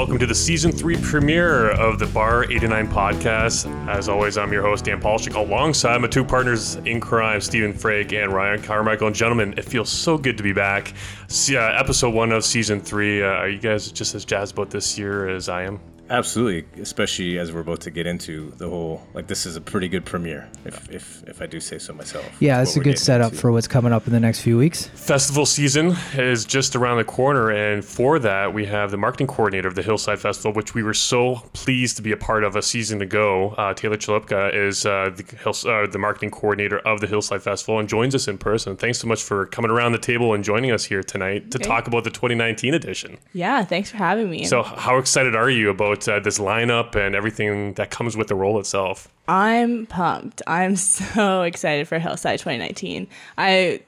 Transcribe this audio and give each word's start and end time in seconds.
welcome 0.00 0.18
to 0.18 0.24
the 0.24 0.34
season 0.34 0.72
three 0.72 0.96
premiere 0.96 1.72
of 1.72 1.98
the 1.98 2.06
Bar 2.06 2.50
89 2.50 2.88
podcast. 2.88 3.66
As 3.86 4.08
always, 4.08 4.38
I'm 4.38 4.50
your 4.50 4.62
host, 4.62 4.86
Dan 4.86 4.98
Polchik, 4.98 5.34
alongside 5.34 5.98
my 5.98 6.08
two 6.08 6.24
partners 6.24 6.76
in 6.86 7.00
crime, 7.00 7.42
Stephen 7.42 7.74
Frake 7.74 8.14
and 8.14 8.32
Ryan 8.32 8.62
Carmichael. 8.62 9.08
And 9.08 9.14
gentlemen, 9.14 9.52
it 9.58 9.66
feels 9.66 9.90
so 9.90 10.16
good 10.16 10.38
to 10.38 10.42
be 10.42 10.54
back. 10.54 10.94
See, 11.28 11.58
uh, 11.58 11.78
episode 11.78 12.14
one 12.14 12.32
of 12.32 12.46
season 12.46 12.80
three. 12.80 13.22
Uh, 13.22 13.26
are 13.26 13.48
you 13.50 13.58
guys 13.58 13.92
just 13.92 14.14
as 14.14 14.24
jazzed 14.24 14.54
about 14.54 14.70
this 14.70 14.96
year 14.96 15.28
as 15.28 15.50
I 15.50 15.64
am? 15.64 15.78
Absolutely, 16.10 16.82
especially 16.82 17.38
as 17.38 17.52
we're 17.52 17.60
about 17.60 17.80
to 17.82 17.90
get 17.90 18.04
into 18.04 18.50
the 18.58 18.68
whole 18.68 19.06
like 19.14 19.28
this 19.28 19.46
is 19.46 19.54
a 19.54 19.60
pretty 19.60 19.88
good 19.88 20.04
premiere, 20.04 20.48
if 20.64 20.90
if, 20.90 21.22
if 21.28 21.40
I 21.40 21.46
do 21.46 21.60
say 21.60 21.78
so 21.78 21.92
myself. 21.92 22.26
Yeah, 22.40 22.60
it's 22.60 22.76
a 22.76 22.80
good 22.80 22.98
setup 22.98 23.30
into. 23.30 23.40
for 23.40 23.52
what's 23.52 23.68
coming 23.68 23.92
up 23.92 24.08
in 24.08 24.12
the 24.12 24.18
next 24.18 24.40
few 24.40 24.58
weeks. 24.58 24.86
Festival 24.86 25.46
season 25.46 25.94
is 26.14 26.44
just 26.44 26.74
around 26.74 26.96
the 26.96 27.04
corner, 27.04 27.50
and 27.50 27.84
for 27.84 28.18
that 28.18 28.52
we 28.52 28.66
have 28.66 28.90
the 28.90 28.96
marketing 28.96 29.28
coordinator 29.28 29.68
of 29.68 29.76
the 29.76 29.82
Hillside 29.82 30.18
Festival, 30.18 30.52
which 30.52 30.74
we 30.74 30.82
were 30.82 30.94
so 30.94 31.36
pleased 31.52 31.96
to 31.96 32.02
be 32.02 32.10
a 32.10 32.16
part 32.16 32.42
of 32.42 32.56
a 32.56 32.62
season 32.62 33.00
ago. 33.02 33.54
Uh, 33.56 33.72
Taylor 33.72 33.96
Chalupka 33.96 34.52
is 34.52 34.84
uh, 34.84 35.10
the 35.14 35.22
Hill, 35.36 35.54
uh, 35.72 35.86
the 35.86 35.98
marketing 35.98 36.32
coordinator 36.32 36.80
of 36.80 37.00
the 37.00 37.06
Hillside 37.06 37.42
Festival 37.42 37.78
and 37.78 37.88
joins 37.88 38.16
us 38.16 38.26
in 38.26 38.36
person. 38.36 38.76
Thanks 38.76 38.98
so 38.98 39.06
much 39.06 39.22
for 39.22 39.46
coming 39.46 39.70
around 39.70 39.92
the 39.92 39.98
table 39.98 40.34
and 40.34 40.42
joining 40.42 40.72
us 40.72 40.84
here 40.84 41.04
tonight 41.04 41.52
to 41.52 41.58
okay. 41.58 41.68
talk 41.68 41.86
about 41.86 42.02
the 42.02 42.10
2019 42.10 42.74
edition. 42.74 43.16
Yeah, 43.32 43.64
thanks 43.64 43.90
for 43.92 43.98
having 43.98 44.28
me. 44.28 44.44
So, 44.44 44.64
how 44.64 44.98
excited 44.98 45.36
are 45.36 45.50
you 45.50 45.70
about 45.70 45.99
about 46.08 46.20
uh, 46.20 46.20
this 46.20 46.38
lineup 46.38 46.94
and 46.94 47.14
everything 47.14 47.74
that 47.74 47.90
comes 47.90 48.16
with 48.16 48.28
the 48.28 48.34
role 48.34 48.58
itself? 48.58 49.08
I'm 49.28 49.86
pumped. 49.86 50.42
I'm 50.46 50.76
so 50.76 51.42
excited 51.42 51.88
for 51.88 51.98
Hillside 51.98 52.38
2019. 52.38 53.08
I 53.38 53.80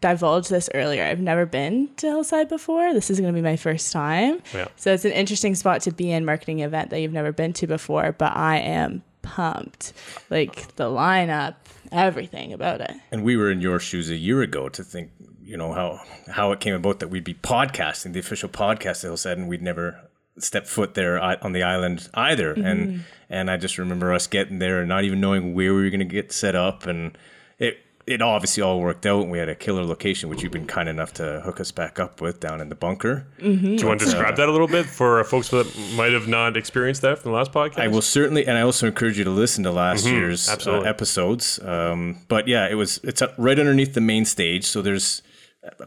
divulged 0.00 0.50
this 0.50 0.68
earlier. 0.74 1.04
I've 1.04 1.20
never 1.20 1.46
been 1.46 1.88
to 1.96 2.06
Hillside 2.06 2.48
before. 2.48 2.92
This 2.92 3.10
is 3.10 3.20
going 3.20 3.32
to 3.32 3.36
be 3.36 3.42
my 3.42 3.56
first 3.56 3.92
time. 3.92 4.42
Yeah. 4.54 4.68
So 4.76 4.92
it's 4.92 5.04
an 5.04 5.12
interesting 5.12 5.54
spot 5.54 5.82
to 5.82 5.92
be 5.92 6.10
in 6.10 6.24
marketing 6.24 6.60
event 6.60 6.90
that 6.90 7.00
you've 7.00 7.12
never 7.12 7.32
been 7.32 7.52
to 7.54 7.66
before, 7.66 8.12
but 8.12 8.36
I 8.36 8.58
am 8.58 9.02
pumped. 9.22 9.92
Like 10.30 10.74
the 10.76 10.84
lineup, 10.84 11.56
everything 11.92 12.52
about 12.52 12.80
it. 12.80 12.92
And 13.10 13.22
we 13.22 13.36
were 13.36 13.50
in 13.50 13.60
your 13.60 13.78
shoes 13.80 14.10
a 14.10 14.16
year 14.16 14.42
ago 14.42 14.68
to 14.68 14.84
think, 14.84 15.10
you 15.42 15.56
know, 15.56 15.72
how 15.72 16.00
how 16.30 16.52
it 16.52 16.60
came 16.60 16.74
about 16.74 17.00
that 17.00 17.08
we'd 17.08 17.24
be 17.24 17.34
podcasting, 17.34 18.12
the 18.12 18.20
official 18.20 18.50
podcast 18.50 19.02
of 19.02 19.10
Hillside, 19.10 19.38
and 19.38 19.48
we'd 19.48 19.62
never 19.62 20.07
step 20.40 20.66
foot 20.66 20.94
there 20.94 21.18
on 21.18 21.52
the 21.52 21.62
island 21.62 22.08
either. 22.14 22.54
Mm-hmm. 22.54 22.66
And 22.66 23.04
and 23.30 23.50
I 23.50 23.56
just 23.56 23.78
remember 23.78 24.12
us 24.12 24.26
getting 24.26 24.58
there 24.58 24.80
and 24.80 24.88
not 24.88 25.04
even 25.04 25.20
knowing 25.20 25.54
where 25.54 25.74
we 25.74 25.82
were 25.82 25.90
going 25.90 26.00
to 26.00 26.06
get 26.06 26.32
set 26.32 26.54
up, 26.54 26.86
and 26.86 27.16
it 27.58 27.78
it 28.06 28.22
obviously 28.22 28.62
all 28.62 28.80
worked 28.80 29.04
out. 29.04 29.22
And 29.22 29.30
we 29.30 29.38
had 29.38 29.48
a 29.48 29.54
killer 29.54 29.84
location, 29.84 30.30
which 30.30 30.42
you've 30.42 30.52
been 30.52 30.66
kind 30.66 30.88
enough 30.88 31.12
to 31.14 31.40
hook 31.44 31.60
us 31.60 31.70
back 31.70 32.00
up 32.00 32.20
with 32.20 32.40
down 32.40 32.60
in 32.60 32.70
the 32.70 32.74
bunker. 32.74 33.26
Mm-hmm. 33.38 33.76
Do 33.76 33.82
you 33.82 33.86
want 33.86 34.00
to 34.00 34.06
describe 34.06 34.34
uh, 34.34 34.36
that 34.36 34.48
a 34.48 34.52
little 34.52 34.66
bit 34.66 34.86
for 34.86 35.22
folks 35.24 35.50
that 35.50 35.66
might 35.94 36.12
have 36.12 36.26
not 36.26 36.56
experienced 36.56 37.02
that 37.02 37.18
from 37.18 37.32
the 37.32 37.36
last 37.36 37.52
podcast? 37.52 37.80
I 37.80 37.88
will 37.88 38.02
certainly, 38.02 38.46
and 38.46 38.56
I 38.56 38.62
also 38.62 38.86
encourage 38.86 39.18
you 39.18 39.24
to 39.24 39.30
listen 39.30 39.64
to 39.64 39.70
last 39.70 40.06
mm-hmm. 40.06 40.16
year's 40.16 40.48
uh, 40.48 40.80
episodes. 40.80 41.58
Um, 41.60 42.18
but 42.28 42.48
yeah, 42.48 42.66
it 42.68 42.74
was 42.74 42.98
it's 43.04 43.22
right 43.36 43.58
underneath 43.58 43.94
the 43.94 44.00
main 44.00 44.24
stage, 44.24 44.64
so 44.64 44.80
there's 44.80 45.22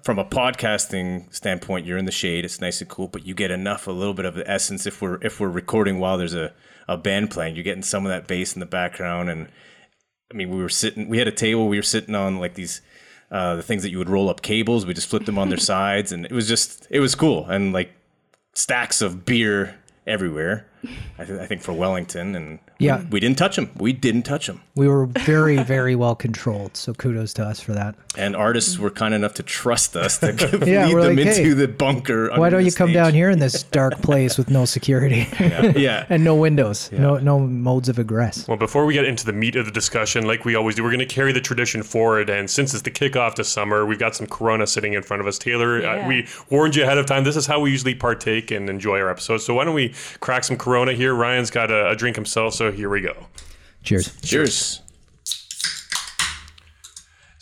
from 0.03 0.19
a 0.19 0.25
podcasting 0.25 1.33
standpoint, 1.33 1.85
you're 1.85 1.97
in 1.97 2.05
the 2.05 2.11
shade. 2.11 2.45
It's 2.45 2.59
nice 2.61 2.81
and 2.81 2.89
cool, 2.89 3.07
but 3.07 3.25
you 3.25 3.33
get 3.33 3.51
enough, 3.51 3.87
a 3.87 3.91
little 3.91 4.13
bit 4.13 4.25
of 4.25 4.35
the 4.35 4.49
essence. 4.49 4.85
If 4.85 5.01
we're 5.01 5.19
if 5.21 5.39
we're 5.39 5.49
recording 5.49 5.99
while 5.99 6.17
there's 6.17 6.33
a, 6.33 6.53
a 6.87 6.97
band 6.97 7.31
playing, 7.31 7.55
you're 7.55 7.63
getting 7.63 7.83
some 7.83 8.05
of 8.05 8.09
that 8.09 8.27
bass 8.27 8.53
in 8.53 8.59
the 8.59 8.65
background. 8.65 9.29
And 9.29 9.47
I 10.31 10.35
mean, 10.35 10.49
we 10.49 10.61
were 10.61 10.69
sitting, 10.69 11.07
we 11.07 11.17
had 11.17 11.27
a 11.27 11.31
table, 11.31 11.67
we 11.67 11.77
were 11.77 11.83
sitting 11.83 12.15
on 12.15 12.39
like 12.39 12.55
these 12.55 12.81
uh, 13.31 13.55
the 13.55 13.63
things 13.63 13.83
that 13.83 13.91
you 13.91 13.97
would 13.97 14.09
roll 14.09 14.29
up 14.29 14.41
cables. 14.41 14.85
We 14.85 14.93
just 14.93 15.09
flipped 15.09 15.25
them 15.25 15.37
on 15.37 15.49
their 15.49 15.57
sides, 15.73 16.11
and 16.11 16.25
it 16.25 16.31
was 16.31 16.47
just 16.47 16.87
it 16.89 16.99
was 16.99 17.15
cool. 17.15 17.45
And 17.45 17.73
like 17.73 17.91
stacks 18.53 19.01
of 19.01 19.25
beer 19.25 19.79
everywhere. 20.05 20.67
I, 21.19 21.25
th- 21.25 21.39
I 21.39 21.45
think 21.45 21.61
for 21.61 21.73
Wellington, 21.73 22.35
and 22.35 22.59
yeah, 22.79 22.99
we, 22.99 23.05
we, 23.05 23.19
didn't 23.19 23.37
touch 23.37 23.55
them. 23.55 23.69
We 23.77 23.93
didn't 23.93 24.23
touch 24.23 24.47
them. 24.47 24.61
We 24.75 24.87
were 24.87 25.05
very, 25.05 25.61
very 25.61 25.95
well 25.95 26.15
controlled. 26.15 26.75
So 26.75 26.93
kudos 26.93 27.33
to 27.33 27.43
us 27.43 27.59
for 27.59 27.73
that. 27.73 27.95
And 28.17 28.35
artists 28.35 28.79
were 28.79 28.89
kind 28.89 29.13
enough 29.13 29.35
to 29.35 29.43
trust 29.43 29.95
us 29.95 30.17
to 30.19 30.27
yeah, 30.65 30.87
lead 30.87 30.95
them 30.97 31.15
like, 31.15 31.27
into 31.27 31.43
hey, 31.43 31.49
the 31.53 31.67
bunker. 31.67 32.31
Why 32.35 32.49
don't 32.49 32.65
you 32.65 32.71
come 32.71 32.91
down 32.91 33.13
here 33.13 33.29
in 33.29 33.39
this 33.39 33.63
dark 33.63 34.01
place 34.01 34.37
with 34.37 34.49
no 34.49 34.65
security? 34.65 35.27
yeah. 35.39 35.73
yeah. 35.75 36.05
and 36.09 36.23
no 36.23 36.35
windows, 36.35 36.89
yeah. 36.91 36.99
no 36.99 37.17
no 37.17 37.39
modes 37.39 37.87
of 37.87 37.99
egress. 37.99 38.47
Well, 38.47 38.57
before 38.57 38.85
we 38.85 38.93
get 38.93 39.05
into 39.05 39.25
the 39.25 39.33
meat 39.33 39.55
of 39.55 39.65
the 39.65 39.71
discussion, 39.71 40.25
like 40.25 40.45
we 40.45 40.55
always 40.55 40.75
do, 40.75 40.83
we're 40.83 40.89
going 40.89 40.99
to 40.99 41.05
carry 41.05 41.31
the 41.31 41.41
tradition 41.41 41.83
forward. 41.83 42.29
And 42.29 42.49
since 42.49 42.73
it's 42.73 42.83
the 42.83 42.91
kickoff 42.91 43.35
to 43.35 43.43
summer, 43.43 43.85
we've 43.85 43.99
got 43.99 44.15
some 44.15 44.27
Corona 44.27 44.65
sitting 44.65 44.93
in 44.93 45.03
front 45.03 45.21
of 45.21 45.27
us. 45.27 45.37
Taylor, 45.37 45.81
yeah. 45.81 46.05
uh, 46.05 46.07
we 46.07 46.27
warned 46.49 46.75
you 46.75 46.83
ahead 46.83 46.97
of 46.97 47.05
time. 47.05 47.23
This 47.23 47.35
is 47.35 47.45
how 47.45 47.59
we 47.59 47.71
usually 47.71 47.95
partake 47.95 48.49
and 48.49 48.69
enjoy 48.69 48.99
our 48.99 49.09
episodes. 49.09 49.45
So 49.45 49.53
why 49.53 49.65
don't 49.65 49.75
we 49.75 49.93
crack 50.19 50.43
some 50.43 50.57
Corona 50.57 50.70
here? 50.95 51.13
Ryan's 51.13 51.51
got 51.51 51.71
a, 51.71 51.89
a 51.89 51.95
drink 51.95 52.15
himself, 52.15 52.53
so 52.53 52.71
here 52.71 52.89
we 52.89 53.01
go. 53.01 53.27
Cheers. 53.83 54.19
Cheers. 54.21 54.81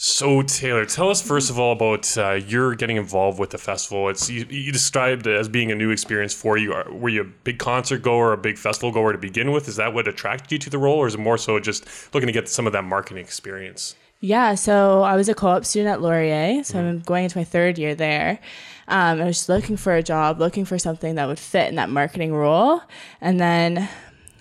So 0.02 0.42
Taylor, 0.44 0.86
tell 0.86 1.10
us 1.10 1.22
first 1.22 1.50
of 1.50 1.60
all 1.60 1.74
about 1.74 2.18
uh, 2.18 2.32
your 2.32 2.74
getting 2.74 2.96
involved 2.96 3.38
with 3.38 3.50
the 3.50 3.58
festival. 3.58 4.08
It's 4.08 4.30
you, 4.30 4.46
you, 4.50 4.72
described 4.72 5.28
it 5.28 5.36
as 5.36 5.50
being 5.50 5.72
a 5.72 5.76
new 5.76 5.92
experience 5.92 6.34
for 6.34 6.58
you. 6.58 6.74
Were 6.90 7.10
you 7.10 7.22
a 7.22 7.26
big 7.26 7.60
concert 7.60 8.02
goer, 8.02 8.32
a 8.32 8.38
big 8.38 8.58
festival 8.58 8.94
goer 8.94 9.12
to 9.12 9.18
begin 9.18 9.52
with? 9.52 9.68
Is 9.68 9.76
that 9.76 9.94
what 9.94 10.08
attracted 10.08 10.54
you 10.54 10.58
to 10.60 10.70
the 10.70 10.78
role, 10.78 10.98
or 10.98 11.08
is 11.08 11.16
it 11.16 11.20
more 11.20 11.38
so 11.38 11.60
just 11.60 12.14
looking 12.14 12.28
to 12.28 12.34
get 12.34 12.48
some 12.48 12.66
of 12.66 12.74
that 12.74 12.86
marketing 12.86 13.24
experience? 13.24 13.96
Yeah, 14.22 14.56
so 14.56 15.02
I 15.04 15.16
was 15.16 15.30
a 15.30 15.34
co-op 15.34 15.64
student 15.64 15.94
at 15.94 16.02
Laurier, 16.02 16.64
so. 16.64 16.78
I'm 16.80 17.00
going 17.00 17.24
into 17.24 17.38
my 17.38 17.46
third 17.46 17.78
year 17.78 17.96
there. 17.96 18.40
Um, 18.90 19.22
I 19.22 19.26
was 19.26 19.38
just 19.38 19.50
looking 19.50 19.78
for 19.78 19.96
a 19.96 20.04
job, 20.04 20.40
looking 20.40 20.66
for 20.66 20.78
something 20.78 21.16
that 21.16 21.28
would 21.28 21.40
fit 21.40 21.70
in 21.70 21.76
that 21.76 21.90
marketing 21.90 22.34
role, 22.34 22.82
and 23.22 23.40
then 23.40 23.88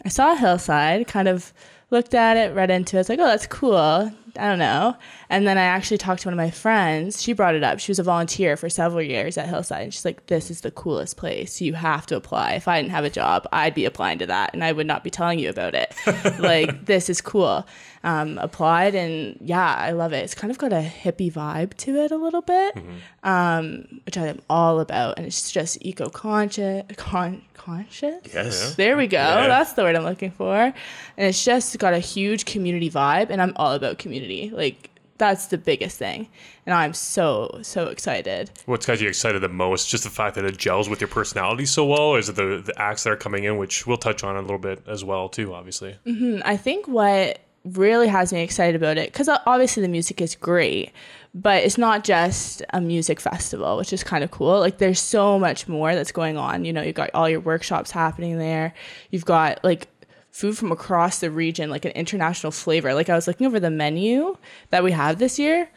I 0.04 0.08
saw 0.08 0.34
Hillside, 0.34 1.06
kind 1.06 1.28
of 1.28 1.52
looked 1.90 2.14
at 2.14 2.36
it, 2.36 2.54
read 2.54 2.70
into 2.70 2.96
it. 2.96 3.00
It's 3.00 3.08
like, 3.08 3.20
oh, 3.20 3.26
that's 3.26 3.46
cool. 3.46 4.10
I 4.36 4.48
don't 4.48 4.58
know. 4.58 4.96
And 5.28 5.46
then 5.46 5.58
I 5.58 5.62
actually 5.62 5.98
talked 5.98 6.22
to 6.22 6.28
one 6.28 6.34
of 6.34 6.38
my 6.38 6.50
friends. 6.50 7.22
She 7.22 7.32
brought 7.32 7.54
it 7.54 7.62
up. 7.62 7.78
She 7.78 7.90
was 7.90 7.98
a 7.98 8.02
volunteer 8.02 8.56
for 8.56 8.68
several 8.68 9.02
years 9.02 9.38
at 9.38 9.48
Hillside. 9.48 9.82
And 9.82 9.94
she's 9.94 10.04
like, 10.04 10.26
this 10.26 10.50
is 10.50 10.62
the 10.62 10.70
coolest 10.70 11.16
place. 11.16 11.60
You 11.60 11.74
have 11.74 12.06
to 12.06 12.16
apply. 12.16 12.52
If 12.52 12.68
I 12.68 12.80
didn't 12.80 12.92
have 12.92 13.04
a 13.04 13.10
job, 13.10 13.46
I'd 13.52 13.74
be 13.74 13.84
applying 13.84 14.18
to 14.18 14.26
that 14.26 14.50
and 14.54 14.64
I 14.64 14.72
would 14.72 14.86
not 14.86 15.04
be 15.04 15.10
telling 15.10 15.38
you 15.38 15.48
about 15.48 15.74
it. 15.74 15.94
like, 16.38 16.86
this 16.86 17.08
is 17.08 17.20
cool. 17.20 17.66
Um, 18.04 18.38
applied 18.38 18.94
and 18.94 19.36
yeah, 19.40 19.74
I 19.74 19.90
love 19.90 20.12
it. 20.12 20.24
It's 20.24 20.34
kind 20.34 20.50
of 20.50 20.58
got 20.58 20.72
a 20.72 20.80
hippie 20.80 21.32
vibe 21.32 21.74
to 21.78 21.96
it 21.96 22.12
a 22.12 22.16
little 22.16 22.42
bit, 22.42 22.76
mm-hmm. 22.76 23.28
um, 23.28 24.00
which 24.06 24.16
I 24.16 24.28
am 24.28 24.40
all 24.48 24.78
about. 24.78 25.18
And 25.18 25.26
it's 25.26 25.50
just 25.50 25.78
eco 25.84 26.08
conscious. 26.08 26.84
Con- 26.96 27.42
conscious? 27.54 28.22
Yes. 28.32 28.76
There 28.76 28.96
we 28.96 29.06
go. 29.06 29.18
Yeah. 29.18 29.48
That's 29.48 29.72
the 29.74 29.82
word 29.82 29.96
I'm 29.96 30.04
looking 30.04 30.30
for. 30.30 30.54
And 30.54 30.74
it's 31.16 31.44
just 31.44 31.76
got 31.78 31.92
a 31.92 31.98
huge 31.98 32.44
community 32.44 32.90
vibe. 32.90 33.30
And 33.30 33.42
I'm 33.42 33.52
all 33.56 33.72
about 33.72 33.98
community. 33.98 34.27
Like, 34.50 34.90
that's 35.18 35.46
the 35.46 35.58
biggest 35.58 35.98
thing. 35.98 36.28
And 36.64 36.74
I'm 36.74 36.94
so, 36.94 37.58
so 37.62 37.88
excited. 37.88 38.50
What's 38.66 38.86
got 38.86 39.00
you 39.00 39.08
excited 39.08 39.40
the 39.40 39.48
most? 39.48 39.88
Just 39.88 40.04
the 40.04 40.10
fact 40.10 40.36
that 40.36 40.44
it 40.44 40.56
gels 40.56 40.88
with 40.88 41.00
your 41.00 41.08
personality 41.08 41.66
so 41.66 41.84
well? 41.84 42.02
Or 42.02 42.18
is 42.18 42.28
it 42.28 42.36
the, 42.36 42.62
the 42.64 42.80
acts 42.80 43.02
that 43.04 43.10
are 43.10 43.16
coming 43.16 43.44
in, 43.44 43.56
which 43.56 43.86
we'll 43.86 43.96
touch 43.96 44.22
on 44.22 44.36
a 44.36 44.40
little 44.40 44.58
bit 44.58 44.82
as 44.86 45.04
well, 45.04 45.28
too, 45.28 45.54
obviously? 45.54 45.96
Mm-hmm. 46.06 46.42
I 46.44 46.56
think 46.56 46.86
what 46.86 47.40
really 47.64 48.06
has 48.08 48.32
me 48.32 48.42
excited 48.42 48.76
about 48.76 48.96
it, 48.96 49.12
because 49.12 49.28
obviously 49.28 49.82
the 49.82 49.88
music 49.88 50.20
is 50.20 50.36
great, 50.36 50.92
but 51.34 51.64
it's 51.64 51.76
not 51.76 52.04
just 52.04 52.62
a 52.70 52.80
music 52.80 53.20
festival, 53.20 53.76
which 53.76 53.92
is 53.92 54.04
kind 54.04 54.24
of 54.24 54.30
cool. 54.30 54.60
Like 54.60 54.78
there's 54.78 55.00
so 55.00 55.38
much 55.38 55.68
more 55.68 55.94
that's 55.94 56.12
going 56.12 56.36
on. 56.36 56.64
You 56.64 56.72
know, 56.72 56.82
you've 56.82 56.94
got 56.94 57.10
all 57.12 57.28
your 57.28 57.40
workshops 57.40 57.90
happening 57.90 58.38
there. 58.38 58.72
You've 59.10 59.24
got 59.24 59.62
like 59.64 59.88
food 60.30 60.56
from 60.56 60.72
across 60.72 61.20
the 61.20 61.30
region, 61.30 61.70
like 61.70 61.84
an 61.84 61.92
international 61.92 62.52
flavor. 62.52 62.94
Like 62.94 63.08
I 63.08 63.14
was 63.14 63.26
looking 63.26 63.46
over 63.46 63.60
the 63.60 63.70
menu 63.70 64.36
that 64.70 64.84
we 64.84 64.92
have 64.92 65.19
this 65.19 65.38
year, 65.38 65.69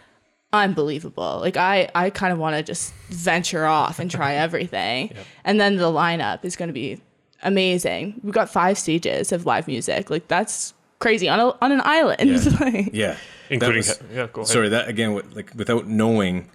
unbelievable. 0.54 1.40
Like 1.40 1.58
I, 1.58 1.90
I 1.96 2.10
kind 2.10 2.34
of 2.34 2.40
want 2.40 2.56
to 2.56 2.64
just 2.64 2.94
venture 3.10 3.66
off 3.66 4.00
and 4.00 4.10
try 4.10 4.34
everything. 4.46 5.10
yep. 5.10 5.26
And 5.44 5.60
then 5.60 5.78
the 5.78 5.92
lineup 5.92 6.46
is 6.46 6.56
going 6.56 6.70
to 6.70 6.74
be 6.74 7.02
amazing. 7.44 8.20
We've 8.24 8.34
got 8.34 8.50
five 8.50 8.78
stages 8.78 9.32
of 9.32 9.46
live 9.46 9.68
music. 9.68 10.10
Like 10.10 10.28
that's 10.28 10.74
crazy 11.00 11.28
on 11.28 11.40
a, 11.40 11.56
on 11.62 11.72
an 11.72 11.82
island. 11.84 12.30
Yeah, 12.30 12.88
yeah. 12.94 13.18
including 13.50 13.78
was, 13.78 14.00
yeah. 14.14 14.28
Go 14.32 14.42
ahead. 14.42 14.48
Sorry, 14.48 14.70
that 14.70 14.88
again, 14.88 15.20
like 15.34 15.52
without 15.56 15.88
knowing 15.88 16.50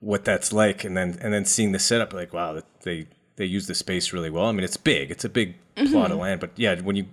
what 0.00 0.24
that's 0.24 0.52
like, 0.52 0.84
and 0.84 0.96
then 0.96 1.18
and 1.20 1.32
then 1.32 1.44
seeing 1.44 1.72
the 1.72 1.78
setup, 1.78 2.12
like 2.12 2.32
wow, 2.32 2.60
they 2.82 3.06
they 3.36 3.44
use 3.44 3.66
the 3.66 3.74
space 3.74 4.12
really 4.12 4.30
well. 4.30 4.46
I 4.46 4.52
mean, 4.52 4.64
it's 4.64 4.76
big. 4.76 5.10
It's 5.10 5.24
a 5.24 5.28
big 5.28 5.56
mm-hmm. 5.76 5.92
plot 5.92 6.10
of 6.10 6.18
land, 6.18 6.40
but 6.40 6.50
yeah, 6.56 6.80
when 6.80 6.96
you 6.96 7.06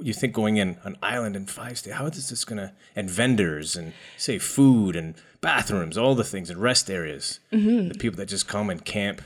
you 0.00 0.12
think 0.12 0.34
going 0.34 0.58
in 0.58 0.76
an 0.84 0.96
island 1.02 1.34
in 1.34 1.46
five 1.46 1.78
states, 1.78 1.96
how 1.96 2.06
is 2.06 2.28
this 2.28 2.44
gonna 2.44 2.72
and 2.94 3.08
vendors 3.08 3.74
and 3.76 3.92
say 4.16 4.38
food 4.38 4.96
and 4.96 5.14
bathrooms, 5.40 5.96
all 5.96 6.14
the 6.14 6.24
things 6.24 6.50
and 6.50 6.60
rest 6.60 6.90
areas, 6.90 7.40
mm-hmm. 7.52 7.88
the 7.88 7.94
people 7.94 8.16
that 8.18 8.26
just 8.26 8.46
come 8.48 8.70
and 8.70 8.84
camp, 8.84 9.22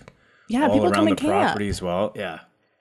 yeah, 0.48 0.62
all 0.62 0.72
people 0.72 0.88
around 0.88 1.06
the 1.06 1.16
property 1.16 1.68
as 1.68 1.82
well, 1.82 2.12
yeah. 2.14 2.40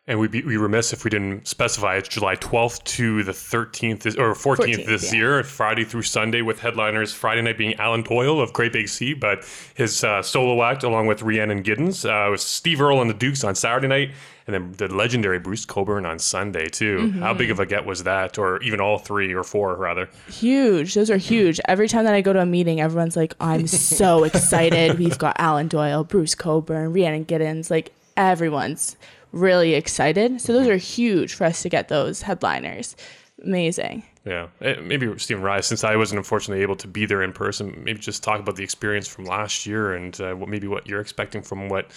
And 0.09 0.17
we'd 0.21 0.31
be 0.31 0.41
we 0.41 0.55
remiss 0.55 0.93
if 0.93 1.03
we 1.03 1.09
didn't 1.09 1.49
specify 1.49 1.97
it's 1.97 2.07
July 2.07 2.37
12th 2.37 2.81
to 2.85 3.23
the 3.23 3.33
13th 3.33 4.03
this, 4.03 4.15
or 4.15 4.33
14th, 4.33 4.57
14th 4.57 4.85
this 4.85 5.11
yeah. 5.11 5.19
year, 5.19 5.43
Friday 5.43 5.83
through 5.83 6.03
Sunday, 6.03 6.41
with 6.41 6.61
headliners 6.61 7.13
Friday 7.13 7.41
night 7.41 7.57
being 7.57 7.75
Alan 7.75 8.03
Doyle 8.03 8.39
of 8.39 8.53
Great 8.53 8.71
Big 8.71 8.87
Sea, 8.87 9.13
but 9.13 9.43
his 9.75 10.05
uh, 10.05 10.21
solo 10.21 10.63
act 10.63 10.83
along 10.83 11.07
with 11.07 11.23
Rhiannon 11.23 11.61
Giddens 11.61 12.05
uh, 12.05 12.31
with 12.31 12.39
Steve 12.39 12.79
Earle 12.79 13.01
and 13.01 13.09
the 13.09 13.13
Dukes 13.13 13.43
on 13.43 13.53
Saturday 13.53 13.87
night, 13.87 14.11
and 14.47 14.53
then 14.53 14.71
the 14.77 14.87
legendary 14.95 15.39
Bruce 15.39 15.65
Cockburn 15.65 16.05
on 16.05 16.19
Sunday 16.19 16.69
too. 16.69 16.99
Mm-hmm. 16.99 17.21
How 17.21 17.33
big 17.33 17.51
of 17.51 17.59
a 17.59 17.65
get 17.65 17.85
was 17.85 18.05
that, 18.05 18.37
or 18.37 18.63
even 18.63 18.79
all 18.79 18.99
three 18.99 19.33
or 19.33 19.43
four 19.43 19.75
rather? 19.75 20.07
Huge. 20.29 20.93
Those 20.93 21.11
are 21.11 21.17
huge. 21.17 21.59
Every 21.67 21.89
time 21.89 22.05
that 22.05 22.13
I 22.13 22.21
go 22.21 22.31
to 22.31 22.39
a 22.39 22.45
meeting, 22.45 22.79
everyone's 22.79 23.17
like, 23.17 23.33
"I'm 23.41 23.67
so 23.67 24.23
excited. 24.23 24.97
We've 24.97 25.17
got 25.17 25.35
Alan 25.37 25.67
Doyle, 25.67 26.05
Bruce 26.05 26.33
Cockburn, 26.33 26.93
Rhiannon 26.93 27.25
Giddens, 27.25 27.69
like." 27.69 27.91
Everyone's 28.19 28.97
really 29.31 29.73
excited. 29.73 30.41
So 30.41 30.53
those 30.53 30.67
are 30.67 30.77
huge 30.77 31.33
for 31.33 31.45
us 31.45 31.61
to 31.61 31.69
get 31.69 31.87
those 31.87 32.21
headliners. 32.21 32.95
Amazing. 33.43 34.03
Yeah, 34.25 34.47
eh, 34.61 34.75
maybe 34.81 35.17
Stephen 35.19 35.43
Rise, 35.43 35.67
since 35.67 35.83
I 35.83 35.95
wasn't 35.95 36.17
unfortunately 36.17 36.61
able 36.61 36.75
to 36.77 36.87
be 36.87 37.05
there 37.05 37.21
in 37.21 37.31
person, 37.31 37.81
maybe 37.83 37.99
just 37.99 38.23
talk 38.23 38.39
about 38.39 38.57
the 38.57 38.63
experience 38.63 39.07
from 39.07 39.25
last 39.25 39.65
year 39.65 39.93
and 39.93 40.19
uh, 40.19 40.33
what 40.33 40.49
maybe 40.49 40.67
what 40.67 40.87
you're 40.87 40.99
expecting 40.99 41.41
from 41.41 41.69
what 41.69 41.91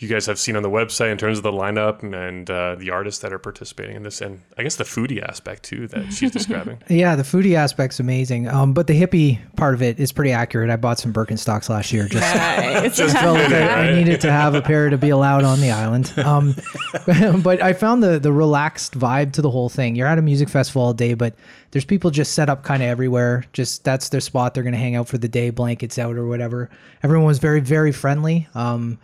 you 0.00 0.08
guys 0.08 0.24
have 0.24 0.38
seen 0.38 0.56
on 0.56 0.62
the 0.62 0.70
website 0.70 1.12
in 1.12 1.18
terms 1.18 1.36
of 1.36 1.44
the 1.44 1.52
lineup 1.52 2.02
and 2.02 2.50
uh, 2.50 2.74
the 2.74 2.88
artists 2.88 3.20
that 3.20 3.34
are 3.34 3.38
participating 3.38 3.96
in 3.96 4.02
this, 4.02 4.22
and 4.22 4.40
I 4.56 4.62
guess 4.62 4.76
the 4.76 4.84
foodie 4.84 5.22
aspect 5.22 5.62
too 5.64 5.86
that 5.88 6.10
she's 6.10 6.30
describing. 6.30 6.82
yeah, 6.88 7.16
the 7.16 7.22
foodie 7.22 7.54
aspect's 7.54 8.00
amazing, 8.00 8.48
um, 8.48 8.72
but 8.72 8.86
the 8.86 8.98
hippie 8.98 9.38
part 9.56 9.74
of 9.74 9.82
it 9.82 10.00
is 10.00 10.10
pretty 10.10 10.32
accurate. 10.32 10.70
I 10.70 10.76
bought 10.76 10.98
some 10.98 11.12
Birkenstocks 11.12 11.68
last 11.68 11.92
year. 11.92 12.08
Just, 12.08 12.34
nice. 12.34 12.96
just 12.96 13.14
felt 13.18 13.38
like 13.38 13.52
I, 13.52 13.90
I, 13.90 13.94
needed 13.94 14.22
to 14.22 14.32
have 14.32 14.54
a 14.54 14.62
pair 14.62 14.88
to 14.88 14.96
be 14.96 15.10
allowed 15.10 15.44
on 15.44 15.60
the 15.60 15.70
island. 15.70 16.14
Um, 16.18 16.54
but 17.42 17.62
I 17.62 17.74
found 17.74 18.02
the 18.02 18.18
the 18.18 18.32
relaxed 18.32 18.98
vibe 18.98 19.34
to 19.34 19.42
the 19.42 19.50
whole 19.50 19.68
thing. 19.68 19.96
You're 19.96 20.08
at 20.08 20.18
a 20.18 20.22
music 20.22 20.48
festival 20.48 20.80
all 20.80 20.94
day, 20.94 21.12
but 21.12 21.34
there's 21.72 21.84
people 21.84 22.10
just 22.10 22.32
set 22.32 22.48
up 22.48 22.64
kind 22.64 22.82
of 22.82 22.88
everywhere. 22.88 23.44
Just 23.52 23.84
that's 23.84 24.08
their 24.08 24.22
spot. 24.22 24.54
They're 24.54 24.62
going 24.62 24.72
to 24.72 24.78
hang 24.78 24.96
out 24.96 25.08
for 25.08 25.18
the 25.18 25.28
day, 25.28 25.50
blankets 25.50 25.98
out 25.98 26.16
or 26.16 26.26
whatever. 26.26 26.70
Everyone 27.02 27.26
was 27.26 27.38
very 27.38 27.60
very 27.60 27.92
friendly. 27.92 28.48
Um, 28.54 28.98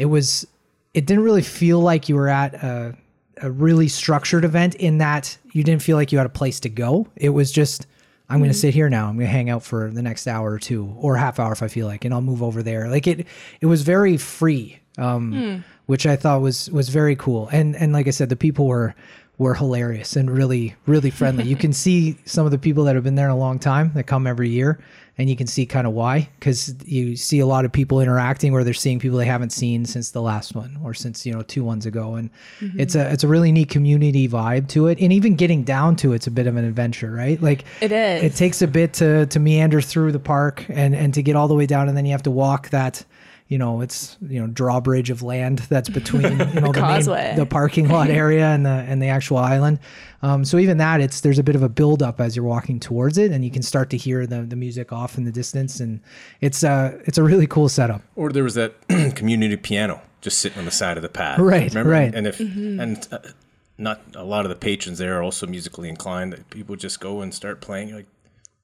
it 0.00 0.06
was 0.06 0.46
it 0.94 1.06
didn't 1.06 1.22
really 1.22 1.42
feel 1.42 1.78
like 1.78 2.08
you 2.08 2.16
were 2.16 2.28
at 2.28 2.54
a, 2.54 2.96
a 3.42 3.50
really 3.50 3.86
structured 3.86 4.44
event 4.46 4.74
in 4.76 4.98
that 4.98 5.36
you 5.52 5.62
didn't 5.62 5.82
feel 5.82 5.96
like 5.96 6.10
you 6.10 6.18
had 6.18 6.26
a 6.26 6.30
place 6.30 6.58
to 6.60 6.70
go. 6.70 7.06
It 7.16 7.28
was 7.28 7.52
just 7.52 7.86
I'm 8.28 8.36
mm-hmm. 8.36 8.44
going 8.44 8.52
to 8.52 8.58
sit 8.58 8.72
here 8.72 8.88
now. 8.88 9.08
I'm 9.08 9.16
going 9.16 9.26
to 9.26 9.32
hang 9.32 9.50
out 9.50 9.62
for 9.62 9.90
the 9.90 10.00
next 10.00 10.26
hour 10.26 10.52
or 10.52 10.58
two 10.58 10.94
or 10.96 11.16
half 11.16 11.38
hour 11.38 11.52
if 11.52 11.62
I 11.62 11.68
feel 11.68 11.86
like, 11.86 12.06
and 12.06 12.14
I'll 12.14 12.22
move 12.22 12.42
over 12.42 12.62
there. 12.62 12.88
Like 12.88 13.06
it, 13.06 13.26
it 13.60 13.66
was 13.66 13.82
very 13.82 14.16
free, 14.16 14.80
um, 14.96 15.32
mm. 15.32 15.64
which 15.84 16.06
I 16.06 16.16
thought 16.16 16.40
was 16.40 16.70
was 16.70 16.88
very 16.88 17.14
cool. 17.14 17.48
And 17.52 17.76
and 17.76 17.92
like 17.92 18.08
I 18.08 18.10
said, 18.10 18.30
the 18.30 18.36
people 18.36 18.66
were 18.66 18.94
were 19.40 19.54
hilarious 19.54 20.16
and 20.16 20.30
really 20.30 20.76
really 20.84 21.08
friendly. 21.08 21.44
you 21.44 21.56
can 21.56 21.72
see 21.84 22.16
some 22.26 22.44
of 22.44 22.52
the 22.52 22.58
people 22.58 22.84
that 22.84 22.94
have 22.94 23.02
been 23.02 23.14
there 23.14 23.30
a 23.30 23.34
long 23.34 23.58
time 23.58 23.90
that 23.94 24.04
come 24.04 24.26
every 24.26 24.50
year, 24.50 24.78
and 25.16 25.30
you 25.30 25.36
can 25.36 25.46
see 25.46 25.64
kind 25.64 25.86
of 25.86 25.94
why 25.94 26.28
because 26.38 26.74
you 26.84 27.16
see 27.16 27.40
a 27.40 27.46
lot 27.46 27.64
of 27.64 27.72
people 27.72 28.00
interacting 28.00 28.52
where 28.52 28.64
they're 28.64 28.74
seeing 28.74 28.98
people 28.98 29.16
they 29.16 29.24
haven't 29.24 29.50
seen 29.50 29.86
since 29.86 30.10
the 30.10 30.20
last 30.20 30.54
one 30.54 30.78
or 30.84 30.92
since 30.92 31.24
you 31.24 31.32
know 31.32 31.40
two 31.42 31.64
ones 31.64 31.86
ago 31.86 32.16
and 32.16 32.30
mm-hmm. 32.60 32.78
it's 32.78 32.94
a 32.94 33.10
it's 33.10 33.24
a 33.24 33.28
really 33.28 33.50
neat 33.50 33.70
community 33.70 34.28
vibe 34.28 34.68
to 34.68 34.86
it 34.88 34.98
and 35.00 35.10
even 35.10 35.36
getting 35.36 35.62
down 35.62 35.96
to 35.96 36.12
it's 36.12 36.26
a 36.26 36.30
bit 36.30 36.46
of 36.46 36.56
an 36.56 36.64
adventure 36.64 37.10
right 37.10 37.42
like 37.42 37.64
it 37.80 37.92
is 37.92 38.22
it 38.22 38.36
takes 38.36 38.60
a 38.60 38.66
bit 38.66 38.92
to 38.92 39.26
to 39.26 39.38
meander 39.38 39.80
through 39.80 40.12
the 40.12 40.18
park 40.18 40.64
and 40.68 40.94
and 40.94 41.14
to 41.14 41.22
get 41.22 41.34
all 41.34 41.48
the 41.48 41.54
way 41.54 41.66
down 41.66 41.88
and 41.88 41.96
then 41.96 42.04
you 42.04 42.12
have 42.12 42.22
to 42.22 42.30
walk 42.30 42.68
that 42.70 43.04
you 43.50 43.58
know, 43.58 43.80
it's 43.80 44.16
you 44.22 44.40
know 44.40 44.46
drawbridge 44.46 45.10
of 45.10 45.22
land 45.22 45.58
that's 45.68 45.88
between 45.88 46.22
you 46.22 46.30
know 46.60 46.72
the, 46.72 47.00
the, 47.02 47.10
main, 47.12 47.36
the 47.36 47.44
parking 47.44 47.88
lot 47.88 48.08
area 48.22 48.46
and 48.46 48.64
the 48.64 48.70
and 48.70 49.02
the 49.02 49.08
actual 49.08 49.38
island. 49.38 49.80
Um, 50.22 50.44
so 50.44 50.56
even 50.56 50.78
that, 50.78 51.00
it's 51.00 51.20
there's 51.20 51.40
a 51.40 51.42
bit 51.42 51.56
of 51.56 51.62
a 51.64 51.68
build 51.68 52.00
up 52.00 52.20
as 52.20 52.36
you're 52.36 52.44
walking 52.44 52.78
towards 52.78 53.18
it, 53.18 53.32
and 53.32 53.44
you 53.44 53.50
can 53.50 53.62
start 53.62 53.90
to 53.90 53.96
hear 53.96 54.24
the 54.24 54.42
the 54.42 54.54
music 54.54 54.92
off 54.92 55.18
in 55.18 55.24
the 55.24 55.32
distance, 55.32 55.80
and 55.80 56.00
it's 56.40 56.62
uh 56.62 56.96
it's 57.06 57.18
a 57.18 57.24
really 57.24 57.48
cool 57.48 57.68
setup. 57.68 58.02
Or 58.14 58.30
there 58.30 58.44
was 58.44 58.54
that 58.54 58.74
community 59.16 59.56
piano 59.56 60.00
just 60.20 60.38
sitting 60.38 60.60
on 60.60 60.64
the 60.64 60.70
side 60.70 60.96
of 60.96 61.02
the 61.02 61.08
path, 61.08 61.40
right? 61.40 61.70
Remember? 61.70 61.90
Right. 61.90 62.14
And 62.14 62.28
if 62.28 62.38
mm-hmm. 62.38 62.78
and 62.78 63.08
uh, 63.10 63.18
not 63.78 64.00
a 64.14 64.24
lot 64.24 64.44
of 64.44 64.50
the 64.50 64.56
patrons 64.56 64.98
there 64.98 65.18
are 65.18 65.22
also 65.24 65.48
musically 65.48 65.88
inclined. 65.88 66.34
That 66.34 66.48
people 66.50 66.76
just 66.76 67.00
go 67.00 67.20
and 67.20 67.34
start 67.34 67.60
playing. 67.60 67.92
Like 67.92 68.06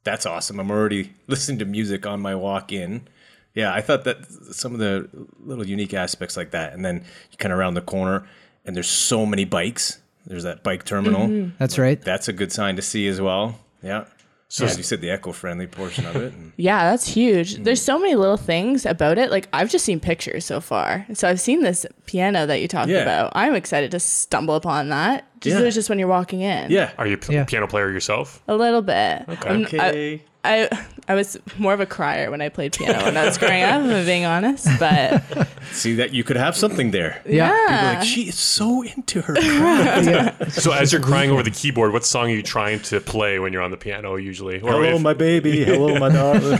that's 0.04 0.26
awesome. 0.26 0.60
I'm 0.60 0.70
already 0.70 1.14
listening 1.26 1.58
to 1.58 1.64
music 1.64 2.06
on 2.06 2.20
my 2.20 2.36
walk 2.36 2.70
in 2.70 3.08
yeah, 3.56 3.72
I 3.74 3.80
thought 3.80 4.04
that 4.04 4.24
some 4.52 4.74
of 4.74 4.78
the 4.78 5.08
little 5.40 5.66
unique 5.66 5.94
aspects 5.94 6.36
like 6.36 6.50
that, 6.52 6.74
and 6.74 6.84
then 6.84 7.02
you 7.32 7.38
kind 7.38 7.52
of 7.52 7.58
around 7.58 7.74
the 7.74 7.80
corner, 7.80 8.28
and 8.66 8.76
there's 8.76 8.88
so 8.88 9.24
many 9.24 9.46
bikes. 9.46 10.00
There's 10.26 10.42
that 10.44 10.62
bike 10.62 10.84
terminal. 10.84 11.26
Mm-hmm. 11.26 11.56
That's 11.58 11.78
right. 11.78 12.00
That's 12.00 12.28
a 12.28 12.32
good 12.34 12.52
sign 12.52 12.76
to 12.76 12.82
see 12.82 13.08
as 13.08 13.20
well. 13.20 13.58
Yeah. 13.82 14.04
So 14.48 14.64
yeah. 14.64 14.70
as 14.70 14.76
you 14.76 14.82
said, 14.84 15.00
the 15.00 15.12
eco-friendly 15.12 15.68
portion 15.68 16.06
of 16.06 16.16
it. 16.16 16.32
yeah, 16.56 16.90
that's 16.90 17.08
huge. 17.08 17.54
Mm-hmm. 17.54 17.64
There's 17.64 17.82
so 17.82 17.98
many 17.98 18.14
little 18.14 18.36
things 18.36 18.84
about 18.86 19.18
it. 19.18 19.30
Like 19.30 19.48
I've 19.52 19.70
just 19.70 19.84
seen 19.84 20.00
pictures 20.00 20.44
so 20.44 20.60
far. 20.60 21.06
So 21.14 21.28
I've 21.28 21.40
seen 21.40 21.62
this 21.62 21.86
piano 22.04 22.46
that 22.46 22.60
you 22.60 22.68
talked 22.68 22.90
yeah. 22.90 22.98
about. 22.98 23.32
I'm 23.34 23.54
excited 23.54 23.90
to 23.92 24.00
stumble 24.00 24.54
upon 24.54 24.90
that. 24.90 25.26
Just, 25.40 25.58
yeah. 25.58 25.70
just 25.70 25.88
when 25.88 25.98
you're 25.98 26.08
walking 26.08 26.42
in. 26.42 26.70
Yeah. 26.70 26.92
Are 26.98 27.06
you 27.06 27.18
a 27.28 27.32
yeah. 27.32 27.44
piano 27.44 27.66
player 27.66 27.90
yourself? 27.90 28.42
A 28.48 28.54
little 28.54 28.82
bit. 28.82 29.24
Okay. 29.28 29.64
okay. 29.64 30.14
I, 30.14 30.20
I 30.46 30.86
I 31.08 31.14
was 31.14 31.38
more 31.56 31.72
of 31.72 31.78
a 31.78 31.86
crier 31.86 32.30
when 32.32 32.40
I 32.40 32.48
played 32.48 32.72
piano 32.72 33.04
when 33.04 33.16
I 33.16 33.24
was 33.24 33.38
growing 33.38 33.62
up. 33.62 33.82
I'm 33.82 34.04
being 34.04 34.24
honest, 34.24 34.66
but 34.80 35.22
see 35.72 35.94
that 35.94 36.12
you 36.12 36.24
could 36.24 36.36
have 36.36 36.56
something 36.56 36.90
there. 36.90 37.22
Yeah, 37.24 37.50
People 37.50 37.84
like 37.94 38.02
she 38.02 38.28
is 38.28 38.38
so 38.38 38.82
into 38.82 39.22
her 39.22 39.34
craft. 39.40 40.06
yeah. 40.06 40.48
So 40.50 40.72
as 40.72 40.92
you're 40.92 41.02
crying 41.02 41.30
over 41.30 41.42
the 41.42 41.50
keyboard, 41.50 41.92
what 41.92 42.04
song 42.04 42.26
are 42.30 42.34
you 42.34 42.42
trying 42.42 42.80
to 42.80 43.00
play 43.00 43.38
when 43.38 43.52
you're 43.52 43.62
on 43.62 43.70
the 43.70 43.76
piano 43.76 44.16
usually? 44.16 44.56
Or 44.56 44.72
Hello, 44.72 44.96
if- 44.96 45.02
my 45.02 45.14
baby. 45.14 45.64
Hello, 45.64 45.96
my 45.98 46.08
darling. 46.08 46.58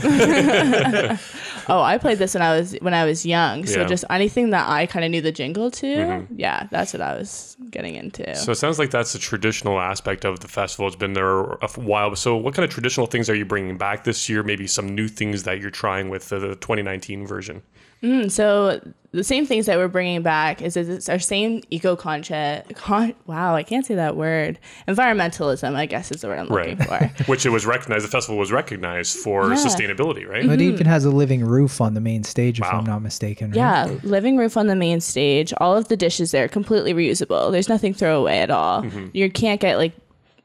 oh, 1.67 1.81
I 1.81 1.97
played 1.97 2.17
this 2.17 2.33
when 2.33 2.41
I 2.43 2.57
was 2.57 2.73
when 2.81 2.93
I 2.93 3.05
was 3.05 3.25
young. 3.25 3.65
So 3.65 3.81
yeah. 3.81 3.87
just 3.87 4.05
anything 4.09 4.51
that 4.51 4.69
I 4.69 4.85
kind 4.85 5.03
of 5.03 5.11
knew 5.11 5.21
the 5.21 5.31
jingle 5.31 5.71
to, 5.71 5.85
mm-hmm. 5.85 6.39
yeah, 6.39 6.67
that's 6.71 6.93
what 6.93 7.01
I 7.01 7.15
was 7.15 7.57
getting 7.69 7.95
into. 7.95 8.33
So 8.35 8.51
it 8.51 8.55
sounds 8.55 8.79
like 8.79 8.91
that's 8.91 9.13
a 9.13 9.19
traditional 9.19 9.79
aspect 9.79 10.23
of 10.23 10.39
the 10.39 10.47
festival. 10.47 10.87
It's 10.87 10.95
been 10.95 11.13
there 11.13 11.41
a 11.41 11.67
while. 11.75 12.15
So 12.15 12.37
what 12.37 12.53
kind 12.53 12.63
of 12.63 12.69
traditional 12.69 13.07
things 13.07 13.29
are 13.29 13.35
you 13.35 13.45
bringing 13.45 13.76
back 13.77 14.03
this 14.03 14.29
year? 14.29 14.43
Maybe 14.43 14.67
some 14.67 14.93
new 14.93 15.07
things 15.07 15.43
that 15.43 15.59
you're 15.59 15.69
trying 15.71 16.09
with 16.09 16.29
the, 16.29 16.39
the 16.39 16.55
2019 16.55 17.25
version. 17.25 17.61
Mm, 18.03 18.29
so 18.29 18.79
the 19.11 19.23
same 19.23 19.45
things 19.47 19.65
that 19.65 19.77
we're 19.77 19.87
bringing 19.87 20.21
back 20.21 20.61
is, 20.61 20.77
is 20.77 20.87
it's 20.87 21.09
our 21.09 21.17
same 21.17 21.63
eco 21.71 21.95
conscious. 21.95 22.63
Con- 22.75 23.15
wow, 23.25 23.55
I 23.55 23.63
can't 23.63 23.85
say 23.85 23.95
that 23.95 24.15
word. 24.15 24.59
Environmentalism, 24.87 25.73
I 25.75 25.87
guess, 25.87 26.11
is 26.11 26.21
the 26.21 26.27
word 26.27 26.39
I'm 26.39 26.47
looking 26.47 26.77
right. 26.77 27.11
for. 27.17 27.23
Which 27.31 27.45
it 27.45 27.49
was 27.49 27.65
recognized. 27.65 28.05
The 28.05 28.09
festival 28.09 28.37
was 28.37 28.51
recognized 28.51 29.17
for 29.17 29.49
yeah. 29.49 29.55
sustainability, 29.55 30.27
right? 30.27 30.43
Mm-hmm. 30.43 30.51
It 30.51 30.61
even 30.61 30.85
has 30.85 31.05
a 31.05 31.09
living 31.09 31.43
roof 31.43 31.81
on 31.81 31.95
the 31.95 32.01
main 32.01 32.23
stage, 32.23 32.61
wow. 32.61 32.67
if 32.67 32.73
I'm 32.75 32.85
not 32.85 33.01
mistaken. 33.01 33.49
Right? 33.49 33.57
Yeah, 33.57 33.97
living 34.03 34.37
roof 34.37 34.57
on 34.57 34.67
the 34.67 34.75
main 34.75 35.01
stage. 35.01 35.53
All 35.57 35.75
of 35.75 35.87
the 35.87 35.97
dishes 35.97 36.31
there 36.31 36.47
completely 36.47 36.93
reusable. 36.93 37.51
There's 37.51 37.69
nothing 37.69 37.95
throwaway 37.95 38.37
at 38.39 38.51
all. 38.51 38.83
Mm-hmm. 38.83 39.07
You 39.13 39.31
can't 39.31 39.59
get 39.59 39.77
like 39.77 39.93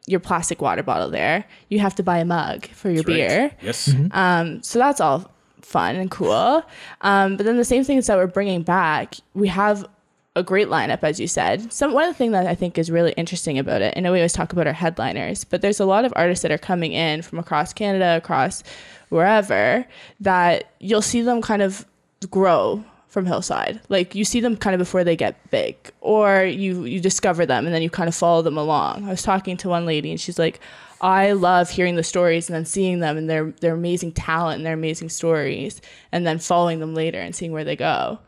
your 0.07 0.21
plastic 0.21 0.61
water 0.61 0.83
bottle 0.83 1.11
there. 1.11 1.45
You 1.69 1.79
have 1.79 1.95
to 1.97 2.03
buy 2.03 2.19
a 2.19 2.25
mug 2.25 2.67
for 2.67 2.89
your 2.89 3.03
that's 3.03 3.07
beer. 3.07 3.41
Right. 3.41 3.59
Yes. 3.63 3.89
Mm-hmm. 3.89 4.09
Um, 4.13 4.63
so 4.63 4.79
that's 4.79 5.01
all 5.01 5.31
fun 5.61 5.97
and 5.97 6.11
cool. 6.11 6.63
Um, 7.03 7.37
but 7.37 7.47
then 7.47 7.57
the 7.57 7.65
same 7.65 7.85
things 7.85 8.07
that 8.09 8.17
we're 8.17 8.27
bringing 8.27 8.63
back, 8.63 9.15
we 9.35 9.49
have 9.49 9.87
a 10.35 10.43
great 10.43 10.69
lineup, 10.69 11.03
as 11.03 11.21
you 11.21 11.27
said. 11.27 11.73
Some 11.73 11.93
one 11.93 12.05
of 12.05 12.15
the 12.15 12.19
things 12.19 12.33
that 12.33 12.47
I 12.47 12.55
think 12.55 12.79
is 12.79 12.91
really 12.91 13.13
interesting 13.13 13.59
about 13.59 13.83
it. 13.83 13.95
I 13.97 14.01
know 14.01 14.13
we 14.13 14.19
always 14.19 14.33
talk 14.33 14.53
about 14.53 14.67
our 14.67 14.73
headliners, 14.73 15.45
but 15.45 15.61
there's 15.61 15.81
a 15.81 15.85
lot 15.85 16.05
of 16.05 16.13
artists 16.17 16.43
that 16.43 16.51
are 16.51 16.59
coming 16.59 16.93
in 16.93 17.23
from 17.23 17.39
across 17.39 17.73
Canada, 17.73 18.17
across 18.17 18.63
wherever, 19.11 19.87
that 20.21 20.73
you'll 20.81 21.03
see 21.03 21.21
them 21.21 21.43
kind 21.43 21.63
of 21.63 21.87
grow 22.31 22.83
from 23.13 23.27
Hillside. 23.27 23.79
Like 23.91 24.15
you 24.15 24.25
see 24.25 24.41
them 24.41 24.57
kind 24.57 24.75
of 24.75 24.79
before 24.79 25.05
they 25.05 25.17
get 25.17 25.51
big, 25.51 25.77
or 26.01 26.45
you 26.45 26.85
you 26.85 26.99
discover 26.99 27.45
them 27.45 27.67
and 27.67 27.75
then 27.75 27.83
you 27.83 27.91
kind 27.91 28.09
of 28.09 28.15
follow 28.15 28.41
them 28.41 28.57
along. 28.57 29.05
I 29.05 29.11
was 29.11 29.23
talking 29.23 29.59
to 29.59 29.69
one 29.69 29.85
lady 29.85 30.11
and 30.11 30.19
she's 30.19 30.39
like, 30.39 30.61
I 31.03 31.33
love 31.33 31.69
hearing 31.69 31.97
the 31.97 32.03
stories 32.03 32.49
and 32.49 32.57
then 32.57 32.65
seeing 32.65 33.01
them 33.01 33.19
and 33.19 33.29
their 33.29 33.51
their 33.61 33.75
amazing 33.75 34.13
talent 34.13 34.57
and 34.57 34.67
their 34.67 34.73
amazing 34.73 35.11
stories, 35.11 35.83
and 36.11 36.27
then 36.27 36.39
following 36.39 36.81
them 36.81 36.95
later 36.95 37.21
and 37.21 37.37
seeing 37.37 37.53
where 37.53 37.65
they 37.65 37.77
go. 37.77 38.19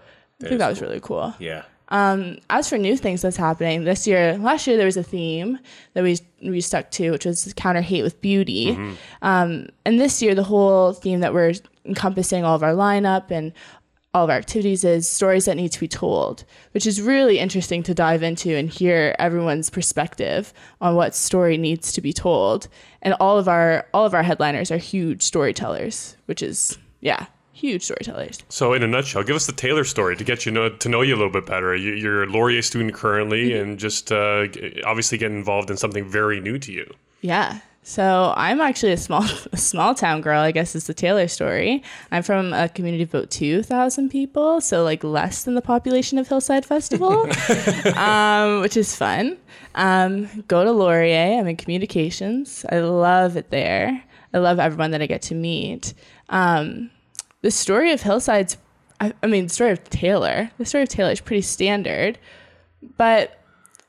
That 0.40 0.46
I 0.46 0.48
think 0.50 0.58
that 0.58 0.68
was 0.68 0.78
cool. 0.78 0.88
really 0.88 1.00
cool. 1.00 1.34
Yeah. 1.38 1.62
Um, 1.88 2.38
as 2.50 2.68
for 2.68 2.76
new 2.76 2.96
things 2.96 3.22
that's 3.22 3.36
happening 3.36 3.84
this 3.84 4.06
year, 4.06 4.36
last 4.36 4.66
year 4.66 4.76
there 4.76 4.86
was 4.86 4.98
a 4.98 5.02
theme 5.02 5.58
that 5.94 6.04
we 6.04 6.18
we 6.42 6.60
stuck 6.60 6.90
to, 6.92 7.10
which 7.10 7.24
was 7.24 7.54
counter 7.56 7.80
hate 7.80 8.02
with 8.02 8.20
beauty. 8.20 8.72
Mm-hmm. 8.72 8.94
Um, 9.22 9.68
and 9.86 9.98
this 9.98 10.20
year, 10.20 10.34
the 10.34 10.44
whole 10.44 10.92
theme 10.92 11.20
that 11.20 11.32
we're 11.32 11.54
encompassing 11.86 12.44
all 12.44 12.54
of 12.54 12.62
our 12.62 12.74
lineup 12.74 13.30
and 13.30 13.52
all 14.14 14.24
of 14.24 14.30
our 14.30 14.36
activities 14.36 14.84
is 14.84 15.08
stories 15.08 15.44
that 15.46 15.56
need 15.56 15.72
to 15.72 15.80
be 15.80 15.88
told, 15.88 16.44
which 16.70 16.86
is 16.86 17.02
really 17.02 17.40
interesting 17.40 17.82
to 17.82 17.92
dive 17.92 18.22
into 18.22 18.54
and 18.54 18.70
hear 18.70 19.16
everyone's 19.18 19.68
perspective 19.68 20.54
on 20.80 20.94
what 20.94 21.14
story 21.16 21.58
needs 21.58 21.92
to 21.92 22.00
be 22.00 22.12
told. 22.12 22.68
And 23.02 23.14
all 23.14 23.36
of 23.38 23.48
our 23.48 23.86
all 23.92 24.06
of 24.06 24.14
our 24.14 24.22
headliners 24.22 24.70
are 24.70 24.78
huge 24.78 25.22
storytellers, 25.22 26.16
which 26.26 26.42
is 26.42 26.78
yeah, 27.00 27.26
huge 27.52 27.82
storytellers. 27.82 28.42
So, 28.48 28.72
in 28.72 28.82
a 28.82 28.86
nutshell, 28.86 29.24
give 29.24 29.36
us 29.36 29.46
the 29.46 29.52
Taylor 29.52 29.84
story 29.84 30.16
to 30.16 30.24
get 30.24 30.46
you 30.46 30.52
know 30.52 30.68
to 30.68 30.88
know 30.88 31.02
you 31.02 31.14
a 31.14 31.18
little 31.18 31.32
bit 31.32 31.46
better. 31.46 31.74
You're 31.74 32.22
a 32.22 32.26
Laurier 32.26 32.62
student 32.62 32.94
currently, 32.94 33.50
mm-hmm. 33.50 33.70
and 33.70 33.78
just 33.78 34.12
uh, 34.12 34.46
obviously 34.86 35.18
getting 35.18 35.38
involved 35.38 35.70
in 35.70 35.76
something 35.76 36.08
very 36.08 36.40
new 36.40 36.58
to 36.58 36.72
you. 36.72 36.94
Yeah. 37.20 37.60
So 37.86 38.32
I'm 38.34 38.62
actually 38.62 38.92
a 38.92 38.96
small 38.96 39.24
a 39.52 39.58
small 39.58 39.94
town 39.94 40.22
girl, 40.22 40.40
I 40.40 40.52
guess 40.52 40.74
is 40.74 40.86
the 40.86 40.94
Taylor 40.94 41.28
story. 41.28 41.82
I'm 42.10 42.22
from 42.22 42.54
a 42.54 42.68
community 42.70 43.04
of 43.04 43.14
about 43.14 43.30
2,000 43.30 44.08
people, 44.08 44.62
so 44.62 44.82
like 44.82 45.04
less 45.04 45.44
than 45.44 45.54
the 45.54 45.62
population 45.62 46.18
of 46.18 46.26
Hillside 46.26 46.64
Festival, 46.64 47.28
um, 47.96 48.62
which 48.62 48.78
is 48.78 48.96
fun. 48.96 49.36
Um, 49.74 50.44
go 50.48 50.64
to 50.64 50.72
Laurier. 50.72 51.38
I'm 51.38 51.46
in 51.46 51.56
communications. 51.56 52.64
I 52.72 52.78
love 52.78 53.36
it 53.36 53.50
there. 53.50 54.02
I 54.32 54.38
love 54.38 54.58
everyone 54.58 54.90
that 54.92 55.02
I 55.02 55.06
get 55.06 55.20
to 55.22 55.34
meet. 55.34 55.92
Um, 56.30 56.90
the 57.42 57.50
story 57.50 57.92
of 57.92 58.00
Hillside's, 58.00 58.56
I, 58.98 59.12
I 59.22 59.26
mean, 59.26 59.44
the 59.44 59.52
story 59.52 59.72
of 59.72 59.84
Taylor, 59.90 60.50
the 60.56 60.64
story 60.64 60.84
of 60.84 60.88
Taylor 60.88 61.12
is 61.12 61.20
pretty 61.20 61.42
standard, 61.42 62.18
but 62.96 63.38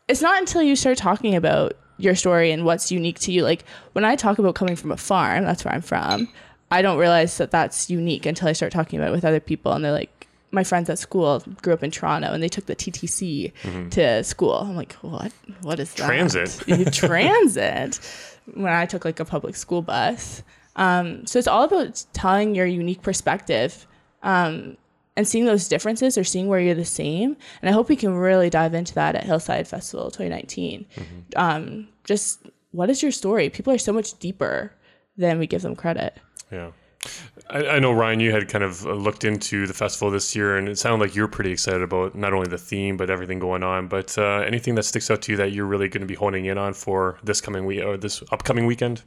it's 0.09 0.21
not 0.21 0.37
until 0.37 0.61
you 0.61 0.75
start 0.75 0.97
talking 0.97 1.33
about 1.33 1.77
your 1.97 2.15
story 2.15 2.51
and 2.51 2.65
what's 2.65 2.91
unique 2.91 3.19
to 3.19 3.31
you. 3.31 3.43
Like 3.43 3.65
when 3.93 4.05
I 4.05 4.15
talk 4.15 4.39
about 4.39 4.55
coming 4.55 4.75
from 4.75 4.91
a 4.91 4.97
farm, 4.97 5.43
that's 5.43 5.63
where 5.65 5.73
I'm 5.73 5.81
from. 5.81 6.27
I 6.71 6.81
don't 6.81 6.97
realize 6.97 7.37
that 7.37 7.51
that's 7.51 7.89
unique 7.89 8.25
until 8.25 8.47
I 8.47 8.53
start 8.53 8.71
talking 8.71 8.99
about 8.99 9.09
it 9.09 9.11
with 9.11 9.23
other 9.23 9.39
people, 9.39 9.71
and 9.73 9.85
they're 9.85 9.91
like, 9.91 10.27
my 10.55 10.63
friends 10.63 10.89
at 10.89 10.97
school 10.97 11.43
grew 11.61 11.73
up 11.73 11.83
in 11.83 11.91
Toronto 11.91 12.31
and 12.31 12.41
they 12.41 12.47
took 12.47 12.65
the 12.65 12.75
TTC 12.75 13.51
mm-hmm. 13.61 13.89
to 13.89 14.23
school. 14.23 14.53
I'm 14.53 14.75
like, 14.75 14.93
what? 14.93 15.31
What 15.61 15.79
is 15.79 15.93
that? 15.95 16.07
Transit. 16.07 16.49
Transit. 16.93 17.99
When 18.53 18.73
I 18.73 18.85
took 18.85 19.05
like 19.05 19.19
a 19.19 19.25
public 19.25 19.55
school 19.55 19.81
bus. 19.81 20.41
Um, 20.77 21.25
so 21.27 21.37
it's 21.37 21.47
all 21.47 21.63
about 21.63 22.03
telling 22.13 22.55
your 22.55 22.65
unique 22.65 23.01
perspective. 23.01 23.85
Um, 24.23 24.77
and 25.17 25.27
seeing 25.27 25.45
those 25.45 25.67
differences 25.67 26.17
or 26.17 26.23
seeing 26.23 26.47
where 26.47 26.59
you're 26.59 26.75
the 26.75 26.85
same. 26.85 27.37
And 27.61 27.69
I 27.69 27.71
hope 27.71 27.89
we 27.89 27.95
can 27.95 28.15
really 28.15 28.49
dive 28.49 28.73
into 28.73 28.93
that 28.95 29.15
at 29.15 29.23
Hillside 29.23 29.67
Festival 29.67 30.11
2019. 30.11 30.85
Mm-hmm. 30.95 31.03
Um, 31.35 31.87
just 32.03 32.39
what 32.71 32.89
is 32.89 33.01
your 33.01 33.11
story? 33.11 33.49
People 33.49 33.73
are 33.73 33.77
so 33.77 33.93
much 33.93 34.17
deeper 34.19 34.73
than 35.17 35.39
we 35.39 35.47
give 35.47 35.61
them 35.61 35.75
credit. 35.75 36.17
Yeah. 36.51 36.71
I, 37.49 37.67
I, 37.67 37.79
know 37.79 37.91
Ryan, 37.91 38.19
you 38.19 38.31
had 38.31 38.49
kind 38.49 38.63
of 38.63 38.85
uh, 38.85 38.93
looked 38.93 39.23
into 39.23 39.67
the 39.67 39.73
festival 39.73 40.09
this 40.09 40.35
year, 40.35 40.57
and 40.57 40.67
it 40.67 40.77
sounded 40.77 41.05
like 41.05 41.15
you're 41.15 41.27
pretty 41.27 41.51
excited 41.51 41.83
about 41.83 42.15
not 42.15 42.33
only 42.33 42.49
the 42.49 42.57
theme 42.57 42.97
but 42.97 43.09
everything 43.11 43.39
going 43.39 43.63
on. 43.63 43.87
But 43.87 44.17
uh, 44.17 44.43
anything 44.45 44.75
that 44.75 44.83
sticks 44.83 45.11
out 45.11 45.21
to 45.23 45.31
you 45.31 45.37
that 45.37 45.51
you're 45.51 45.65
really 45.65 45.87
going 45.87 46.01
to 46.01 46.07
be 46.07 46.15
honing 46.15 46.45
in 46.45 46.57
on 46.57 46.73
for 46.73 47.19
this 47.23 47.41
coming 47.41 47.65
week 47.65 47.83
or 47.83 47.97
this 47.97 48.23
upcoming 48.31 48.65
weekend? 48.65 49.03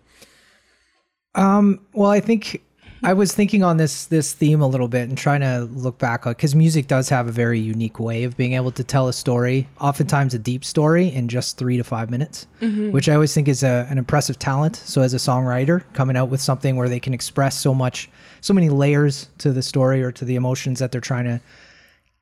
Um, 1.34 1.80
well, 1.92 2.10
I 2.10 2.20
think 2.20 2.62
I 3.02 3.12
was 3.12 3.32
thinking 3.32 3.62
on 3.62 3.76
this 3.76 4.06
this 4.06 4.32
theme 4.32 4.60
a 4.60 4.66
little 4.66 4.88
bit 4.88 5.08
and 5.08 5.16
trying 5.16 5.40
to 5.40 5.68
look 5.72 5.98
back 5.98 6.24
because 6.24 6.54
music 6.54 6.86
does 6.86 7.08
have 7.08 7.28
a 7.28 7.32
very 7.32 7.58
unique 7.58 8.00
way 8.00 8.24
of 8.24 8.36
being 8.36 8.54
able 8.54 8.72
to 8.72 8.84
tell 8.84 9.08
a 9.08 9.12
story, 9.12 9.68
oftentimes 9.80 10.34
a 10.34 10.38
deep 10.38 10.64
story, 10.64 11.08
in 11.08 11.28
just 11.28 11.58
three 11.58 11.76
to 11.76 11.84
five 11.84 12.10
minutes, 12.10 12.46
mm-hmm. 12.60 12.90
which 12.90 13.08
I 13.08 13.14
always 13.14 13.32
think 13.32 13.48
is 13.48 13.62
a, 13.62 13.86
an 13.90 13.98
impressive 13.98 14.38
talent. 14.38 14.76
So 14.76 15.02
as 15.02 15.14
a 15.14 15.18
songwriter, 15.18 15.82
coming 15.92 16.16
out 16.16 16.28
with 16.28 16.40
something 16.40 16.76
where 16.76 16.88
they 16.88 17.00
can 17.00 17.14
express 17.14 17.58
so 17.58 17.72
much, 17.72 18.10
so 18.40 18.52
many 18.52 18.68
layers 18.68 19.28
to 19.38 19.52
the 19.52 19.62
story 19.62 20.02
or 20.02 20.12
to 20.12 20.24
the 20.24 20.36
emotions 20.36 20.78
that 20.80 20.92
they're 20.92 21.00
trying 21.00 21.24
to 21.24 21.40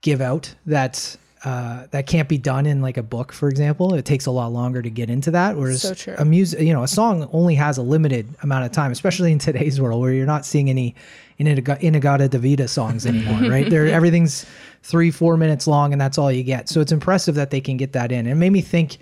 give 0.03 0.21
out, 0.21 0.55
that 0.67 1.17
uh, 1.45 1.87
that 1.91 2.07
can't 2.07 2.29
be 2.29 2.39
done 2.39 2.67
in 2.67 2.81
like 2.81 2.97
a 2.97 3.03
book, 3.03 3.33
for 3.33 3.49
example. 3.49 3.95
It 3.95 4.05
takes 4.05 4.27
a 4.27 4.31
lot 4.31 4.53
longer 4.53 4.81
to 4.81 4.91
get 4.91 5.11
into 5.11 5.31
that. 5.33 5.57
Whereas 5.57 5.83
so 5.83 6.15
a 6.19 6.25
music, 6.25 6.61
you 6.61 6.73
know, 6.73 6.83
a 6.83 6.89
song 6.89 7.29
only 7.33 7.55
has 7.55 7.77
a 7.79 7.83
limited 7.83 8.27
amount 8.43 8.65
of 8.65 8.73
time, 8.73 8.91
especially 8.91 9.33
in 9.33 9.39
today's 9.39 9.81
world 9.81 10.01
where 10.01 10.13
you're 10.13 10.27
not 10.27 10.47
seeing 10.47 10.71
any 10.71 10.95
In-A-Gadda-Da-Vida 11.39 12.69
songs 12.69 13.05
anymore, 13.05 13.51
right? 13.51 13.69
There, 13.69 13.87
everything's 13.87 14.47
three, 14.83 15.11
four 15.11 15.37
minutes 15.37 15.67
long, 15.67 15.93
and 15.93 16.01
that's 16.01 16.17
all 16.17 16.33
you 16.33 16.43
get. 16.43 16.69
So 16.69 16.81
it's 16.81 16.93
impressive 16.93 17.35
that 17.35 17.51
they 17.51 17.61
can 17.61 17.77
get 17.77 17.93
that 17.93 18.13
in. 18.13 18.27
It 18.27 18.35
made 18.37 18.51
me 18.51 18.63
think 18.63 18.97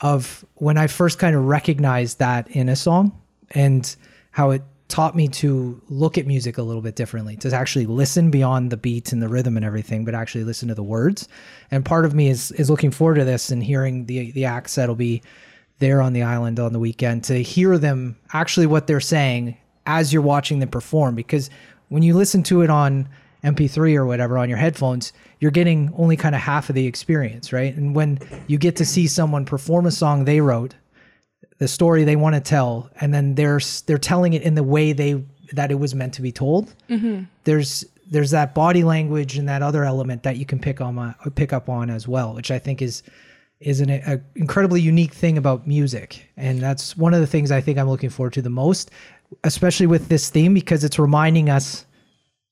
of 0.00 0.44
when 0.54 0.76
I 0.76 0.86
first 0.88 1.18
kind 1.18 1.36
of 1.36 1.44
recognized 1.44 2.18
that 2.18 2.48
in 2.50 2.68
a 2.68 2.76
song 2.76 3.12
and 3.52 3.94
how 4.32 4.50
it 4.50 4.62
taught 4.90 5.16
me 5.16 5.28
to 5.28 5.80
look 5.88 6.18
at 6.18 6.26
music 6.26 6.58
a 6.58 6.62
little 6.62 6.82
bit 6.82 6.96
differently, 6.96 7.36
to 7.36 7.54
actually 7.54 7.86
listen 7.86 8.30
beyond 8.30 8.70
the 8.70 8.76
beats 8.76 9.12
and 9.12 9.22
the 9.22 9.28
rhythm 9.28 9.56
and 9.56 9.64
everything, 9.64 10.04
but 10.04 10.14
actually 10.14 10.44
listen 10.44 10.68
to 10.68 10.74
the 10.74 10.82
words. 10.82 11.28
And 11.70 11.84
part 11.84 12.04
of 12.04 12.14
me 12.14 12.28
is 12.28 12.50
is 12.52 12.68
looking 12.68 12.90
forward 12.90 13.16
to 13.16 13.24
this 13.24 13.50
and 13.50 13.62
hearing 13.62 14.06
the 14.06 14.32
the 14.32 14.44
acts 14.44 14.74
that'll 14.74 14.94
be 14.94 15.22
there 15.78 16.02
on 16.02 16.12
the 16.12 16.22
island 16.22 16.60
on 16.60 16.72
the 16.72 16.78
weekend 16.78 17.24
to 17.24 17.42
hear 17.42 17.78
them 17.78 18.16
actually 18.32 18.66
what 18.66 18.86
they're 18.86 19.00
saying 19.00 19.56
as 19.86 20.12
you're 20.12 20.22
watching 20.22 20.58
them 20.58 20.68
perform. 20.68 21.14
Because 21.14 21.48
when 21.88 22.02
you 22.02 22.14
listen 22.14 22.42
to 22.44 22.62
it 22.62 22.70
on 22.70 23.08
MP3 23.42 23.96
or 23.96 24.04
whatever 24.04 24.38
on 24.38 24.48
your 24.48 24.58
headphones, 24.58 25.12
you're 25.38 25.50
getting 25.50 25.92
only 25.96 26.16
kind 26.16 26.34
of 26.34 26.40
half 26.40 26.68
of 26.68 26.74
the 26.74 26.86
experience, 26.86 27.52
right? 27.52 27.74
And 27.74 27.94
when 27.94 28.18
you 28.46 28.58
get 28.58 28.76
to 28.76 28.84
see 28.84 29.06
someone 29.06 29.44
perform 29.44 29.86
a 29.86 29.90
song 29.90 30.24
they 30.24 30.40
wrote 30.40 30.74
the 31.60 31.68
story 31.68 32.04
they 32.04 32.16
want 32.16 32.34
to 32.34 32.40
tell, 32.40 32.90
and 33.00 33.14
then 33.14 33.34
they're 33.36 33.60
they're 33.86 33.98
telling 33.98 34.32
it 34.32 34.42
in 34.42 34.54
the 34.54 34.62
way 34.62 34.92
they 34.92 35.22
that 35.52 35.70
it 35.70 35.74
was 35.74 35.94
meant 35.94 36.14
to 36.14 36.22
be 36.22 36.32
told. 36.32 36.74
Mm-hmm. 36.88 37.24
There's 37.44 37.84
there's 38.10 38.30
that 38.30 38.54
body 38.54 38.82
language 38.82 39.36
and 39.36 39.48
that 39.48 39.62
other 39.62 39.84
element 39.84 40.24
that 40.24 40.38
you 40.38 40.46
can 40.46 40.58
pick 40.58 40.80
on 40.80 40.98
uh, 40.98 41.14
pick 41.34 41.52
up 41.52 41.68
on 41.68 41.90
as 41.90 42.08
well, 42.08 42.34
which 42.34 42.50
I 42.50 42.58
think 42.58 42.80
is 42.80 43.02
is 43.60 43.80
an 43.80 43.90
a 43.90 44.20
incredibly 44.34 44.80
unique 44.80 45.12
thing 45.12 45.36
about 45.36 45.66
music, 45.66 46.30
and 46.36 46.60
that's 46.60 46.96
one 46.96 47.12
of 47.12 47.20
the 47.20 47.26
things 47.26 47.50
I 47.50 47.60
think 47.60 47.78
I'm 47.78 47.90
looking 47.90 48.10
forward 48.10 48.32
to 48.32 48.42
the 48.42 48.50
most, 48.50 48.90
especially 49.44 49.86
with 49.86 50.08
this 50.08 50.30
theme 50.30 50.54
because 50.54 50.82
it's 50.82 50.98
reminding 50.98 51.50
us 51.50 51.84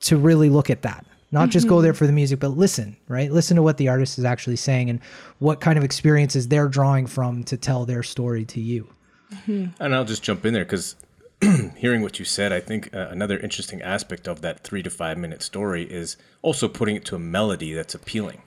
to 0.00 0.19
really 0.19 0.50
look 0.50 0.71
at 0.71 0.83
that 0.83 1.05
not 1.31 1.43
mm-hmm. 1.43 1.50
just 1.50 1.67
go 1.67 1.81
there 1.81 1.93
mm-hmm. 1.93 1.99
for 1.99 2.07
the 2.07 2.12
music 2.12 2.38
but 2.38 2.57
listen 2.57 2.97
right 3.09 3.33
listen 3.33 3.57
to 3.57 3.62
what 3.62 3.77
the 3.79 3.88
artist 3.88 4.17
is 4.17 4.25
actually 4.25 4.55
saying 4.55 4.88
and 4.88 5.00
what 5.41 5.61
kind 5.61 5.77
of 5.77 5.83
experiences 5.83 6.47
they're 6.47 6.69
drawing 6.69 7.05
from 7.05 7.43
to 7.43 7.57
tell 7.57 7.85
their 7.85 8.05
story 8.05 8.45
to 8.45 8.61
you 8.61 8.88
Mm-hmm. 9.33 9.83
And 9.83 9.95
I'll 9.95 10.05
just 10.05 10.23
jump 10.23 10.45
in 10.47 10.55
there 10.55 10.65
because 10.65 10.97
hearing 11.77 12.03
what 12.03 12.19
you 12.19 12.25
said, 12.25 12.53
I 12.53 12.61
think 12.61 12.95
uh, 12.95 13.09
another 13.11 13.39
interesting 13.39 13.83
aspect 13.83 14.27
of 14.27 14.41
that 14.41 14.61
three 14.61 14.83
to 14.83 14.91
five 14.91 15.19
minute 15.19 15.43
story 15.43 15.85
is 15.85 16.17
also 16.43 16.69
putting 16.69 16.97
it 16.97 17.05
to 17.07 17.17
a 17.17 17.19
melody 17.19 17.75
that's 17.75 17.95
appealing. 17.95 18.43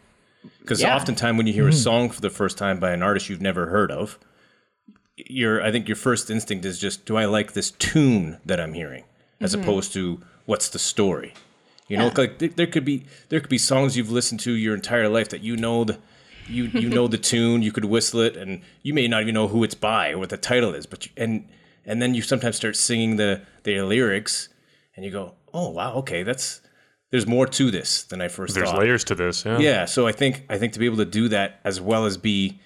Because 0.60 0.82
yeah. 0.82 0.96
oftentimes 0.96 1.38
when 1.38 1.48
you 1.48 1.54
hear 1.54 1.64
mm-hmm. 1.64 1.72
a 1.72 1.74
song 1.74 2.10
for 2.10 2.22
the 2.22 2.30
first 2.30 2.58
time 2.58 2.80
by 2.80 2.92
an 2.92 3.04
artist 3.04 3.30
you've 3.30 3.42
never 3.42 3.68
heard 3.68 3.92
of, 3.92 4.18
your 5.16 5.64
I 5.64 5.72
think 5.72 5.88
your 5.88 5.96
first 5.96 6.30
instinct 6.32 6.66
is 6.66 6.80
just, 6.80 7.06
do 7.06 7.16
I 7.16 7.26
like 7.26 7.54
this 7.54 7.72
tune 7.72 8.40
that 8.46 8.60
I'm 8.60 8.74
hearing, 8.74 9.04
as 9.40 9.54
mm-hmm. 9.54 9.62
opposed 9.62 9.94
to 9.94 10.22
what's 10.46 10.70
the 10.70 10.80
story. 10.80 11.34
You 11.88 11.98
yeah. 11.98 12.08
know, 12.08 12.14
like 12.16 12.40
there 12.56 12.68
could 12.68 12.86
be 12.86 13.04
there 13.30 13.40
could 13.40 13.50
be 13.50 13.58
songs 13.58 13.98
you've 13.98 14.12
listened 14.12 14.40
to 14.42 14.54
your 14.54 14.74
entire 14.74 15.10
life 15.10 15.30
that 15.30 15.42
you 15.42 15.58
know 15.58 15.84
the 15.84 16.00
you 16.48 16.66
you 16.66 16.90
know 16.90 17.08
the 17.08 17.18
tune, 17.18 17.62
you 17.62 17.72
could 17.72 17.86
whistle 17.86 18.22
it, 18.22 18.36
and 18.36 18.62
you 18.84 18.94
may 18.94 19.08
not 19.08 19.22
even 19.22 19.34
know 19.34 19.48
who 19.48 19.64
it's 19.64 19.76
by 19.76 20.12
or 20.12 20.20
what 20.20 20.30
the 20.30 20.38
title 20.38 20.74
is. 20.74 20.86
But 20.86 21.06
you, 21.06 21.12
and 21.18 21.48
and 21.86 22.02
then 22.02 22.14
you 22.14 22.22
sometimes 22.22 22.56
start 22.56 22.76
singing 22.76 23.16
the 23.18 23.42
the 23.64 23.82
lyrics, 23.82 24.50
and 24.96 25.06
you 25.06 25.12
go, 25.12 25.36
oh 25.54 25.70
wow, 25.70 25.94
okay, 25.96 26.24
that's 26.24 26.62
there's 27.12 27.28
more 27.28 27.46
to 27.46 27.72
this 27.72 28.04
than 28.04 28.22
I 28.22 28.28
first 28.28 28.56
there's 28.56 28.70
thought. 28.70 28.78
There's 28.78 28.88
layers 28.88 29.04
to 29.06 29.16
this, 29.16 29.46
yeah. 29.46 29.60
Yeah, 29.60 29.86
so 29.86 30.08
I 30.08 30.12
think 30.12 30.46
I 30.50 30.58
think 30.58 30.74
to 30.74 30.80
be 30.80 30.86
able 30.86 30.98
to 30.98 31.06
do 31.06 31.28
that 31.30 31.60
as 31.64 31.82
well 31.82 32.06
as 32.06 32.18
be 32.18 32.60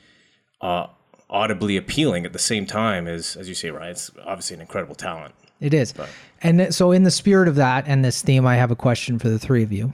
uh, 0.62 0.88
audibly 1.30 1.78
appealing 1.78 2.26
at 2.26 2.34
the 2.34 2.40
same 2.40 2.66
time 2.66 3.08
is, 3.08 3.36
as 3.36 3.50
you 3.50 3.56
say, 3.56 3.72
right? 3.72 3.90
It's 3.90 4.12
obviously 4.26 4.56
an 4.56 4.62
incredible 4.62 4.96
talent. 4.96 5.34
It 5.60 5.74
is. 5.74 5.94
But. 5.94 6.10
And 6.42 6.74
so, 6.74 6.92
in 6.92 7.04
the 7.04 7.12
spirit 7.12 7.48
of 7.48 7.56
that 7.56 7.86
and 7.88 8.04
this 8.04 8.22
theme, 8.22 8.46
I 8.46 8.56
have 8.58 8.72
a 8.72 8.76
question 8.76 9.20
for 9.20 9.30
the 9.30 9.40
three 9.40 9.64
of 9.64 9.72
you 9.72 9.94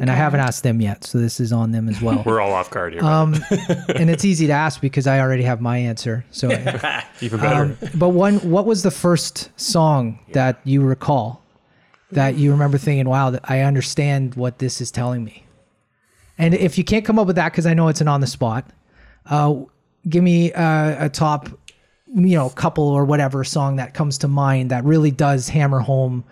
and 0.00 0.10
I 0.10 0.14
haven't 0.14 0.40
asked 0.40 0.62
them 0.62 0.80
yet, 0.80 1.04
so 1.04 1.18
this 1.18 1.38
is 1.38 1.52
on 1.52 1.72
them 1.72 1.88
as 1.88 2.00
well. 2.00 2.22
We're 2.26 2.40
all 2.40 2.52
off 2.52 2.70
guard 2.70 2.94
here. 2.94 3.04
Um, 3.04 3.34
and 3.50 4.08
it's 4.08 4.24
easy 4.24 4.46
to 4.46 4.52
ask 4.52 4.80
because 4.80 5.06
I 5.06 5.20
already 5.20 5.42
have 5.42 5.60
my 5.60 5.76
answer. 5.76 6.24
So 6.30 6.50
even 7.20 7.40
better. 7.40 7.62
Um, 7.64 7.76
but 7.94 8.10
one, 8.10 8.36
what 8.38 8.64
was 8.64 8.82
the 8.82 8.90
first 8.90 9.50
song 9.60 10.18
yeah. 10.28 10.34
that 10.34 10.60
you 10.64 10.82
recall 10.82 11.42
that 12.10 12.36
you 12.36 12.52
remember 12.52 12.78
thinking, 12.78 13.08
"Wow, 13.08 13.38
I 13.44 13.60
understand 13.60 14.34
what 14.34 14.58
this 14.58 14.80
is 14.80 14.90
telling 14.90 15.24
me"? 15.24 15.44
And 16.38 16.54
if 16.54 16.78
you 16.78 16.84
can't 16.84 17.04
come 17.04 17.18
up 17.18 17.26
with 17.26 17.36
that, 17.36 17.52
because 17.52 17.66
I 17.66 17.74
know 17.74 17.88
it's 17.88 18.00
an 18.00 18.08
on 18.08 18.20
the 18.20 18.26
spot, 18.26 18.66
uh, 19.26 19.54
give 20.08 20.24
me 20.24 20.52
a, 20.52 20.96
a 21.00 21.08
top, 21.08 21.48
you 22.06 22.36
know, 22.36 22.48
couple 22.50 22.84
or 22.84 23.04
whatever 23.04 23.44
song 23.44 23.76
that 23.76 23.94
comes 23.94 24.18
to 24.18 24.28
mind 24.28 24.70
that 24.70 24.84
really 24.84 25.10
does 25.10 25.48
hammer 25.48 25.80
home 25.80 26.24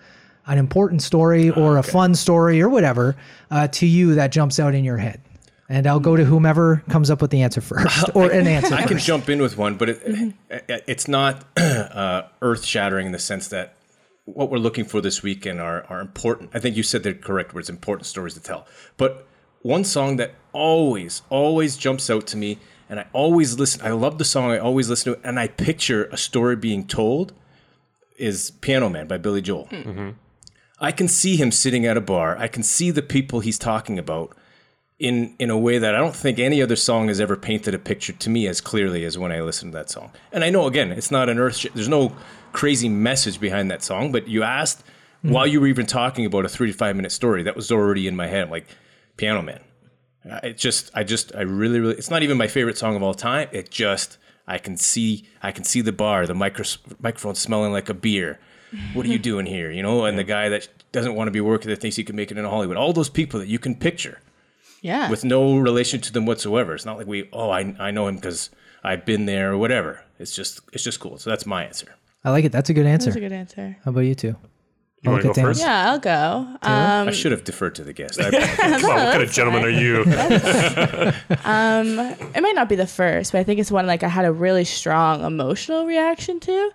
an 0.47 0.57
important 0.57 1.01
story 1.01 1.49
or 1.49 1.77
okay. 1.77 1.87
a 1.87 1.91
fun 1.91 2.15
story 2.15 2.61
or 2.61 2.69
whatever 2.69 3.15
uh, 3.49 3.67
to 3.67 3.85
you 3.85 4.15
that 4.15 4.31
jumps 4.31 4.59
out 4.59 4.73
in 4.73 4.83
your 4.83 4.97
head. 4.97 5.21
And 5.69 5.87
I'll 5.87 6.01
go 6.01 6.17
to 6.17 6.25
whomever 6.25 6.83
comes 6.89 7.09
up 7.09 7.21
with 7.21 7.31
the 7.31 7.43
answer 7.43 7.61
first, 7.61 8.09
or 8.15 8.29
an 8.29 8.45
answer. 8.45 8.75
I 8.75 8.83
can 8.83 8.97
jump 8.97 9.29
in 9.29 9.41
with 9.41 9.57
one, 9.57 9.77
but 9.77 9.89
it, 9.89 10.05
mm-hmm. 10.05 10.59
it's 10.67 11.07
not 11.07 11.45
uh, 11.57 12.23
earth 12.41 12.65
shattering 12.65 13.05
in 13.05 13.11
the 13.13 13.19
sense 13.19 13.47
that 13.49 13.75
what 14.25 14.49
we're 14.49 14.57
looking 14.57 14.85
for 14.85 14.99
this 14.99 15.23
weekend 15.23 15.61
are, 15.61 15.85
are 15.89 16.01
important. 16.01 16.51
I 16.53 16.59
think 16.59 16.75
you 16.75 16.83
said 16.83 17.03
the 17.03 17.13
correct 17.13 17.53
words 17.53 17.69
important 17.69 18.05
stories 18.05 18.33
to 18.33 18.41
tell. 18.41 18.67
But 18.97 19.27
one 19.61 19.83
song 19.83 20.17
that 20.17 20.35
always, 20.53 21.21
always 21.29 21.77
jumps 21.77 22.09
out 22.09 22.27
to 22.27 22.37
me, 22.37 22.57
and 22.89 22.99
I 22.99 23.05
always 23.13 23.57
listen, 23.57 23.81
I 23.85 23.91
love 23.91 24.17
the 24.17 24.25
song, 24.25 24.51
I 24.51 24.57
always 24.57 24.89
listen 24.89 25.13
to 25.13 25.19
it, 25.19 25.25
and 25.25 25.39
I 25.39 25.47
picture 25.47 26.05
a 26.05 26.17
story 26.17 26.55
being 26.55 26.85
told, 26.85 27.33
is 28.17 28.51
Piano 28.51 28.89
Man 28.89 29.07
by 29.07 29.17
Billy 29.17 29.41
Joel. 29.41 29.67
Mm-hmm. 29.71 30.09
I 30.81 30.91
can 30.91 31.07
see 31.07 31.37
him 31.37 31.51
sitting 31.51 31.85
at 31.85 31.95
a 31.95 32.01
bar. 32.01 32.35
I 32.37 32.47
can 32.47 32.63
see 32.63 32.89
the 32.91 33.03
people 33.03 33.39
he's 33.39 33.59
talking 33.59 33.99
about 33.99 34.35
in 34.97 35.35
in 35.39 35.49
a 35.49 35.57
way 35.57 35.77
that 35.77 35.95
I 35.95 35.99
don't 35.99 36.15
think 36.15 36.39
any 36.39 36.61
other 36.61 36.75
song 36.75 37.07
has 37.07 37.21
ever 37.21 37.35
painted 37.35 37.73
a 37.73 37.79
picture 37.79 38.13
to 38.13 38.29
me 38.29 38.47
as 38.47 38.59
clearly 38.59 39.05
as 39.05 39.17
when 39.17 39.31
I 39.31 39.41
listen 39.41 39.71
to 39.71 39.77
that 39.77 39.89
song. 39.89 40.11
And 40.31 40.43
I 40.43 40.49
know 40.49 40.65
again, 40.65 40.91
it's 40.91 41.11
not 41.11 41.29
an 41.29 41.39
earth. 41.39 41.57
Sh- 41.57 41.67
there's 41.73 41.87
no 41.87 42.15
crazy 42.51 42.89
message 42.89 43.39
behind 43.39 43.71
that 43.71 43.83
song, 43.83 44.11
but 44.11 44.27
you 44.27 44.43
asked 44.43 44.79
mm-hmm. 44.79 45.31
while 45.31 45.47
you 45.47 45.61
were 45.61 45.67
even 45.67 45.85
talking 45.85 46.25
about 46.25 46.45
a 46.45 46.49
three 46.49 46.71
to 46.71 46.77
five 46.77 46.95
minute 46.95 47.11
story 47.11 47.43
that 47.43 47.55
was 47.55 47.71
already 47.71 48.07
in 48.07 48.15
my 48.15 48.27
head. 48.27 48.43
I'm 48.45 48.51
like, 48.51 48.67
Piano 49.17 49.41
Man. 49.41 49.61
It 50.43 50.57
just, 50.57 50.91
I 50.93 51.03
just, 51.03 51.35
I 51.35 51.41
really, 51.41 51.79
really. 51.79 51.95
It's 51.95 52.11
not 52.11 52.21
even 52.21 52.37
my 52.37 52.47
favorite 52.47 52.77
song 52.77 52.95
of 52.95 53.01
all 53.01 53.15
time. 53.15 53.49
It 53.51 53.71
just, 53.71 54.19
I 54.47 54.59
can 54.59 54.77
see, 54.77 55.27
I 55.41 55.51
can 55.51 55.63
see 55.63 55.81
the 55.81 55.91
bar, 55.91 56.27
the 56.27 56.35
micro, 56.35 56.63
microphone 56.99 57.35
smelling 57.35 57.71
like 57.71 57.89
a 57.89 57.95
beer. 57.95 58.39
What 58.93 59.05
are 59.05 59.09
you 59.09 59.19
doing 59.19 59.45
here? 59.45 59.71
You 59.71 59.83
know, 59.83 60.05
and 60.05 60.17
the 60.17 60.23
guy 60.23 60.49
that 60.49 60.67
doesn't 60.91 61.15
want 61.15 61.27
to 61.27 61.31
be 61.31 61.41
working 61.41 61.69
that 61.69 61.81
thinks 61.81 61.95
he 61.95 62.03
can 62.03 62.15
make 62.15 62.31
it 62.31 62.37
in 62.37 62.45
Hollywood. 62.45 62.77
All 62.77 62.93
those 62.93 63.09
people 63.09 63.39
that 63.39 63.47
you 63.47 63.59
can 63.59 63.75
picture 63.75 64.19
yeah. 64.81 65.09
With 65.09 65.23
no 65.23 65.57
relation 65.57 66.01
to 66.01 66.11
them 66.11 66.25
whatsoever. 66.25 66.73
It's 66.73 66.85
not 66.85 66.97
like 66.97 67.07
we, 67.07 67.29
oh, 67.31 67.51
I, 67.51 67.75
I 67.79 67.91
know 67.91 68.07
him 68.07 68.15
because 68.15 68.49
I've 68.83 69.05
been 69.05 69.25
there 69.25 69.53
or 69.53 69.57
whatever. 69.57 70.03
It's 70.19 70.35
just 70.35 70.61
it's 70.73 70.83
just 70.83 70.99
cool. 70.99 71.17
So 71.17 71.29
that's 71.29 71.45
my 71.45 71.65
answer. 71.65 71.95
I 72.23 72.31
like 72.31 72.45
it. 72.45 72.51
That's 72.51 72.69
a 72.69 72.73
good 72.73 72.85
answer. 72.85 73.07
That's 73.07 73.17
a 73.17 73.19
good 73.19 73.31
answer. 73.31 73.77
How 73.83 73.91
about 73.91 74.01
you 74.01 74.15
two? 74.15 74.35
You 75.03 75.09
want 75.09 75.23
to 75.23 75.29
go 75.29 75.33
first? 75.33 75.61
Yeah, 75.61 75.89
I'll 75.89 75.99
go. 75.99 76.45
Um, 76.61 77.07
I 77.07 77.11
should 77.11 77.31
have 77.31 77.43
deferred 77.43 77.73
to 77.75 77.83
the 77.83 77.91
guest. 77.91 78.19
Come 78.19 78.35
on, 78.35 78.81
what 78.81 79.11
kind 79.11 79.23
of 79.23 79.31
gentleman 79.31 79.63
are 79.63 79.69
you? 79.69 80.01
um, 81.43 81.97
it 82.35 82.41
might 82.41 82.53
not 82.53 82.69
be 82.69 82.75
the 82.75 82.85
first, 82.85 83.31
but 83.31 83.39
I 83.39 83.43
think 83.43 83.59
it's 83.59 83.71
one 83.71 83.87
like 83.87 84.03
I 84.03 84.07
had 84.07 84.25
a 84.25 84.31
really 84.31 84.63
strong 84.63 85.23
emotional 85.23 85.87
reaction 85.87 86.39
to. 86.41 86.71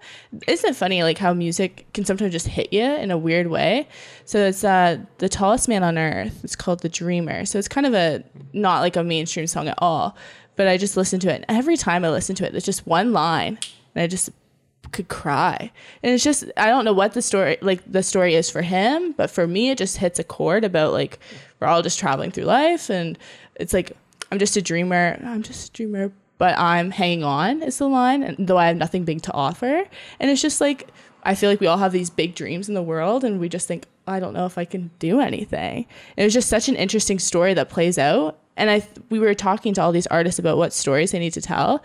Isn't 0.49 0.71
it 0.71 0.75
funny 0.75 1.04
like 1.04 1.18
how 1.18 1.35
music 1.35 1.87
can 1.95 2.04
sometimes 2.04 2.33
just 2.33 2.49
hit 2.49 2.73
you 2.73 2.83
in 2.83 3.12
a 3.12 3.18
weird 3.18 3.47
way? 3.47 3.87
So 4.25 4.38
it's 4.38 4.64
uh, 4.64 4.99
the 5.18 5.28
tallest 5.28 5.68
man 5.68 5.85
on 5.85 5.97
earth. 5.97 6.42
It's 6.42 6.56
called 6.56 6.80
The 6.80 6.88
Dreamer. 6.88 7.45
So 7.45 7.61
it's 7.61 7.68
kind 7.68 7.87
of 7.87 7.95
a 7.95 8.25
not 8.52 8.80
like 8.80 8.97
a 8.97 9.04
mainstream 9.04 9.47
song 9.47 9.68
at 9.68 9.78
all, 9.78 10.16
but 10.56 10.66
I 10.66 10.78
just 10.78 10.97
listen 10.97 11.21
to 11.21 11.28
it. 11.33 11.45
And 11.49 11.56
every 11.59 11.76
time 11.76 12.04
I 12.04 12.11
listen 12.11 12.35
to 12.37 12.47
it, 12.47 12.50
there's 12.50 12.64
just 12.64 12.88
one 12.88 13.12
line, 13.12 13.56
and 13.95 14.02
I 14.02 14.09
just 14.09 14.30
could 14.93 15.09
cry. 15.09 15.71
And 16.02 16.12
it's 16.12 16.25
just 16.25 16.45
I 16.57 16.66
don't 16.66 16.85
know 16.85 16.93
what 16.93 17.14
the 17.14 17.23
story 17.23 17.59
like 17.61 17.81
the 17.90 18.02
story 18.02 18.35
is 18.35 18.50
for 18.50 18.62
him, 18.62 19.12
but 19.12 19.31
for 19.31 19.47
me 19.47 19.71
it 19.71 19.78
just 19.78 19.99
hits 19.99 20.19
a 20.19 20.25
chord 20.25 20.64
about 20.64 20.93
like 20.93 21.19
we're 21.61 21.69
all 21.69 21.83
just 21.83 21.99
traveling 21.99 22.31
through 22.31 22.45
life 22.45 22.90
and 22.90 23.19
it's 23.57 23.73
like 23.73 23.93
I'm 24.31 24.38
just 24.38 24.57
a 24.57 24.62
dreamer. 24.62 25.21
I'm 25.25 25.43
just 25.43 25.69
a 25.69 25.73
dreamer, 25.73 26.12
but 26.38 26.59
I'm 26.59 26.90
hanging 26.90 27.25
on 27.25 27.62
is 27.62 27.78
the 27.78 27.88
line, 27.88 28.23
and 28.23 28.49
though 28.49 28.59
I 28.59 28.66
have 28.66 28.76
nothing 28.76 29.05
big 29.05 29.23
to 29.23 29.33
offer. 29.33 29.85
And 30.19 30.31
it's 30.31 30.43
just 30.43 30.61
like 30.61 30.90
I 31.23 31.35
feel 31.35 31.50
like 31.50 31.61
we 31.61 31.66
all 31.66 31.78
have 31.78 31.93
these 31.93 32.11
big 32.11 32.35
dreams 32.35 32.69
in 32.69 32.75
the 32.75 32.83
world 32.83 33.25
and 33.25 33.40
we 33.40 33.49
just 33.49 33.66
think 33.66 33.87
I 34.07 34.21
don't 34.21 34.33
know 34.33 34.47
if 34.47 34.57
I 34.57 34.64
can 34.64 34.93
do 35.00 35.21
anything. 35.21 35.87
It 36.16 36.23
was 36.23 36.33
just 36.33 36.49
such 36.49 36.69
an 36.69 36.76
interesting 36.76 37.19
story 37.19 37.52
that 37.55 37.69
plays 37.69 37.99
out. 37.99 38.38
And 38.57 38.71
I 38.71 38.87
we 39.11 39.19
were 39.19 39.35
talking 39.35 39.75
to 39.75 39.83
all 39.83 39.93
these 39.93 40.07
artists 40.07 40.38
about 40.38 40.57
what 40.57 40.73
stories 40.73 41.11
they 41.11 41.19
need 41.19 41.33
to 41.33 41.40
tell. 41.40 41.83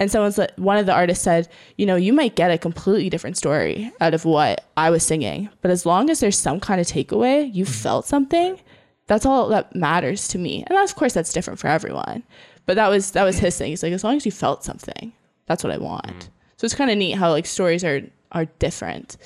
And 0.00 0.10
someone's 0.10 0.38
like, 0.38 0.52
one 0.56 0.78
of 0.78 0.86
the 0.86 0.94
artists 0.94 1.22
said, 1.22 1.46
you 1.76 1.84
know, 1.84 1.94
you 1.94 2.14
might 2.14 2.34
get 2.34 2.50
a 2.50 2.56
completely 2.56 3.10
different 3.10 3.36
story 3.36 3.92
out 4.00 4.14
of 4.14 4.24
what 4.24 4.64
I 4.76 4.88
was 4.88 5.04
singing, 5.04 5.50
but 5.60 5.70
as 5.70 5.84
long 5.84 6.08
as 6.08 6.20
there's 6.20 6.38
some 6.38 6.58
kind 6.58 6.80
of 6.80 6.86
takeaway, 6.86 7.54
you 7.54 7.64
mm-hmm. 7.64 7.72
felt 7.72 8.06
something, 8.06 8.58
that's 9.06 9.26
all 9.26 9.48
that 9.48 9.74
matters 9.76 10.26
to 10.28 10.38
me. 10.38 10.64
And 10.66 10.78
of 10.78 10.94
course, 10.96 11.12
that's 11.12 11.32
different 11.32 11.60
for 11.60 11.66
everyone. 11.68 12.22
But 12.64 12.76
that 12.76 12.88
was 12.88 13.10
that 13.12 13.24
was 13.24 13.38
his 13.38 13.58
thing. 13.58 13.70
He's 13.70 13.82
like, 13.82 13.92
as 13.92 14.02
long 14.02 14.16
as 14.16 14.24
you 14.24 14.32
felt 14.32 14.64
something, 14.64 15.12
that's 15.46 15.62
what 15.62 15.72
I 15.72 15.78
want. 15.78 16.06
Mm. 16.06 16.28
So 16.56 16.64
it's 16.64 16.74
kind 16.74 16.90
of 16.90 16.96
neat 16.96 17.12
how 17.12 17.30
like 17.30 17.44
stories 17.44 17.84
are 17.84 18.02
are 18.32 18.46
different 18.58 19.16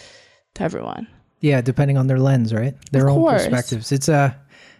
to 0.54 0.62
everyone. 0.62 1.06
Yeah, 1.40 1.60
depending 1.60 1.98
on 1.98 2.06
their 2.06 2.18
lens, 2.18 2.54
right? 2.54 2.74
Their 2.90 3.08
of 3.08 3.16
own 3.16 3.20
course. 3.20 3.42
perspectives. 3.46 3.92
It's 3.92 4.08
a 4.08 4.14
uh, 4.14 4.30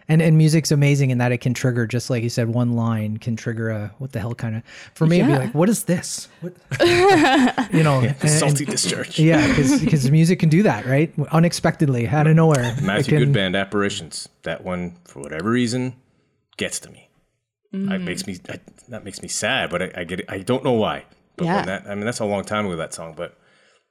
and 0.07 0.21
and 0.21 0.37
music's 0.37 0.71
amazing 0.71 1.09
in 1.09 1.17
that 1.17 1.31
it 1.31 1.39
can 1.39 1.53
trigger 1.53 1.85
just 1.85 2.09
like 2.09 2.23
you 2.23 2.29
said 2.29 2.49
one 2.49 2.73
line 2.73 3.17
can 3.17 3.35
trigger 3.35 3.69
a 3.69 3.93
what 3.97 4.11
the 4.11 4.19
hell 4.19 4.35
kind 4.35 4.55
of 4.55 4.63
for 4.93 5.05
me 5.05 5.17
yeah. 5.17 5.25
it'd 5.25 5.35
be 5.35 5.45
like 5.45 5.55
what 5.55 5.69
is 5.69 5.83
this 5.85 6.27
what? 6.41 6.53
you 6.81 7.83
know 7.83 8.01
yeah, 8.01 8.13
and, 8.21 8.29
salty 8.29 8.65
discharge 8.65 9.19
yeah 9.19 9.47
because 9.55 10.09
music 10.11 10.39
can 10.39 10.49
do 10.49 10.63
that 10.63 10.85
right 10.85 11.13
unexpectedly 11.31 12.07
out 12.07 12.27
of 12.27 12.35
nowhere 12.35 12.75
Matthew 12.81 13.17
can, 13.17 13.19
Good 13.19 13.33
Band 13.33 13.55
apparitions 13.55 14.29
that 14.43 14.63
one 14.63 14.95
for 15.05 15.21
whatever 15.21 15.49
reason 15.49 15.95
gets 16.57 16.79
to 16.79 16.89
me 16.89 17.09
mm. 17.73 17.91
it 17.93 17.99
makes 17.99 18.27
me 18.27 18.37
I, 18.49 18.59
that 18.89 19.03
makes 19.03 19.21
me 19.21 19.27
sad 19.27 19.69
but 19.69 19.81
I, 19.81 19.91
I, 19.95 20.03
get 20.03 20.21
it 20.21 20.25
I 20.29 20.39
don't 20.39 20.63
know 20.63 20.73
why 20.73 21.05
but 21.35 21.45
yeah. 21.45 21.65
that 21.65 21.87
I 21.87 21.95
mean 21.95 22.05
that's 22.05 22.19
a 22.19 22.25
long 22.25 22.43
time 22.43 22.65
ago 22.65 22.75
that 22.75 22.93
song 22.93 23.13
but 23.15 23.37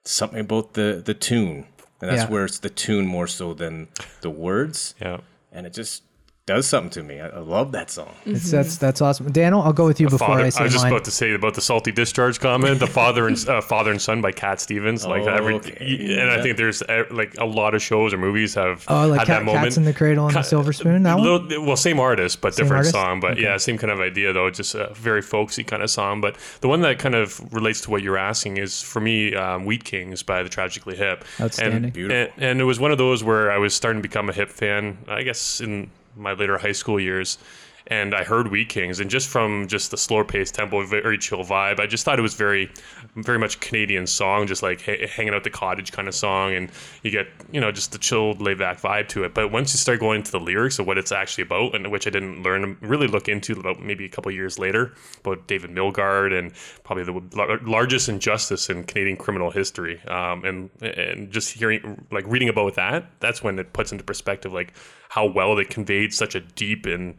something 0.05 0.41
about 0.41 0.75
the 0.75 1.03
the 1.05 1.15
tune 1.15 1.67
and 2.01 2.11
that's 2.11 2.25
yeah. 2.25 2.29
where 2.29 2.45
it's 2.45 2.59
the 2.59 2.71
tune 2.71 3.07
more 3.07 3.27
so 3.27 3.55
than 3.55 3.89
the 4.21 4.31
words 4.31 4.95
yeah 5.01 5.21
and 5.55 5.67
it 5.67 5.73
just 5.73 6.03
does 6.47 6.67
something 6.67 6.91
to 6.91 7.03
me. 7.03 7.21
I, 7.21 7.29
I 7.29 7.39
love 7.39 7.73
that 7.73 7.91
song. 7.91 8.15
It's, 8.27 8.51
that's 8.51 8.77
that's 8.77 9.01
awesome. 9.01 9.33
Daniel, 9.33 9.63
I'll 9.63 9.73
go 9.73 9.87
with 9.87 9.99
you 9.99 10.09
before 10.09 10.29
father, 10.29 10.45
I 10.45 10.51
say 10.51 10.61
I 10.61 10.65
was 10.65 10.73
just 10.73 10.85
mine. 10.85 10.93
about 10.93 11.05
to 11.07 11.11
say 11.11 11.33
about 11.33 11.55
the 11.55 11.63
salty 11.63 11.91
discharge 11.91 12.39
comment. 12.39 12.81
The 12.81 12.87
father 12.87 13.27
and 13.27 13.49
uh, 13.49 13.63
father 13.63 13.91
and 13.91 14.01
son 14.01 14.21
by 14.21 14.33
Cat 14.33 14.61
Stevens. 14.61 15.07
Like 15.07 15.23
oh, 15.23 15.29
every, 15.29 15.55
okay. 15.55 16.19
and 16.19 16.31
I 16.31 16.43
think 16.43 16.59
there's 16.59 16.83
uh, 16.83 17.05
like 17.11 17.35
a 17.39 17.47
lot 17.47 17.75
of 17.75 17.83
shows 17.83 18.13
or 18.13 18.19
movies 18.19 18.55
have 18.55 18.85
oh 18.89 19.07
like 19.07 19.21
had 19.21 19.27
Cat, 19.27 19.39
that 19.41 19.45
moment. 19.47 19.65
Cats 19.65 19.77
in 19.79 19.85
the 19.85 19.95
Cradle 19.95 20.27
and 20.27 20.37
the 20.37 20.43
Silver 20.43 20.75
Spoon. 20.75 21.03
That 21.05 21.19
little, 21.19 21.41
one? 21.41 21.67
Well, 21.67 21.77
same 21.77 21.99
artist 21.99 22.43
but 22.43 22.55
same 22.55 22.65
different 22.65 22.79
artist? 22.79 22.95
song. 22.95 23.21
But 23.21 23.33
okay. 23.33 23.43
yeah, 23.43 23.57
same 23.57 23.79
kind 23.79 23.91
of 23.91 24.01
idea 24.01 24.35
though. 24.35 24.51
Just 24.51 24.75
a 24.75 24.93
very 24.95 25.23
folksy 25.23 25.65
kind 25.65 25.83
of 25.83 25.91
song. 25.91 26.21
But 26.21 26.37
the 26.61 26.69
one 26.69 26.83
that 26.83 26.99
kind 26.99 27.15
of 27.15 27.41
relates 27.55 27.81
to 27.83 27.91
what 27.91 28.03
you're 28.03 28.19
asking 28.19 28.59
is 28.59 28.83
for 28.83 29.01
me, 29.01 29.35
um, 29.35 29.65
Wheat 29.65 29.85
Kings 29.85 30.23
by 30.23 30.43
the 30.43 30.51
Tragically 30.51 30.97
Hip. 30.97 31.25
Outstanding. 31.41 31.85
And, 31.85 31.93
Beautiful. 31.95 32.33
And, 32.37 32.45
and 32.45 32.61
it 32.61 32.65
was 32.65 32.79
one 32.79 32.93
of 32.93 32.99
those 32.99 33.25
where 33.25 33.51
I 33.51 33.57
was 33.57 33.73
starting 33.73 34.03
to 34.03 34.07
become 34.07 34.29
a 34.29 34.33
hip 34.35 34.51
fan. 34.51 34.99
I 35.09 35.23
guess 35.23 35.63
in 35.63 35.91
my 36.17 36.33
later 36.33 36.59
high 36.59 36.73
school 36.73 36.99
years 37.01 37.39
and 37.87 38.15
I 38.15 38.25
heard 38.25 38.49
Wheat 38.49 38.71
Kings, 38.71 38.99
and 38.99 39.11
just 39.11 39.29
from 39.29 39.67
just 39.67 39.91
the 39.91 39.99
slower 39.99 40.25
paced 40.25 40.55
tempo, 40.55 40.85
very 40.87 41.19
chill 41.19 41.45
vibe, 41.45 41.81
I 41.81 41.87
just 41.87 42.05
thought 42.05 42.19
it 42.19 42.23
was 42.23 42.35
very, 42.35 42.71
very 43.17 43.39
much 43.39 43.61
Canadian 43.61 44.07
song, 44.07 44.47
just 44.47 44.63
like 44.63 44.81
hanging 44.81 45.35
out 45.35 45.45
the 45.45 45.51
cottage 45.51 45.93
kind 45.93 46.09
of 46.09 46.15
song, 46.15 46.55
and 46.55 46.71
you 47.03 47.11
get 47.11 47.29
you 47.53 47.61
know 47.61 47.71
just 47.71 47.93
the 47.93 47.99
chilled, 47.99 48.41
laid 48.41 48.59
back 48.59 48.81
vibe 48.81 49.09
to 49.09 49.25
it. 49.25 49.35
But 49.35 49.53
once 49.53 49.75
you 49.75 49.79
start 49.79 50.01
going 50.01 50.21
into 50.21 50.33
the 50.33 50.41
lyrics 50.41 50.79
of 50.79 50.87
what 50.87 50.97
it's 50.97 51.13
actually 51.13 51.43
about, 51.43 51.75
and 51.75 51.91
which 51.93 52.07
I 52.07 52.11
didn't 52.11 52.43
learn 52.43 52.77
really 52.81 53.07
look 53.07 53.29
into 53.29 53.53
about 53.53 53.83
maybe 53.83 54.07
a 54.07 54.09
couple 54.09 54.33
years 54.33 54.59
later, 54.59 54.95
about 55.21 55.47
David 55.47 55.71
Milgaard 55.71 56.37
and 56.37 56.53
probably 56.85 57.05
the 57.05 57.61
largest 57.65 58.09
injustice 58.09 58.71
in 58.71 58.85
Canadian 58.85 59.19
criminal 59.19 59.51
history, 59.51 60.01
um, 60.07 60.43
and 60.45 60.71
and 60.81 61.31
just 61.31 61.53
hearing 61.53 62.07
like 62.11 62.25
reading 62.27 62.49
about 62.49 62.77
that, 62.77 63.11
that's 63.21 63.43
when 63.43 63.59
it 63.59 63.75
puts 63.75 63.93
into 63.93 64.05
perspective 64.05 64.55
like 64.55 64.73
how 65.11 65.27
well 65.27 65.55
they 65.55 65.65
conveyed 65.65 66.13
such 66.13 66.35
a 66.35 66.41
deep 66.41 66.87
and 66.87 67.17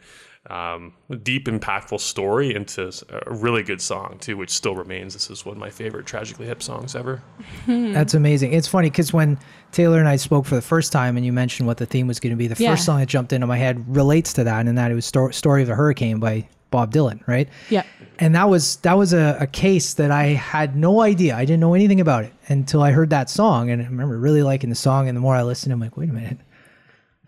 um, 0.49 0.93
deep, 1.23 1.47
impactful 1.47 1.99
story 1.99 2.53
into 2.53 2.91
a 3.09 3.33
really 3.33 3.63
good 3.63 3.81
song 3.81 4.17
too, 4.19 4.37
which 4.37 4.51
still 4.51 4.75
remains. 4.75 5.13
This 5.13 5.29
is 5.29 5.45
one 5.45 5.55
of 5.55 5.59
my 5.59 5.69
favorite 5.69 6.05
tragically 6.05 6.45
hip 6.45 6.61
songs 6.61 6.95
ever. 6.95 7.21
That's 7.67 8.13
amazing. 8.13 8.53
It's 8.53 8.67
funny 8.67 8.89
because 8.89 9.11
when 9.11 9.39
Taylor 9.71 9.99
and 9.99 10.07
I 10.07 10.17
spoke 10.17 10.45
for 10.45 10.55
the 10.55 10.61
first 10.61 10.91
time, 10.91 11.17
and 11.17 11.25
you 11.25 11.33
mentioned 11.33 11.67
what 11.67 11.77
the 11.77 11.85
theme 11.85 12.07
was 12.07 12.19
going 12.19 12.31
to 12.31 12.37
be, 12.37 12.47
the 12.47 12.61
yeah. 12.61 12.71
first 12.71 12.85
song 12.85 12.99
that 12.99 13.07
jumped 13.07 13.33
into 13.33 13.47
my 13.47 13.57
head 13.57 13.83
relates 13.87 14.33
to 14.33 14.43
that, 14.43 14.67
and 14.67 14.77
that 14.77 14.91
it 14.91 14.95
was 14.95 15.05
Sto- 15.05 15.31
"Story 15.31 15.63
of 15.63 15.69
a 15.69 15.75
Hurricane" 15.75 16.19
by 16.19 16.47
Bob 16.69 16.93
Dylan, 16.93 17.25
right? 17.27 17.49
Yeah. 17.69 17.83
And 18.19 18.35
that 18.35 18.47
was 18.47 18.77
that 18.77 18.97
was 18.97 19.13
a, 19.13 19.37
a 19.39 19.47
case 19.47 19.95
that 19.95 20.11
I 20.11 20.25
had 20.25 20.75
no 20.75 21.01
idea. 21.01 21.35
I 21.35 21.45
didn't 21.45 21.59
know 21.59 21.73
anything 21.73 21.99
about 21.99 22.23
it 22.23 22.33
until 22.47 22.83
I 22.83 22.91
heard 22.91 23.09
that 23.09 23.29
song, 23.29 23.71
and 23.71 23.81
I 23.81 23.85
remember 23.85 24.17
really 24.17 24.43
liking 24.43 24.69
the 24.69 24.75
song. 24.75 25.07
And 25.07 25.17
the 25.17 25.21
more 25.21 25.35
I 25.35 25.43
listened, 25.43 25.73
I'm 25.73 25.79
like, 25.79 25.97
wait 25.97 26.09
a 26.09 26.13
minute 26.13 26.37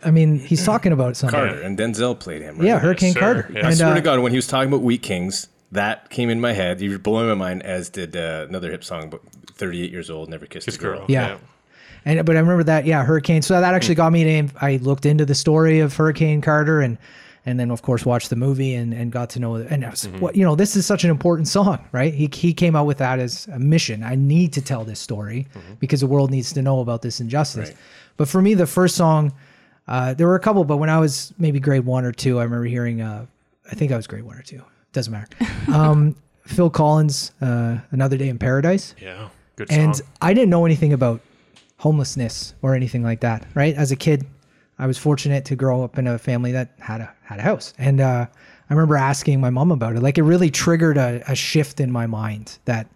I 0.03 0.11
mean, 0.11 0.39
he's 0.39 0.63
talking 0.63 0.91
about 0.91 1.17
something. 1.17 1.39
Carter 1.39 1.61
and 1.61 1.77
Denzel 1.77 2.19
played 2.19 2.41
him. 2.41 2.57
Right? 2.57 2.67
Yeah, 2.67 2.79
Hurricane 2.79 3.13
yes, 3.13 3.17
Carter. 3.17 3.49
Yeah. 3.51 3.59
And, 3.59 3.67
I 3.67 3.73
swear 3.73 3.91
uh, 3.91 3.95
to 3.95 4.01
God, 4.01 4.19
when 4.19 4.31
he 4.31 4.37
was 4.37 4.47
talking 4.47 4.69
about 4.69 4.81
Wheat 4.81 5.01
Kings, 5.01 5.47
that 5.71 6.09
came 6.09 6.29
in 6.29 6.39
my 6.39 6.53
head. 6.53 6.81
You 6.81 6.91
were 6.91 6.97
blowing 6.99 7.27
my 7.27 7.35
mind, 7.35 7.63
as 7.63 7.89
did 7.89 8.15
uh, 8.15 8.45
another 8.47 8.71
hip 8.71 8.83
song, 8.83 9.09
but 9.09 9.21
38 9.53 9.91
years 9.91 10.09
old, 10.09 10.29
never 10.29 10.45
kissed 10.45 10.65
Kiss 10.65 10.75
a 10.75 10.79
girl. 10.79 10.99
girl. 10.99 11.05
Yeah. 11.09 11.27
yeah. 11.27 11.37
And 12.05 12.25
but 12.25 12.37
I 12.37 12.39
remember 12.39 12.63
that, 12.63 12.85
yeah, 12.85 13.03
Hurricane. 13.03 13.41
So 13.41 13.59
that 13.59 13.73
actually 13.73 13.95
got 13.95 14.13
me 14.13 14.23
to. 14.23 14.53
I 14.61 14.77
looked 14.77 15.05
into 15.05 15.25
the 15.25 15.35
story 15.35 15.79
of 15.79 15.95
Hurricane 15.95 16.41
Carter 16.41 16.79
and 16.79 16.97
and 17.45 17.59
then 17.59 17.71
of 17.71 17.81
course 17.81 18.05
watched 18.05 18.29
the 18.29 18.35
movie 18.35 18.75
and, 18.75 18.93
and 18.93 19.11
got 19.11 19.29
to 19.31 19.39
know 19.39 19.55
it. 19.55 19.67
And 19.69 19.83
was, 19.83 20.05
mm-hmm. 20.05 20.19
what 20.19 20.35
you 20.35 20.43
know, 20.43 20.55
this 20.55 20.75
is 20.75 20.85
such 20.85 21.03
an 21.03 21.09
important 21.09 21.47
song, 21.47 21.83
right? 21.91 22.13
He 22.13 22.29
he 22.31 22.53
came 22.53 22.75
out 22.75 22.85
with 22.85 22.99
that 22.99 23.19
as 23.19 23.47
a 23.47 23.59
mission. 23.59 24.03
I 24.03 24.15
need 24.15 24.53
to 24.53 24.61
tell 24.61 24.85
this 24.85 24.99
story 24.99 25.47
mm-hmm. 25.53 25.73
because 25.79 25.99
the 25.99 26.07
world 26.07 26.31
needs 26.31 26.53
to 26.53 26.61
know 26.61 26.79
about 26.79 27.01
this 27.01 27.19
injustice. 27.19 27.69
Right. 27.69 27.77
But 28.15 28.29
for 28.29 28.41
me, 28.41 28.53
the 28.53 28.67
first 28.67 28.95
song 28.95 29.33
uh, 29.87 30.13
there 30.13 30.27
were 30.27 30.35
a 30.35 30.39
couple, 30.39 30.63
but 30.63 30.77
when 30.77 30.89
I 30.89 30.99
was 30.99 31.33
maybe 31.37 31.59
grade 31.59 31.85
one 31.85 32.05
or 32.05 32.11
two, 32.11 32.39
I 32.39 32.43
remember 32.43 32.65
hearing. 32.65 33.01
Uh, 33.01 33.25
I 33.69 33.75
think 33.75 33.91
I 33.91 33.97
was 33.97 34.07
grade 34.07 34.23
one 34.23 34.37
or 34.37 34.41
two. 34.41 34.61
Doesn't 34.93 35.11
matter. 35.11 35.27
Um, 35.73 36.15
Phil 36.45 36.69
Collins, 36.69 37.33
uh, 37.41 37.79
"Another 37.91 38.15
Day 38.15 38.29
in 38.29 38.39
Paradise." 38.39 38.95
Yeah, 39.01 39.27
good 39.57 39.69
song. 39.69 39.77
And 39.77 40.01
I 40.21 40.33
didn't 40.33 40.49
know 40.49 40.65
anything 40.65 40.93
about 40.93 41.19
homelessness 41.77 42.53
or 42.61 42.73
anything 42.73 43.03
like 43.03 43.19
that. 43.19 43.45
Right, 43.53 43.75
as 43.75 43.91
a 43.91 43.97
kid, 43.97 44.25
I 44.79 44.87
was 44.87 44.97
fortunate 44.97 45.43
to 45.45 45.57
grow 45.57 45.83
up 45.83 45.97
in 45.97 46.07
a 46.07 46.17
family 46.17 46.53
that 46.53 46.71
had 46.79 47.01
a 47.01 47.13
had 47.21 47.39
a 47.39 47.41
house, 47.41 47.73
and 47.77 47.99
uh, 47.99 48.27
I 48.69 48.73
remember 48.73 48.95
asking 48.95 49.41
my 49.41 49.49
mom 49.49 49.71
about 49.71 49.95
it. 49.97 50.01
Like 50.01 50.17
it 50.17 50.23
really 50.23 50.49
triggered 50.49 50.97
a, 50.97 51.21
a 51.27 51.35
shift 51.35 51.81
in 51.81 51.91
my 51.91 52.07
mind 52.07 52.59
that 52.63 52.87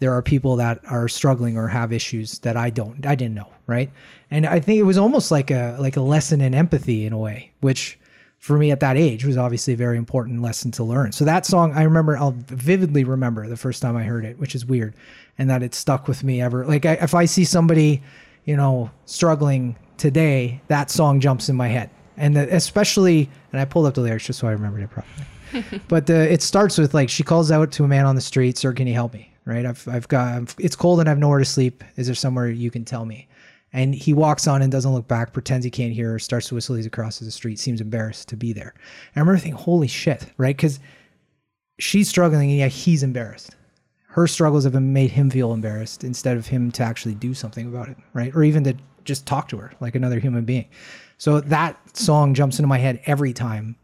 there 0.00 0.12
are 0.12 0.22
people 0.22 0.56
that 0.56 0.80
are 0.86 1.08
struggling 1.08 1.56
or 1.56 1.68
have 1.68 1.92
issues 1.92 2.40
that 2.40 2.56
I 2.56 2.70
don't 2.70 3.06
I 3.06 3.14
didn't 3.14 3.34
know, 3.34 3.52
right? 3.66 3.90
And 4.30 4.46
I 4.46 4.58
think 4.58 4.80
it 4.80 4.84
was 4.84 4.98
almost 4.98 5.30
like 5.30 5.50
a 5.50 5.76
like 5.78 5.96
a 5.96 6.00
lesson 6.00 6.40
in 6.40 6.54
empathy 6.54 7.06
in 7.06 7.12
a 7.12 7.18
way, 7.18 7.52
which 7.60 7.98
for 8.38 8.56
me 8.56 8.70
at 8.70 8.80
that 8.80 8.96
age 8.96 9.26
was 9.26 9.36
obviously 9.36 9.74
a 9.74 9.76
very 9.76 9.98
important 9.98 10.40
lesson 10.40 10.70
to 10.72 10.82
learn. 10.82 11.12
So 11.12 11.26
that 11.26 11.44
song 11.44 11.72
I 11.74 11.82
remember 11.82 12.16
I'll 12.16 12.34
vividly 12.48 13.04
remember 13.04 13.46
the 13.46 13.58
first 13.58 13.82
time 13.82 13.96
I 13.96 14.02
heard 14.02 14.24
it, 14.24 14.38
which 14.38 14.54
is 14.54 14.64
weird, 14.64 14.94
and 15.38 15.48
that 15.50 15.62
it 15.62 15.74
stuck 15.74 16.08
with 16.08 16.24
me 16.24 16.40
ever. 16.40 16.64
Like 16.64 16.86
I, 16.86 16.92
if 16.94 17.14
I 17.14 17.26
see 17.26 17.44
somebody, 17.44 18.02
you 18.46 18.56
know, 18.56 18.90
struggling 19.04 19.76
today, 19.98 20.62
that 20.68 20.90
song 20.90 21.20
jumps 21.20 21.50
in 21.50 21.56
my 21.56 21.68
head. 21.68 21.90
And 22.16 22.36
the, 22.36 22.54
especially 22.54 23.28
and 23.52 23.60
I 23.60 23.66
pulled 23.66 23.84
up 23.84 23.94
the 23.94 24.00
lyrics 24.00 24.24
just 24.24 24.38
so 24.38 24.48
I 24.48 24.52
remembered 24.52 24.82
it 24.82 24.90
properly. 24.90 25.80
but 25.88 26.06
the, 26.06 26.32
it 26.32 26.40
starts 26.40 26.78
with 26.78 26.94
like 26.94 27.10
she 27.10 27.22
calls 27.22 27.50
out 27.50 27.70
to 27.72 27.84
a 27.84 27.88
man 27.88 28.06
on 28.06 28.14
the 28.14 28.22
street, 28.22 28.56
"Sir, 28.56 28.72
can 28.72 28.86
you 28.86 28.94
help 28.94 29.12
me?" 29.12 29.29
Right? 29.44 29.66
I've, 29.66 29.86
I've 29.88 30.08
got, 30.08 30.54
it's 30.58 30.76
cold 30.76 31.00
and 31.00 31.08
I 31.08 31.10
have 31.10 31.18
nowhere 31.18 31.38
to 31.38 31.44
sleep. 31.44 31.82
Is 31.96 32.06
there 32.06 32.14
somewhere 32.14 32.48
you 32.48 32.70
can 32.70 32.84
tell 32.84 33.04
me? 33.04 33.28
And 33.72 33.94
he 33.94 34.12
walks 34.12 34.48
on 34.48 34.62
and 34.62 34.72
doesn't 34.72 34.92
look 34.92 35.06
back, 35.06 35.32
pretends 35.32 35.64
he 35.64 35.70
can't 35.70 35.92
hear 35.92 36.18
starts 36.18 36.48
to 36.48 36.56
whistle 36.56 36.76
as 36.76 36.84
he 36.84 36.90
crosses 36.90 37.26
the 37.26 37.32
street, 37.32 37.58
seems 37.58 37.80
embarrassed 37.80 38.28
to 38.28 38.36
be 38.36 38.52
there. 38.52 38.74
And 39.14 39.16
I 39.16 39.20
remember 39.20 39.38
thinking, 39.38 39.60
holy 39.60 39.86
shit, 39.86 40.26
right? 40.38 40.56
Because 40.56 40.80
she's 41.78 42.08
struggling 42.08 42.50
and 42.50 42.58
yet 42.58 42.72
he's 42.72 43.02
embarrassed. 43.02 43.54
Her 44.08 44.26
struggles 44.26 44.64
have 44.64 44.74
made 44.74 45.12
him 45.12 45.30
feel 45.30 45.52
embarrassed 45.52 46.02
instead 46.02 46.36
of 46.36 46.48
him 46.48 46.72
to 46.72 46.82
actually 46.82 47.14
do 47.14 47.32
something 47.32 47.68
about 47.68 47.88
it, 47.88 47.96
right? 48.12 48.34
Or 48.34 48.42
even 48.42 48.64
to 48.64 48.74
just 49.04 49.24
talk 49.24 49.48
to 49.48 49.56
her 49.58 49.72
like 49.80 49.94
another 49.94 50.18
human 50.18 50.44
being. 50.44 50.68
So 51.18 51.40
that 51.40 51.78
song 51.96 52.34
jumps 52.34 52.58
into 52.58 52.66
my 52.66 52.78
head 52.78 53.00
every 53.06 53.32
time 53.32 53.76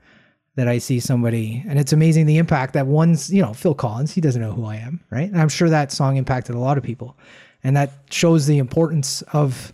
that 0.57 0.69
I 0.69 0.79
see 0.79 1.01
somebody, 1.01 1.63
and 1.69 1.79
it's 1.79 1.93
amazing 1.93 2.27
the 2.27 2.39
impact 2.39 2.73
that 2.73 2.87
one's, 2.87 3.33
you 3.33 3.43
know, 3.43 3.53
Phil 3.53 3.75
Collins, 3.75 4.13
he 4.13 4.21
doesn't 4.21 4.41
know 4.41 4.53
who 4.53 4.65
I 4.65 4.77
am, 4.77 5.01
right? 5.11 5.31
And 5.31 5.41
I'm 5.41 5.51
sure 5.51 5.69
that 5.69 5.93
song 5.93 6.17
impacted 6.17 6.55
a 6.55 6.59
lot 6.59 6.79
of 6.79 6.85
people. 6.85 7.17
And 7.63 7.77
that 7.77 7.93
shows 8.11 8.47
the 8.47 8.59
importance 8.59 9.23
of 9.33 9.73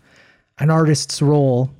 an 0.58 0.70
artist's 0.70 1.22
role 1.22 1.70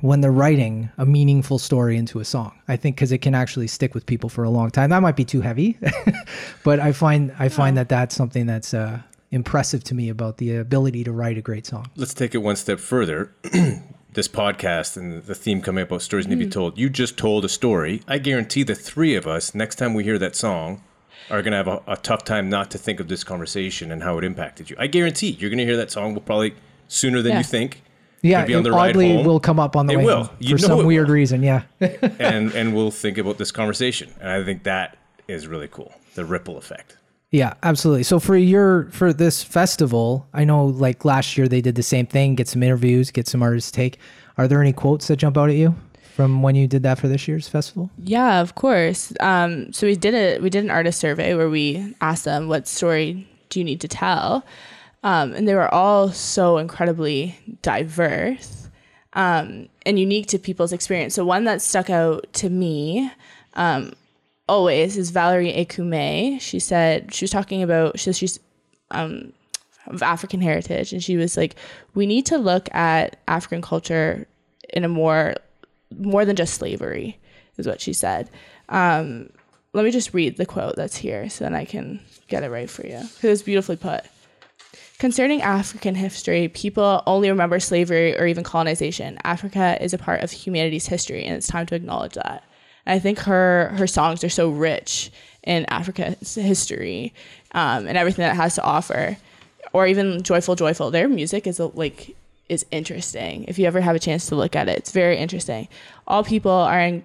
when 0.00 0.20
they're 0.20 0.32
writing 0.32 0.90
a 0.98 1.06
meaningful 1.06 1.58
story 1.58 1.96
into 1.96 2.20
a 2.20 2.24
song. 2.24 2.58
I 2.68 2.76
think 2.76 2.96
because 2.96 3.12
it 3.12 3.18
can 3.18 3.34
actually 3.34 3.68
stick 3.68 3.94
with 3.94 4.06
people 4.06 4.28
for 4.28 4.44
a 4.44 4.50
long 4.50 4.70
time. 4.70 4.90
That 4.90 5.02
might 5.02 5.16
be 5.16 5.24
too 5.24 5.42
heavy, 5.42 5.78
but 6.64 6.80
I 6.80 6.92
find 6.92 7.34
I 7.38 7.48
find 7.48 7.76
that 7.76 7.88
that's 7.88 8.14
something 8.14 8.46
that's 8.46 8.74
uh, 8.74 9.00
impressive 9.30 9.84
to 9.84 9.94
me 9.94 10.08
about 10.08 10.38
the 10.38 10.56
ability 10.56 11.04
to 11.04 11.12
write 11.12 11.38
a 11.38 11.42
great 11.42 11.66
song. 11.66 11.90
Let's 11.96 12.14
take 12.14 12.34
it 12.34 12.38
one 12.38 12.56
step 12.56 12.80
further. 12.80 13.32
this 14.12 14.28
podcast 14.28 14.96
and 14.96 15.22
the 15.24 15.34
theme 15.34 15.62
coming 15.62 15.82
up 15.82 15.88
about 15.88 16.02
stories 16.02 16.26
need 16.26 16.38
to 16.38 16.44
be 16.44 16.46
mm. 16.46 16.52
told. 16.52 16.78
You 16.78 16.90
just 16.90 17.16
told 17.16 17.44
a 17.44 17.48
story. 17.48 18.02
I 18.06 18.18
guarantee 18.18 18.62
the 18.62 18.74
three 18.74 19.14
of 19.14 19.26
us, 19.26 19.54
next 19.54 19.76
time 19.76 19.94
we 19.94 20.04
hear 20.04 20.18
that 20.18 20.36
song, 20.36 20.82
are 21.30 21.40
going 21.42 21.52
to 21.52 21.56
have 21.56 21.68
a, 21.68 21.82
a, 21.86 21.96
tough 21.96 22.24
time 22.24 22.50
not 22.50 22.70
to 22.72 22.78
think 22.78 23.00
of 23.00 23.08
this 23.08 23.24
conversation 23.24 23.90
and 23.90 24.02
how 24.02 24.18
it 24.18 24.24
impacted 24.24 24.68
you. 24.68 24.76
I 24.78 24.86
guarantee 24.86 25.30
you're 25.30 25.50
going 25.50 25.58
to 25.58 25.64
hear 25.64 25.76
that 25.76 25.90
song 25.90 26.14
will 26.14 26.20
probably 26.20 26.54
sooner 26.88 27.22
than 27.22 27.32
yeah. 27.32 27.38
you 27.38 27.44
think. 27.44 27.82
Yeah, 28.22 28.44
be 28.44 28.54
on 28.54 28.62
the 28.62 28.72
oddly 28.72 29.16
will 29.16 29.40
come 29.40 29.58
up 29.58 29.74
on 29.74 29.86
the 29.86 29.94
it 29.94 29.96
way 29.96 30.04
will. 30.04 30.30
You 30.38 30.56
for 30.56 30.62
some 30.62 30.86
weird 30.86 31.08
will. 31.08 31.14
reason. 31.14 31.42
Yeah, 31.42 31.62
and 31.80 32.52
and 32.54 32.72
we'll 32.72 32.92
think 32.92 33.18
about 33.18 33.36
this 33.36 33.50
conversation, 33.50 34.14
and 34.20 34.28
I 34.28 34.44
think 34.44 34.62
that 34.62 34.96
is 35.26 35.48
really 35.48 35.66
cool. 35.66 35.92
The 36.14 36.24
ripple 36.24 36.56
effect. 36.56 36.98
Yeah, 37.32 37.54
absolutely. 37.62 38.02
So 38.02 38.20
for 38.20 38.36
your 38.36 38.90
for 38.90 39.12
this 39.14 39.42
festival, 39.42 40.28
I 40.34 40.44
know 40.44 40.66
like 40.66 41.04
last 41.06 41.38
year 41.38 41.48
they 41.48 41.62
did 41.62 41.76
the 41.76 41.82
same 41.82 42.06
thing, 42.06 42.34
get 42.34 42.46
some 42.46 42.62
interviews, 42.62 43.10
get 43.10 43.26
some 43.26 43.42
artists 43.42 43.70
take. 43.70 43.98
Are 44.36 44.46
there 44.46 44.60
any 44.60 44.74
quotes 44.74 45.08
that 45.08 45.16
jump 45.16 45.38
out 45.38 45.48
at 45.48 45.56
you 45.56 45.74
from 46.14 46.42
when 46.42 46.54
you 46.54 46.68
did 46.68 46.82
that 46.82 46.98
for 46.98 47.08
this 47.08 47.26
year's 47.26 47.48
festival? 47.48 47.90
Yeah, 48.04 48.42
of 48.42 48.54
course. 48.54 49.14
Um, 49.20 49.72
so 49.72 49.86
we 49.86 49.96
did 49.96 50.12
it. 50.12 50.42
We 50.42 50.50
did 50.50 50.62
an 50.62 50.70
artist 50.70 51.00
survey 51.00 51.34
where 51.34 51.48
we 51.48 51.94
asked 52.02 52.26
them 52.26 52.48
what 52.48 52.68
story 52.68 53.26
do 53.48 53.60
you 53.60 53.64
need 53.64 53.80
to 53.80 53.88
tell, 53.88 54.44
um, 55.02 55.32
and 55.32 55.48
they 55.48 55.54
were 55.54 55.72
all 55.72 56.10
so 56.10 56.58
incredibly 56.58 57.34
diverse 57.62 58.68
um, 59.14 59.70
and 59.86 59.98
unique 59.98 60.26
to 60.28 60.38
people's 60.38 60.74
experience. 60.74 61.14
So 61.14 61.24
one 61.24 61.44
that 61.44 61.62
stuck 61.62 61.88
out 61.88 62.30
to 62.34 62.50
me 62.50 63.10
um, 63.54 63.94
always 64.48 64.96
is 64.96 65.10
Valerie 65.10 65.52
Ekoume. 65.52 66.40
She 66.40 66.58
said 66.58 67.14
she 67.14 67.24
was 67.24 67.30
talking 67.30 67.62
about 67.62 67.98
she, 67.98 68.12
she's 68.12 68.38
um, 68.90 69.32
of 69.86 70.02
African 70.02 70.40
heritage, 70.40 70.92
and 70.92 71.02
she 71.02 71.16
was 71.16 71.36
like, 71.36 71.56
we 71.94 72.06
need 72.06 72.26
to 72.26 72.38
look 72.38 72.72
at 72.74 73.16
African 73.26 73.62
culture 73.62 74.26
in 74.70 74.84
a 74.84 74.88
more 74.88 75.34
more 75.98 76.24
than 76.24 76.36
just 76.36 76.54
slavery, 76.54 77.18
is 77.56 77.66
what 77.66 77.80
she 77.80 77.92
said. 77.92 78.30
Um, 78.68 79.30
let 79.74 79.84
me 79.84 79.90
just 79.90 80.14
read 80.14 80.36
the 80.36 80.46
quote 80.46 80.76
that's 80.76 80.96
here 80.96 81.28
so 81.28 81.44
then 81.44 81.54
I 81.54 81.64
can 81.64 82.00
get 82.28 82.42
it 82.42 82.50
right 82.50 82.68
for 82.68 82.86
you. 82.86 83.00
It 83.22 83.28
was 83.28 83.42
beautifully 83.42 83.76
put. 83.76 84.04
Concerning 84.98 85.42
African 85.42 85.94
history, 85.94 86.48
people 86.48 87.02
only 87.06 87.28
remember 87.28 87.58
slavery 87.58 88.16
or 88.16 88.26
even 88.26 88.44
colonization. 88.44 89.18
Africa 89.24 89.76
is 89.80 89.92
a 89.92 89.98
part 89.98 90.22
of 90.22 90.30
humanity's 90.30 90.86
history, 90.86 91.24
and 91.24 91.34
it's 91.36 91.48
time 91.48 91.66
to 91.66 91.74
acknowledge 91.74 92.14
that. 92.14 92.44
I 92.86 92.98
think 92.98 93.20
her 93.20 93.68
her 93.76 93.86
songs 93.86 94.24
are 94.24 94.28
so 94.28 94.50
rich 94.50 95.10
in 95.42 95.64
Africa's 95.66 96.34
history 96.34 97.12
um, 97.52 97.86
and 97.86 97.96
everything 97.96 98.22
that 98.22 98.32
it 98.32 98.36
has 98.36 98.54
to 98.56 98.62
offer, 98.62 99.16
or 99.72 99.86
even 99.86 100.22
Joyful 100.22 100.56
Joyful. 100.56 100.90
Their 100.90 101.08
music 101.08 101.46
is 101.46 101.60
like 101.60 102.16
is 102.48 102.66
interesting. 102.70 103.44
If 103.48 103.58
you 103.58 103.66
ever 103.66 103.80
have 103.80 103.96
a 103.96 104.00
chance 104.00 104.26
to 104.26 104.34
look 104.36 104.54
at 104.54 104.68
it, 104.68 104.78
it's 104.78 104.92
very 104.92 105.16
interesting. 105.16 105.68
All 106.06 106.22
people 106.22 106.50
are 106.50 106.80
in, 106.80 107.02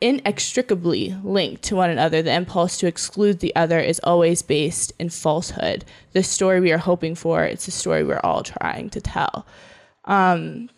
inextricably 0.00 1.16
linked 1.22 1.62
to 1.64 1.76
one 1.76 1.90
another. 1.90 2.22
The 2.22 2.34
impulse 2.34 2.76
to 2.78 2.86
exclude 2.86 3.38
the 3.38 3.54
other 3.56 3.78
is 3.78 4.00
always 4.04 4.42
based 4.42 4.92
in 4.98 5.08
falsehood. 5.08 5.84
The 6.12 6.22
story 6.22 6.60
we 6.60 6.72
are 6.72 6.78
hoping 6.78 7.14
for, 7.14 7.44
it's 7.44 7.66
the 7.66 7.70
story 7.70 8.04
we're 8.04 8.20
all 8.22 8.42
trying 8.42 8.90
to 8.90 9.00
tell. 9.00 9.46
Um, 10.04 10.68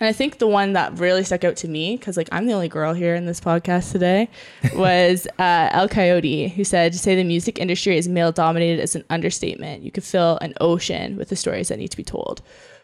and 0.00 0.08
I 0.08 0.12
think 0.12 0.38
the 0.38 0.46
one 0.46 0.72
that 0.72 0.98
really 0.98 1.22
stuck 1.24 1.44
out 1.44 1.56
to 1.56 1.68
me, 1.68 1.96
because 1.96 2.16
like 2.16 2.30
I'm 2.32 2.46
the 2.46 2.54
only 2.54 2.68
girl 2.68 2.94
here 2.94 3.14
in 3.14 3.26
this 3.26 3.38
podcast 3.38 3.92
today, 3.92 4.30
was 4.74 5.26
uh, 5.38 5.68
El 5.72 5.88
Coyote, 5.88 6.48
who 6.48 6.64
said, 6.64 6.92
"To 6.92 6.98
say 6.98 7.14
the 7.14 7.22
music 7.22 7.58
industry 7.58 7.98
is 7.98 8.08
male 8.08 8.32
dominated 8.32 8.82
is 8.82 8.96
an 8.96 9.04
understatement. 9.10 9.82
You 9.82 9.92
could 9.92 10.02
fill 10.02 10.38
an 10.38 10.54
ocean 10.58 11.16
with 11.18 11.28
the 11.28 11.36
stories 11.36 11.68
that 11.68 11.78
need 11.78 11.90
to 11.90 11.98
be 11.98 12.02
told," 12.02 12.40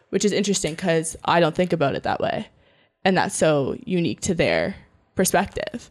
which 0.09 0.23
is 0.23 0.31
interesting 0.31 0.75
because 0.75 1.17
I 1.25 1.39
don't 1.39 1.55
think 1.55 1.73
about 1.73 1.95
it 1.95 2.03
that 2.03 2.19
way, 2.19 2.49
and 3.03 3.17
that's 3.17 3.35
so 3.35 3.75
unique 3.83 4.21
to 4.21 4.35
their 4.35 4.75
perspective. 5.15 5.89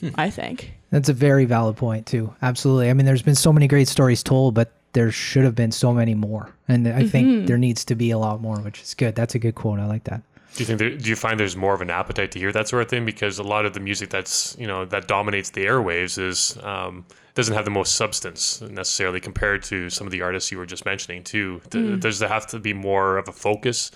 Hmm. 0.00 0.08
I 0.16 0.28
think 0.28 0.72
that's 0.90 1.08
a 1.08 1.14
very 1.14 1.44
valid 1.44 1.76
point 1.76 2.06
too. 2.06 2.34
Absolutely. 2.42 2.90
I 2.90 2.94
mean, 2.94 3.06
there's 3.06 3.22
been 3.22 3.36
so 3.36 3.52
many 3.52 3.68
great 3.68 3.86
stories 3.86 4.24
told, 4.24 4.54
but 4.54 4.72
there 4.92 5.12
should 5.12 5.44
have 5.44 5.54
been 5.54 5.70
so 5.70 5.94
many 5.94 6.16
more, 6.16 6.50
and 6.66 6.88
I 6.88 6.90
mm-hmm. 6.90 7.08
think 7.08 7.46
there 7.46 7.58
needs 7.58 7.84
to 7.84 7.94
be 7.94 8.10
a 8.10 8.18
lot 8.18 8.40
more, 8.40 8.56
which 8.56 8.82
is 8.82 8.94
good. 8.94 9.14
That's 9.14 9.36
a 9.36 9.38
good 9.38 9.54
quote. 9.54 9.78
I 9.78 9.86
like 9.86 10.02
that. 10.04 10.22
Do 10.54 10.62
you 10.62 10.66
think 10.66 10.78
there, 10.78 10.90
do 10.96 11.08
you 11.08 11.16
find 11.16 11.40
there's 11.40 11.56
more 11.56 11.74
of 11.74 11.80
an 11.80 11.90
appetite 11.90 12.32
to 12.32 12.38
hear 12.38 12.52
that 12.52 12.68
sort 12.68 12.82
of 12.82 12.88
thing 12.88 13.04
because 13.04 13.38
a 13.38 13.42
lot 13.42 13.64
of 13.64 13.72
the 13.72 13.80
music 13.80 14.10
that's 14.10 14.56
you 14.58 14.66
know 14.66 14.84
that 14.86 15.08
dominates 15.08 15.50
the 15.50 15.64
airwaves 15.64 16.18
is 16.18 16.58
um, 16.62 17.06
doesn't 17.34 17.54
have 17.54 17.64
the 17.64 17.70
most 17.70 17.94
substance 17.94 18.60
necessarily 18.60 19.20
compared 19.20 19.62
to 19.64 19.88
some 19.88 20.06
of 20.06 20.10
the 20.10 20.20
artists 20.20 20.52
you 20.52 20.58
were 20.58 20.66
just 20.66 20.84
mentioning 20.84 21.24
too. 21.24 21.60
Mm. 21.70 22.00
Does 22.00 22.18
there 22.18 22.28
have 22.28 22.46
to 22.48 22.58
be 22.58 22.74
more 22.74 23.16
of 23.16 23.28
a 23.28 23.32
focus, 23.32 23.90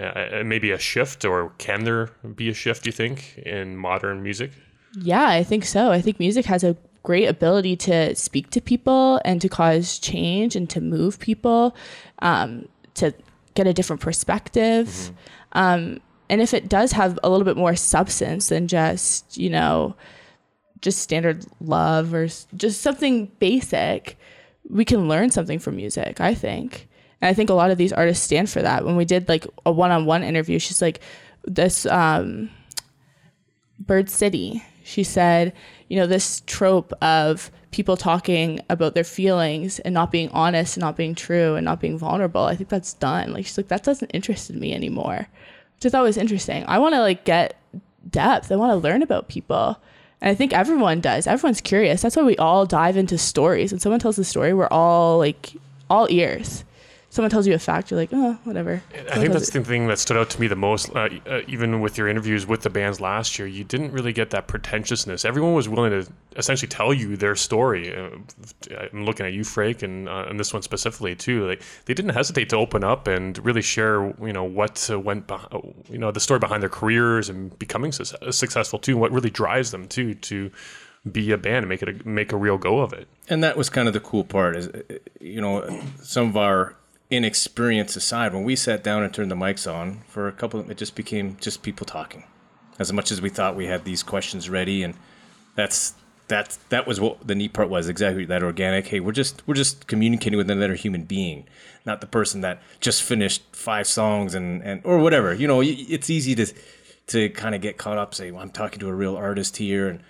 uh, 0.00 0.42
maybe 0.44 0.72
a 0.72 0.78
shift, 0.78 1.24
or 1.24 1.50
can 1.58 1.84
there 1.84 2.10
be 2.34 2.48
a 2.48 2.54
shift? 2.54 2.82
Do 2.82 2.88
you 2.88 2.92
think 2.92 3.38
in 3.38 3.76
modern 3.76 4.22
music? 4.22 4.50
Yeah, 4.98 5.28
I 5.28 5.44
think 5.44 5.64
so. 5.64 5.92
I 5.92 6.00
think 6.00 6.18
music 6.18 6.46
has 6.46 6.64
a 6.64 6.76
great 7.02 7.26
ability 7.26 7.76
to 7.76 8.14
speak 8.14 8.50
to 8.50 8.60
people 8.60 9.20
and 9.24 9.40
to 9.40 9.48
cause 9.48 9.98
change 9.98 10.56
and 10.56 10.68
to 10.70 10.80
move 10.80 11.18
people, 11.20 11.76
um, 12.20 12.68
to 12.94 13.14
get 13.54 13.66
a 13.66 13.72
different 13.72 14.02
perspective. 14.02 14.88
Mm-hmm. 14.88 15.14
Um, 15.52 16.00
and 16.30 16.40
if 16.40 16.54
it 16.54 16.68
does 16.68 16.92
have 16.92 17.18
a 17.22 17.28
little 17.28 17.44
bit 17.44 17.56
more 17.56 17.74
substance 17.74 18.48
than 18.48 18.68
just, 18.68 19.36
you 19.36 19.50
know, 19.50 19.96
just 20.80 21.00
standard 21.00 21.44
love 21.60 22.14
or 22.14 22.28
just 22.56 22.80
something 22.80 23.26
basic, 23.40 24.16
we 24.68 24.84
can 24.84 25.08
learn 25.08 25.30
something 25.30 25.58
from 25.58 25.76
music, 25.76 26.20
I 26.20 26.34
think. 26.34 26.88
And 27.20 27.28
I 27.28 27.34
think 27.34 27.50
a 27.50 27.54
lot 27.54 27.70
of 27.70 27.78
these 27.78 27.92
artists 27.92 28.24
stand 28.24 28.48
for 28.48 28.62
that. 28.62 28.84
When 28.84 28.96
we 28.96 29.04
did 29.04 29.28
like 29.28 29.46
a 29.66 29.72
one 29.72 29.90
on 29.90 30.06
one 30.06 30.22
interview, 30.22 30.58
she's 30.58 30.80
like, 30.80 31.00
this 31.44 31.84
um, 31.86 32.48
Bird 33.78 34.08
City, 34.08 34.62
she 34.84 35.02
said, 35.02 35.52
you 35.88 35.96
know, 35.96 36.06
this 36.06 36.42
trope 36.46 36.92
of 37.02 37.50
people 37.72 37.96
talking 37.96 38.60
about 38.68 38.94
their 38.94 39.04
feelings 39.04 39.80
and 39.80 39.94
not 39.94 40.10
being 40.12 40.28
honest 40.30 40.76
and 40.76 40.82
not 40.82 40.96
being 40.96 41.14
true 41.14 41.56
and 41.56 41.64
not 41.64 41.80
being 41.80 41.98
vulnerable, 41.98 42.42
I 42.42 42.56
think 42.56 42.68
that's 42.68 42.94
done. 42.94 43.32
Like, 43.32 43.46
she's 43.46 43.56
like, 43.56 43.68
that 43.68 43.82
doesn't 43.82 44.10
interest 44.10 44.52
me 44.52 44.72
anymore 44.72 45.28
thought 45.88 46.02
was 46.02 46.18
interesting. 46.18 46.64
I 46.66 46.78
want 46.78 46.94
to 46.94 47.00
like 47.00 47.24
get 47.24 47.56
depth. 48.08 48.52
I 48.52 48.56
want 48.56 48.70
to 48.72 48.76
learn 48.76 49.02
about 49.02 49.28
people. 49.28 49.80
And 50.20 50.30
I 50.30 50.34
think 50.34 50.52
everyone 50.52 51.00
does. 51.00 51.26
Everyone's 51.26 51.62
curious. 51.62 52.02
That's 52.02 52.16
why 52.16 52.22
we 52.22 52.36
all 52.36 52.66
dive 52.66 52.96
into 52.96 53.16
stories. 53.16 53.72
When 53.72 53.80
someone 53.80 54.00
tells 54.00 54.18
a 54.18 54.24
story, 54.24 54.52
we're 54.52 54.68
all 54.68 55.16
like 55.18 55.54
all 55.88 56.06
ears. 56.10 56.64
Someone 57.10 57.30
tells 57.30 57.46
you 57.46 57.54
a 57.54 57.58
fact, 57.58 57.90
you're 57.90 57.98
like, 57.98 58.10
oh, 58.12 58.38
whatever. 58.44 58.82
I 58.94 59.18
think 59.18 59.32
that's 59.32 59.50
the 59.50 59.62
thing 59.62 59.88
that 59.88 59.98
stood 59.98 60.16
out 60.16 60.30
to 60.30 60.40
me 60.40 60.46
the 60.46 60.56
most, 60.56 60.94
uh, 60.94 61.08
uh, 61.26 61.40
even 61.48 61.80
with 61.80 61.98
your 61.98 62.08
interviews 62.08 62.46
with 62.46 62.62
the 62.62 62.70
bands 62.70 63.00
last 63.00 63.38
year. 63.38 63.46
You 63.48 63.64
didn't 63.64 63.92
really 63.92 64.12
get 64.12 64.30
that 64.30 64.46
pretentiousness. 64.46 65.24
Everyone 65.24 65.52
was 65.52 65.68
willing 65.68 65.90
to 65.90 66.10
essentially 66.36 66.68
tell 66.68 66.94
you 66.94 67.16
their 67.16 67.34
story. 67.34 67.94
Uh, 67.94 68.10
I'm 68.92 69.04
looking 69.04 69.26
at 69.26 69.32
you, 69.32 69.44
Frank, 69.44 69.82
and, 69.82 70.08
uh, 70.08 70.26
and 70.28 70.38
this 70.38 70.52
one 70.52 70.62
specifically 70.62 71.16
too. 71.16 71.46
Like 71.46 71.62
they 71.86 71.94
didn't 71.94 72.14
hesitate 72.14 72.48
to 72.50 72.56
open 72.56 72.84
up 72.84 73.08
and 73.08 73.36
really 73.44 73.62
share, 73.62 74.14
you 74.22 74.32
know, 74.32 74.44
what 74.44 74.88
went, 74.90 75.26
behind, 75.26 75.74
you 75.90 75.98
know, 75.98 76.12
the 76.12 76.20
story 76.20 76.38
behind 76.38 76.62
their 76.62 76.70
careers 76.70 77.28
and 77.28 77.58
becoming 77.58 77.90
su- 77.90 78.04
successful 78.30 78.78
too. 78.78 78.92
And 78.92 79.00
what 79.00 79.10
really 79.10 79.30
drives 79.30 79.72
them 79.72 79.88
too 79.88 80.14
to 80.14 80.50
be 81.10 81.32
a 81.32 81.38
band 81.38 81.64
and 81.64 81.68
make 81.68 81.82
it 81.82 81.88
a, 81.88 82.08
make 82.08 82.30
a 82.30 82.36
real 82.36 82.58
go 82.58 82.80
of 82.80 82.92
it. 82.92 83.08
And 83.28 83.42
that 83.42 83.56
was 83.56 83.70
kind 83.70 83.88
of 83.88 83.94
the 83.94 84.00
cool 84.00 84.22
part 84.22 84.56
is, 84.56 84.68
you 85.20 85.40
know, 85.40 85.82
some 86.02 86.28
of 86.28 86.36
our 86.36 86.76
inexperience 87.10 87.96
aside, 87.96 88.32
when 88.32 88.44
we 88.44 88.56
sat 88.56 88.84
down 88.84 89.02
and 89.02 89.12
turned 89.12 89.30
the 89.30 89.36
mics 89.36 89.70
on 89.70 90.00
for 90.06 90.28
a 90.28 90.32
couple, 90.32 90.68
it 90.70 90.76
just 90.76 90.94
became 90.94 91.36
just 91.40 91.62
people 91.62 91.84
talking. 91.84 92.24
As 92.78 92.92
much 92.92 93.10
as 93.10 93.20
we 93.20 93.28
thought 93.28 93.56
we 93.56 93.66
had 93.66 93.84
these 93.84 94.02
questions 94.02 94.48
ready, 94.48 94.82
and 94.82 94.94
that's 95.54 95.94
that 96.28 96.56
that 96.70 96.86
was 96.86 97.00
what 97.00 97.26
the 97.26 97.34
neat 97.34 97.52
part 97.52 97.68
was 97.68 97.88
exactly 97.88 98.24
that 98.24 98.42
organic. 98.42 98.86
Hey, 98.86 99.00
we're 99.00 99.12
just 99.12 99.46
we're 99.46 99.54
just 99.54 99.86
communicating 99.86 100.38
with 100.38 100.48
another 100.48 100.74
human 100.74 101.04
being, 101.04 101.46
not 101.84 102.00
the 102.00 102.06
person 102.06 102.40
that 102.40 102.62
just 102.80 103.02
finished 103.02 103.42
five 103.54 103.86
songs 103.86 104.34
and 104.34 104.62
and 104.62 104.80
or 104.84 104.98
whatever. 104.98 105.34
You 105.34 105.46
know, 105.46 105.60
it's 105.62 106.08
easy 106.08 106.34
to 106.36 106.46
to 107.08 107.28
kind 107.30 107.54
of 107.54 107.60
get 107.60 107.76
caught 107.76 107.98
up, 107.98 108.14
say, 108.14 108.30
well, 108.30 108.40
I'm 108.40 108.50
talking 108.50 108.78
to 108.78 108.88
a 108.88 108.94
real 108.94 109.16
artist 109.16 109.56
here, 109.56 109.88
and 109.88 110.02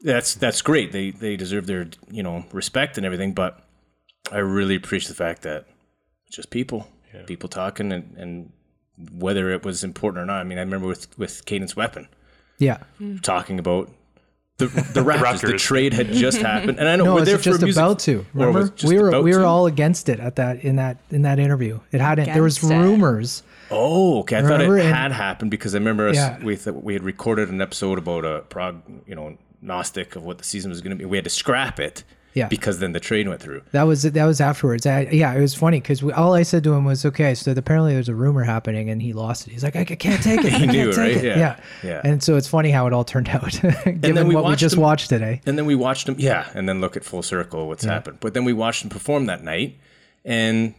that's 0.00 0.34
that's 0.34 0.62
great. 0.62 0.90
They 0.90 1.10
they 1.10 1.36
deserve 1.36 1.66
their 1.66 1.88
you 2.10 2.22
know 2.22 2.44
respect 2.52 2.96
and 2.96 3.06
everything, 3.06 3.34
but 3.34 3.60
I 4.32 4.38
really 4.38 4.74
appreciate 4.74 5.10
the 5.10 5.14
fact 5.14 5.42
that 5.42 5.66
just 6.34 6.50
people, 6.50 6.88
yeah. 7.12 7.22
people 7.24 7.48
talking, 7.48 7.92
and, 7.92 8.14
and 8.16 8.52
whether 9.12 9.50
it 9.50 9.64
was 9.64 9.84
important 9.84 10.22
or 10.22 10.26
not. 10.26 10.40
I 10.40 10.44
mean, 10.44 10.58
I 10.58 10.62
remember 10.62 10.86
with 10.86 11.16
with 11.18 11.44
Cadence 11.44 11.76
Weapon, 11.76 12.08
yeah, 12.58 12.78
talking 13.22 13.58
about 13.58 13.90
the 14.58 14.66
the 14.66 15.00
Raptors. 15.04 15.40
the, 15.40 15.46
the 15.48 15.58
trade 15.58 15.92
had 15.92 16.12
just 16.12 16.38
happened, 16.38 16.78
and 16.78 16.88
I 16.88 16.96
know 16.96 17.04
no, 17.04 17.14
we're 17.14 17.24
there 17.24 17.38
just 17.38 17.62
music, 17.62 17.80
about 17.80 17.98
to. 18.00 18.24
Remember, 18.34 18.72
we 18.84 18.98
were 18.98 19.22
we 19.22 19.32
were 19.32 19.40
to? 19.40 19.44
all 19.44 19.66
against 19.66 20.08
it 20.08 20.20
at 20.20 20.36
that 20.36 20.64
in 20.64 20.76
that 20.76 20.98
in 21.10 21.22
that 21.22 21.38
interview. 21.38 21.80
It 21.92 22.00
hadn't. 22.00 22.24
Against 22.24 22.34
there 22.34 22.42
was 22.42 22.62
rumors. 22.62 23.42
Oh, 23.70 24.20
okay. 24.20 24.36
I 24.36 24.40
remember? 24.40 24.78
thought 24.78 24.86
it 24.86 24.94
had 24.94 25.12
happened 25.12 25.50
because 25.50 25.74
I 25.74 25.78
remember 25.78 26.08
us, 26.08 26.16
yeah. 26.16 26.42
we 26.42 26.56
th- 26.56 26.76
we 26.76 26.92
had 26.92 27.02
recorded 27.02 27.48
an 27.48 27.60
episode 27.60 27.98
about 27.98 28.24
a 28.24 28.42
prog, 28.42 28.82
you 29.06 29.14
know, 29.14 29.36
gnostic 29.62 30.16
of 30.16 30.24
what 30.24 30.38
the 30.38 30.44
season 30.44 30.70
was 30.70 30.80
going 30.80 30.90
to 30.90 30.96
be. 30.96 31.04
We 31.04 31.16
had 31.16 31.24
to 31.24 31.30
scrap 31.30 31.80
it 31.80 32.04
yeah. 32.34 32.48
Because 32.48 32.80
then 32.80 32.92
the 32.92 33.00
train 33.00 33.28
went 33.28 33.40
through. 33.40 33.62
That 33.70 33.84
was 33.84 34.02
that 34.02 34.24
was 34.24 34.40
afterwards. 34.40 34.86
I, 34.86 35.02
yeah, 35.12 35.32
it 35.34 35.40
was 35.40 35.54
funny 35.54 35.80
because 35.80 36.02
all 36.02 36.34
I 36.34 36.42
said 36.42 36.64
to 36.64 36.74
him 36.74 36.84
was, 36.84 37.06
"Okay, 37.06 37.34
so 37.36 37.52
apparently 37.52 37.94
there's 37.94 38.08
a 38.08 38.14
rumor 38.14 38.42
happening," 38.42 38.90
and 38.90 39.00
he 39.00 39.12
lost 39.12 39.46
it. 39.46 39.52
He's 39.52 39.62
like, 39.62 39.76
"I, 39.76 39.84
can't 39.84 40.20
take 40.20 40.44
it." 40.44 40.52
he 40.52 40.66
knew, 40.66 40.90
right? 40.92 41.22
Yeah. 41.22 41.38
yeah. 41.38 41.60
yeah, 41.84 42.00
And 42.02 42.20
so 42.22 42.36
it's 42.36 42.48
funny 42.48 42.70
how 42.70 42.88
it 42.88 42.92
all 42.92 43.04
turned 43.04 43.28
out, 43.30 43.52
given 44.00 44.26
we 44.26 44.34
what 44.34 44.46
we 44.46 44.56
just 44.56 44.74
him, 44.74 44.82
watched 44.82 45.08
today. 45.08 45.40
And 45.46 45.56
then 45.56 45.64
we 45.64 45.76
watched 45.76 46.08
him, 46.08 46.16
yeah, 46.18 46.48
and 46.54 46.68
then 46.68 46.80
look 46.80 46.96
at 46.96 47.04
full 47.04 47.22
circle 47.22 47.68
what's 47.68 47.84
yeah. 47.84 47.92
happened. 47.92 48.18
But 48.20 48.34
then 48.34 48.44
we 48.44 48.52
watched 48.52 48.82
him 48.82 48.90
perform 48.90 49.26
that 49.26 49.44
night, 49.44 49.78
and 50.24 50.74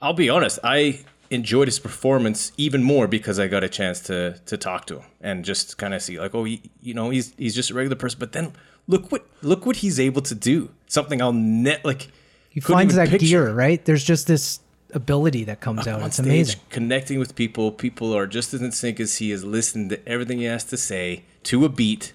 I'll 0.00 0.14
be 0.14 0.30
honest, 0.30 0.60
I 0.62 1.00
enjoyed 1.30 1.66
his 1.66 1.80
performance 1.80 2.52
even 2.56 2.84
more 2.84 3.08
because 3.08 3.40
I 3.40 3.48
got 3.48 3.64
a 3.64 3.68
chance 3.68 3.98
to 4.02 4.38
to 4.46 4.56
talk 4.56 4.86
to 4.86 5.00
him 5.00 5.06
and 5.20 5.44
just 5.44 5.78
kind 5.78 5.94
of 5.94 6.00
see 6.02 6.20
like, 6.20 6.32
oh, 6.32 6.44
he, 6.44 6.62
you 6.80 6.94
know, 6.94 7.10
he's 7.10 7.34
he's 7.36 7.56
just 7.56 7.70
a 7.70 7.74
regular 7.74 7.96
person, 7.96 8.20
but 8.20 8.30
then 8.30 8.52
look 8.86 9.10
what 9.10 9.26
look 9.42 9.66
what 9.66 9.76
he's 9.76 9.98
able 10.00 10.22
to 10.22 10.34
do. 10.34 10.70
Something 10.86 11.20
I'll 11.20 11.32
net 11.32 11.84
like 11.84 12.08
he 12.50 12.60
finds 12.60 12.94
that 12.94 13.08
picture. 13.08 13.26
gear 13.26 13.52
right. 13.52 13.84
There's 13.84 14.04
just 14.04 14.26
this 14.26 14.60
ability 14.92 15.44
that 15.44 15.60
comes 15.60 15.86
out. 15.86 16.02
It's 16.02 16.16
stage, 16.16 16.26
amazing. 16.26 16.60
Connecting 16.70 17.18
with 17.18 17.34
people, 17.34 17.72
people 17.72 18.16
are 18.16 18.26
just 18.26 18.54
as 18.54 18.62
in 18.62 18.72
sync 18.72 19.00
as 19.00 19.16
he 19.16 19.30
is. 19.30 19.44
Listening 19.44 19.88
to 19.90 20.08
everything 20.08 20.38
he 20.38 20.44
has 20.44 20.64
to 20.64 20.76
say 20.76 21.24
to 21.44 21.64
a 21.64 21.68
beat. 21.68 22.12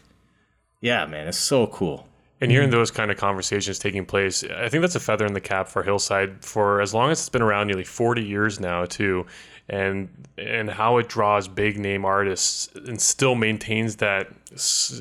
Yeah, 0.80 1.06
man, 1.06 1.28
it's 1.28 1.38
so 1.38 1.68
cool. 1.68 2.08
And 2.40 2.50
hearing 2.50 2.70
mm-hmm. 2.70 2.78
those 2.80 2.90
kind 2.90 3.12
of 3.12 3.18
conversations 3.18 3.78
taking 3.78 4.04
place, 4.04 4.44
I 4.44 4.68
think 4.68 4.82
that's 4.82 4.96
a 4.96 5.00
feather 5.00 5.28
in 5.28 5.34
the 5.34 5.42
cap 5.42 5.68
for 5.68 5.84
Hillside 5.84 6.44
for 6.44 6.82
as 6.82 6.92
long 6.92 7.12
as 7.12 7.20
it's 7.20 7.30
been 7.30 7.44
around, 7.44 7.68
nearly 7.68 7.84
40 7.84 8.24
years 8.24 8.60
now, 8.60 8.86
too 8.86 9.28
and 9.70 10.10
and 10.38 10.70
how 10.70 10.98
it 10.98 11.08
draws 11.08 11.48
big 11.48 11.78
name 11.78 12.04
artists 12.06 12.70
and 12.76 13.00
still 13.00 13.36
maintains 13.36 13.98
that 13.98 14.28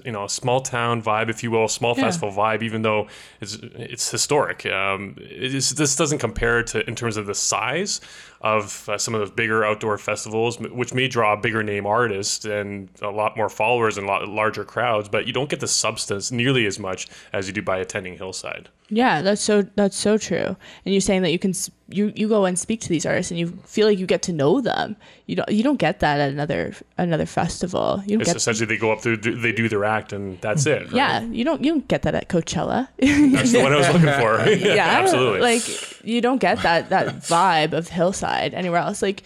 you 0.04 0.12
know 0.12 0.26
small 0.26 0.60
town 0.60 1.02
vibe, 1.02 1.28
if 1.28 1.42
you 1.42 1.50
will, 1.50 1.68
small 1.68 1.94
yeah. 1.96 2.04
festival 2.04 2.30
vibe, 2.30 2.62
even 2.62 2.82
though 2.82 3.08
it's 3.40 3.54
it's 3.62 4.10
historic. 4.10 4.66
Um, 4.66 5.16
it 5.18 5.54
is, 5.54 5.70
this 5.70 5.96
doesn't 5.96 6.18
compare 6.18 6.62
to 6.62 6.86
in 6.88 6.94
terms 6.94 7.16
of 7.16 7.26
the 7.26 7.34
size 7.34 8.00
of 8.40 8.88
uh, 8.88 8.96
some 8.96 9.14
of 9.14 9.20
those 9.20 9.31
bigger 9.31 9.64
outdoor 9.64 9.98
festivals, 9.98 10.59
which 10.59 10.94
may 10.94 11.09
draw 11.09 11.37
bigger 11.37 11.62
name 11.62 11.87
artists 11.87 12.44
and 12.44 12.88
a 13.03 13.11
lot 13.11 13.37
more 13.37 13.50
followers 13.50 13.98
and 13.98 14.07
a 14.07 14.09
lot 14.09 14.26
larger 14.29 14.64
crowds, 14.64 15.09
but 15.09 15.26
you 15.26 15.33
don't 15.33 15.50
get 15.50 15.61
the 15.61 15.68
substance 15.68 16.33
nearly 16.33 16.64
as 16.66 16.79
much 16.79 17.07
as 17.33 17.46
you 17.46 17.53
do 17.53 17.61
by 17.61 17.79
attending 17.79 18.16
Hillside. 18.16 18.68
Yeah, 18.88 19.22
that's 19.22 19.40
so 19.40 19.62
that's 19.76 19.96
so 19.96 20.18
true. 20.18 20.57
And 20.85 20.94
you're 20.94 21.00
saying 21.00 21.22
that 21.22 21.31
you 21.31 21.38
can 21.38 21.55
you 21.88 22.12
you 22.16 22.29
go 22.29 22.44
and 22.44 22.59
speak 22.59 22.81
to 22.81 22.88
these 22.88 23.07
artists 23.07 23.31
and 23.31 23.38
you 23.38 23.48
feel 23.64 23.87
like 23.87 23.98
you 23.98 24.07
get 24.07 24.22
to 24.22 24.33
know 24.33 24.61
them. 24.61 24.96
You 25.26 25.37
don't 25.37 25.48
you 25.48 25.62
don't 25.62 25.76
get 25.76 26.00
that 26.00 26.18
at 26.18 26.31
another 26.31 26.74
another 26.98 27.26
festival. 27.26 28.03
You 28.05 28.16
don't 28.16 28.22
it's 28.22 28.31
get 28.31 28.37
essentially 28.37 28.66
they 28.66 28.79
go 28.79 28.90
up 28.90 29.03
there, 29.03 29.16
they 29.16 29.53
do 29.53 29.68
their 29.68 29.85
act, 29.85 30.12
and 30.12 30.40
that's 30.40 30.66
it. 30.66 30.87
Right? 30.87 30.92
Yeah, 30.92 31.20
you 31.22 31.44
don't 31.44 31.62
you 31.62 31.70
don't 31.70 31.87
get 31.87 32.03
that 32.03 32.16
at 32.16 32.29
Coachella. 32.29 32.88
that's 32.98 33.53
the 33.53 33.62
one 33.62 33.72
I 33.72 33.76
was 33.76 33.87
looking 33.87 34.09
for. 34.20 34.50
yeah, 34.50 34.87
absolutely. 35.03 35.40
Like 35.40 36.05
you 36.05 36.20
don't 36.20 36.40
get 36.40 36.62
that 36.62 36.90
that 36.90 37.07
vibe 37.18 37.72
of 37.74 37.88
Hillside 37.88 38.29
anywhere 38.38 38.80
else. 38.80 39.02
Like 39.02 39.22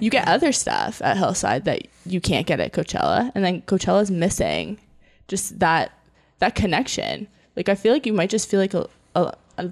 you 0.00 0.10
get 0.10 0.28
other 0.28 0.52
stuff 0.52 1.00
at 1.02 1.16
Hillside 1.16 1.64
that 1.64 1.86
you 2.06 2.20
can't 2.20 2.46
get 2.46 2.60
at 2.60 2.72
Coachella, 2.72 3.30
and 3.34 3.44
then 3.44 3.62
Coachella's 3.62 4.10
missing 4.10 4.78
just 5.26 5.58
that 5.58 5.92
that 6.38 6.54
connection 6.54 7.28
like 7.58 7.68
I 7.68 7.74
feel 7.74 7.92
like 7.92 8.06
you 8.06 8.12
might 8.12 8.30
just 8.30 8.48
feel 8.48 8.60
like 8.60 8.72
a, 8.72 8.88
a, 9.16 9.34
a 9.58 9.70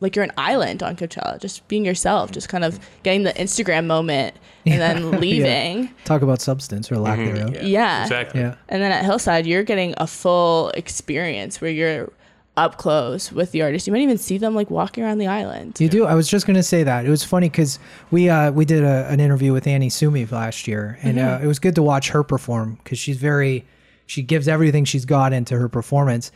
like 0.00 0.16
you're 0.16 0.24
an 0.24 0.32
island 0.36 0.82
on 0.82 0.96
Coachella, 0.96 1.40
just 1.40 1.66
being 1.68 1.84
yourself, 1.84 2.32
just 2.32 2.48
kind 2.48 2.64
of 2.64 2.80
getting 3.04 3.22
the 3.22 3.32
Instagram 3.34 3.86
moment 3.86 4.34
and 4.66 4.80
then 4.80 5.10
leaving. 5.20 5.84
yeah. 5.84 5.88
Talk 6.04 6.22
about 6.22 6.40
substance 6.40 6.90
or 6.90 6.98
lack 6.98 7.20
mm-hmm. 7.20 7.34
thereof. 7.36 7.54
Yeah. 7.54 7.62
yeah. 7.62 8.02
Exactly. 8.02 8.40
Yeah. 8.40 8.56
And 8.68 8.82
then 8.82 8.90
at 8.90 9.04
Hillside, 9.04 9.46
you're 9.46 9.62
getting 9.62 9.94
a 9.98 10.08
full 10.08 10.70
experience 10.70 11.60
where 11.60 11.70
you're 11.70 12.12
up 12.58 12.76
close 12.76 13.30
with 13.32 13.52
the 13.52 13.62
artist. 13.62 13.86
You 13.86 13.92
might 13.92 14.02
even 14.02 14.18
see 14.18 14.36
them 14.36 14.54
like 14.54 14.68
walking 14.68 15.04
around 15.04 15.18
the 15.18 15.28
island. 15.28 15.76
You 15.78 15.88
do. 15.88 16.04
I 16.04 16.14
was 16.14 16.28
just 16.28 16.46
gonna 16.46 16.62
say 16.62 16.82
that 16.82 17.06
it 17.06 17.08
was 17.08 17.24
funny 17.24 17.48
because 17.48 17.78
we 18.10 18.28
uh, 18.28 18.50
we 18.50 18.64
did 18.64 18.82
a, 18.82 19.06
an 19.08 19.20
interview 19.20 19.52
with 19.52 19.66
Annie 19.66 19.90
Sumi 19.90 20.26
last 20.26 20.66
year, 20.66 20.98
and 21.02 21.18
mm-hmm. 21.18 21.42
uh, 21.42 21.44
it 21.44 21.46
was 21.46 21.58
good 21.58 21.76
to 21.76 21.82
watch 21.82 22.10
her 22.10 22.24
perform 22.24 22.78
because 22.82 22.98
she's 22.98 23.16
very 23.16 23.64
she 24.06 24.22
gives 24.22 24.48
everything 24.48 24.84
she's 24.84 25.04
got 25.04 25.32
into 25.32 25.56
her 25.56 25.68
performance, 25.68 26.32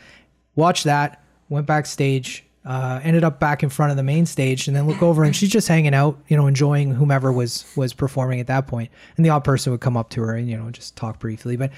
watched 0.54 0.84
that, 0.84 1.24
went 1.48 1.66
backstage, 1.66 2.44
uh, 2.64 3.00
ended 3.02 3.24
up 3.24 3.40
back 3.40 3.62
in 3.62 3.68
front 3.68 3.90
of 3.90 3.96
the 3.96 4.02
main 4.02 4.24
stage, 4.24 4.68
and 4.68 4.76
then 4.76 4.86
look 4.86 5.02
over 5.02 5.24
and 5.24 5.34
she's 5.34 5.50
just 5.50 5.66
hanging 5.66 5.94
out, 5.94 6.16
you 6.28 6.36
know, 6.36 6.46
enjoying 6.46 6.92
whomever 6.92 7.32
was 7.32 7.64
was 7.76 7.92
performing 7.92 8.38
at 8.38 8.46
that 8.46 8.68
point. 8.68 8.90
And 9.16 9.26
the 9.26 9.30
odd 9.30 9.42
person 9.42 9.72
would 9.72 9.80
come 9.80 9.96
up 9.96 10.10
to 10.10 10.22
her 10.22 10.36
and 10.36 10.48
you 10.48 10.56
know 10.56 10.70
just 10.70 10.94
talk 10.94 11.18
briefly, 11.18 11.56
but 11.56 11.72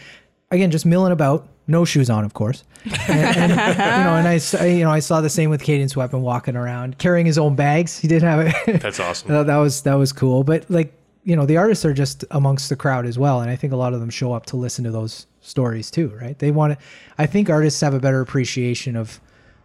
again, 0.54 0.70
just 0.70 0.86
milling 0.86 1.12
about, 1.12 1.46
no 1.66 1.84
shoes 1.84 2.10
on, 2.10 2.24
of 2.24 2.34
course. 2.34 2.64
And, 3.08 3.36
and 3.36 3.50
you 3.50 3.56
know, 3.56 4.16
and 4.16 4.28
I, 4.28 4.66
you 4.66 4.84
know, 4.84 4.90
I 4.90 4.98
saw 4.98 5.20
the 5.20 5.30
same 5.30 5.50
with 5.50 5.62
Cadence 5.62 5.96
Weapon 5.96 6.22
walking 6.22 6.56
around 6.56 6.98
carrying 6.98 7.26
his 7.26 7.38
own 7.38 7.54
bags. 7.54 7.98
He 7.98 8.08
did 8.08 8.22
have 8.22 8.40
it. 8.40 8.80
That's 8.80 9.00
awesome. 9.00 9.28
that, 9.32 9.46
that 9.46 9.56
was 9.56 9.82
that 9.82 9.94
was 9.94 10.12
cool. 10.12 10.44
But 10.44 10.70
like 10.70 10.92
you 11.24 11.34
know, 11.34 11.46
the 11.46 11.56
artists 11.56 11.84
are 11.86 11.94
just 11.94 12.24
amongst 12.30 12.68
the 12.68 12.76
crowd 12.76 13.06
as 13.06 13.18
well, 13.18 13.40
and 13.40 13.50
I 13.50 13.56
think 13.56 13.72
a 13.72 13.76
lot 13.76 13.94
of 13.94 14.00
them 14.00 14.10
show 14.10 14.34
up 14.34 14.44
to 14.46 14.56
listen 14.56 14.84
to 14.84 14.90
those 14.90 15.26
stories 15.40 15.90
too, 15.90 16.08
right? 16.20 16.38
They 16.38 16.50
want 16.50 16.78
to. 16.78 16.84
I 17.16 17.26
think 17.26 17.48
artists 17.48 17.80
have 17.80 17.94
a 17.94 18.00
better 18.00 18.20
appreciation 18.20 18.94
of, 18.96 19.20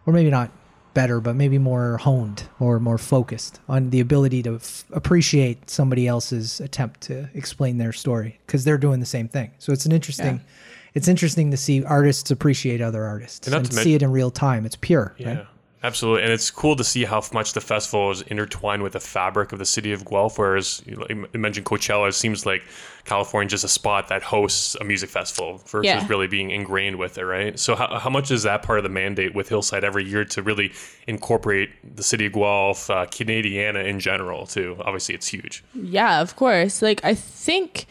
or 0.06 0.12
maybe 0.14 0.30
not 0.30 0.50
better, 0.94 1.20
but 1.20 1.36
maybe 1.36 1.58
more 1.58 1.98
honed 1.98 2.44
or 2.58 2.80
more 2.80 2.98
focused 2.98 3.60
on 3.68 3.90
the 3.90 4.00
ability 4.00 4.42
to 4.42 4.56
f- 4.56 4.84
appreciate 4.92 5.70
somebody 5.70 6.06
else's 6.06 6.60
attempt 6.60 7.02
to 7.02 7.28
explain 7.34 7.78
their 7.78 7.92
story 7.92 8.40
because 8.46 8.64
they're 8.64 8.78
doing 8.78 8.98
the 8.98 9.06
same 9.06 9.28
thing. 9.28 9.52
So 9.58 9.72
it's 9.72 9.86
an 9.86 9.92
interesting. 9.92 10.36
Yeah. 10.36 10.52
It's 10.94 11.08
interesting 11.08 11.50
to 11.50 11.56
see 11.56 11.84
artists 11.84 12.30
appreciate 12.30 12.80
other 12.80 13.04
artists 13.04 13.46
and, 13.46 13.54
and 13.54 13.72
see 13.72 13.94
it 13.94 14.02
in 14.02 14.10
real 14.10 14.30
time. 14.30 14.66
It's 14.66 14.76
pure, 14.76 15.14
yeah. 15.18 15.28
right? 15.28 15.46
Absolutely, 15.82 16.24
and 16.24 16.32
it's 16.32 16.50
cool 16.50 16.76
to 16.76 16.84
see 16.84 17.04
how 17.04 17.22
much 17.32 17.54
the 17.54 17.60
festival 17.60 18.10
is 18.10 18.20
intertwined 18.22 18.82
with 18.82 18.92
the 18.92 19.00
fabric 19.00 19.52
of 19.52 19.58
the 19.58 19.64
city 19.64 19.92
of 19.92 20.04
Guelph. 20.04 20.38
Whereas 20.38 20.82
you, 20.84 21.26
mentioned 21.32 21.64
Coachella, 21.64 22.10
it 22.10 22.12
seems 22.12 22.44
like 22.44 22.62
California 23.04 23.46
is 23.46 23.52
just 23.52 23.64
a 23.64 23.68
spot 23.68 24.08
that 24.08 24.22
hosts 24.22 24.76
a 24.78 24.84
music 24.84 25.08
festival 25.08 25.56
versus 25.66 25.86
yeah. 25.86 26.06
really 26.06 26.26
being 26.26 26.50
ingrained 26.50 26.96
with 26.96 27.16
it, 27.16 27.24
right? 27.24 27.58
So, 27.58 27.76
how, 27.76 27.98
how 27.98 28.10
much 28.10 28.30
is 28.30 28.42
that 28.42 28.62
part 28.62 28.78
of 28.78 28.82
the 28.82 28.90
mandate 28.90 29.34
with 29.34 29.48
Hillside 29.48 29.82
every 29.82 30.04
year 30.04 30.26
to 30.26 30.42
really 30.42 30.70
incorporate 31.06 31.70
the 31.96 32.02
city 32.02 32.26
of 32.26 32.32
Guelph, 32.32 32.90
uh, 32.90 33.06
Canadiana 33.06 33.82
in 33.86 34.00
general, 34.00 34.46
too? 34.46 34.76
Obviously, 34.80 35.14
it's 35.14 35.28
huge. 35.28 35.64
Yeah, 35.72 36.20
of 36.20 36.36
course. 36.36 36.82
Like 36.82 37.02
I 37.04 37.14
think 37.14 37.86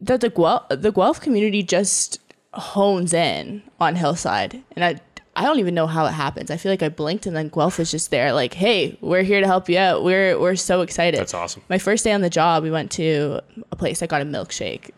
that 0.00 0.20
the 0.20 0.30
Guelph 0.30 0.68
the 0.68 0.92
Guelph 0.92 1.20
community 1.20 1.62
just 1.62 2.20
hones 2.54 3.12
in 3.12 3.62
on 3.80 3.96
Hillside, 3.96 4.62
and 4.74 4.84
I 4.84 5.00
I 5.34 5.44
don't 5.44 5.58
even 5.58 5.74
know 5.74 5.86
how 5.86 6.06
it 6.06 6.12
happens. 6.12 6.50
I 6.50 6.56
feel 6.56 6.72
like 6.72 6.82
I 6.82 6.88
blinked 6.88 7.26
and 7.26 7.36
then 7.36 7.48
Guelph 7.48 7.78
was 7.78 7.90
just 7.90 8.10
there, 8.10 8.32
like, 8.32 8.54
"Hey, 8.54 8.98
we're 9.00 9.22
here 9.22 9.40
to 9.40 9.46
help 9.46 9.68
you 9.68 9.78
out. 9.78 10.02
We're 10.02 10.38
we're 10.38 10.56
so 10.56 10.80
excited." 10.80 11.20
That's 11.20 11.34
awesome. 11.34 11.62
My 11.68 11.78
first 11.78 12.04
day 12.04 12.12
on 12.12 12.22
the 12.22 12.30
job, 12.30 12.62
we 12.62 12.70
went 12.70 12.90
to 12.92 13.40
a 13.70 13.76
place. 13.76 14.02
I 14.02 14.06
got 14.06 14.22
a 14.22 14.24
milkshake. 14.24 14.90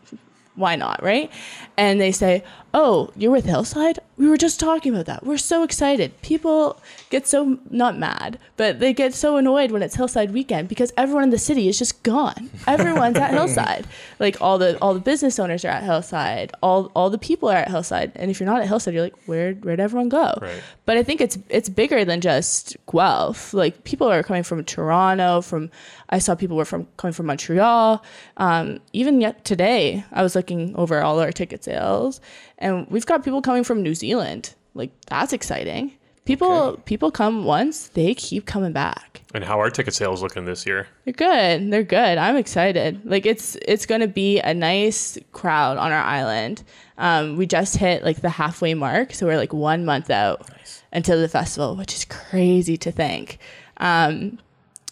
Why 0.55 0.75
not, 0.75 1.01
right? 1.01 1.31
And 1.77 2.01
they 2.01 2.11
say, 2.11 2.43
"Oh, 2.73 3.11
you're 3.15 3.31
with 3.31 3.45
Hillside? 3.45 3.99
We 4.17 4.27
were 4.27 4.37
just 4.37 4.59
talking 4.59 4.93
about 4.93 5.05
that. 5.05 5.25
We're 5.25 5.37
so 5.37 5.63
excited. 5.63 6.21
People 6.21 6.79
get 7.09 7.27
so 7.27 7.57
not 7.69 7.97
mad, 7.97 8.37
but 8.57 8.79
they 8.79 8.93
get 8.93 9.13
so 9.13 9.37
annoyed 9.37 9.71
when 9.71 9.81
it's 9.81 9.95
Hillside 9.95 10.31
weekend 10.31 10.67
because 10.67 10.91
everyone 10.97 11.23
in 11.23 11.29
the 11.29 11.37
city 11.37 11.67
is 11.69 11.79
just 11.79 12.03
gone. 12.03 12.49
Everyone's 12.67 13.17
at 13.17 13.31
Hillside. 13.31 13.87
Like 14.19 14.41
all 14.41 14.57
the 14.57 14.77
all 14.81 14.93
the 14.93 14.99
business 14.99 15.39
owners 15.39 15.63
are 15.63 15.69
at 15.69 15.83
Hillside. 15.83 16.51
All 16.61 16.91
all 16.95 17.09
the 17.09 17.17
people 17.17 17.49
are 17.49 17.57
at 17.57 17.69
Hillside. 17.69 18.11
And 18.15 18.29
if 18.29 18.39
you're 18.39 18.49
not 18.49 18.61
at 18.61 18.67
Hillside, 18.67 18.93
you're 18.93 19.03
like, 19.03 19.15
where 19.25 19.53
where'd 19.53 19.79
everyone 19.79 20.09
go? 20.09 20.33
Right. 20.41 20.61
But 20.85 20.97
I 20.97 21.03
think 21.03 21.21
it's 21.21 21.37
it's 21.49 21.69
bigger 21.69 22.03
than 22.03 22.21
just 22.21 22.75
Guelph. 22.91 23.53
Like 23.53 23.83
people 23.83 24.07
are 24.11 24.23
coming 24.23 24.43
from 24.43 24.63
Toronto. 24.65 25.41
From 25.41 25.69
I 26.09 26.19
saw 26.19 26.35
people 26.35 26.57
were 26.57 26.65
from 26.65 26.87
coming 26.97 27.13
from 27.13 27.27
Montreal. 27.27 28.03
Um, 28.37 28.79
even 28.93 29.21
yet 29.21 29.45
today, 29.45 30.03
I 30.11 30.23
was 30.23 30.35
looking 30.35 30.75
over 30.75 31.01
all 31.01 31.19
our 31.19 31.31
ticket 31.31 31.63
sales, 31.63 32.19
and 32.59 32.87
we've 32.89 33.05
got 33.05 33.23
people 33.23 33.41
coming 33.41 33.63
from 33.63 33.81
New 33.81 33.95
Zealand. 33.95 34.53
Like 34.73 34.91
that's 35.07 35.33
exciting. 35.33 35.93
People 36.25 36.51
okay. 36.51 36.81
people 36.85 37.09
come 37.09 37.43
once, 37.43 37.87
they 37.87 38.13
keep 38.13 38.45
coming 38.45 38.71
back. 38.71 39.21
And 39.33 39.43
how 39.43 39.59
are 39.59 39.69
ticket 39.71 39.95
sales 39.95 40.21
looking 40.21 40.45
this 40.45 40.63
year? 40.65 40.87
They're 41.05 41.13
good. 41.13 41.71
They're 41.71 41.83
good. 41.83 42.19
I'm 42.19 42.35
excited. 42.35 43.01
Like 43.03 43.25
it's 43.25 43.57
it's 43.67 43.87
going 43.87 44.01
to 44.01 44.07
be 44.07 44.39
a 44.39 44.53
nice 44.53 45.17
crowd 45.31 45.77
on 45.77 45.91
our 45.91 46.03
island. 46.03 46.63
Um, 46.99 47.35
we 47.35 47.47
just 47.47 47.77
hit 47.77 48.03
like 48.03 48.21
the 48.21 48.29
halfway 48.29 48.75
mark, 48.75 49.13
so 49.13 49.25
we're 49.25 49.37
like 49.37 49.53
one 49.53 49.85
month 49.85 50.11
out 50.11 50.47
nice. 50.51 50.83
until 50.91 51.19
the 51.19 51.29
festival, 51.29 51.75
which 51.75 51.95
is 51.95 52.05
crazy 52.05 52.77
to 52.77 52.91
think. 52.91 53.39
Um, 53.77 54.37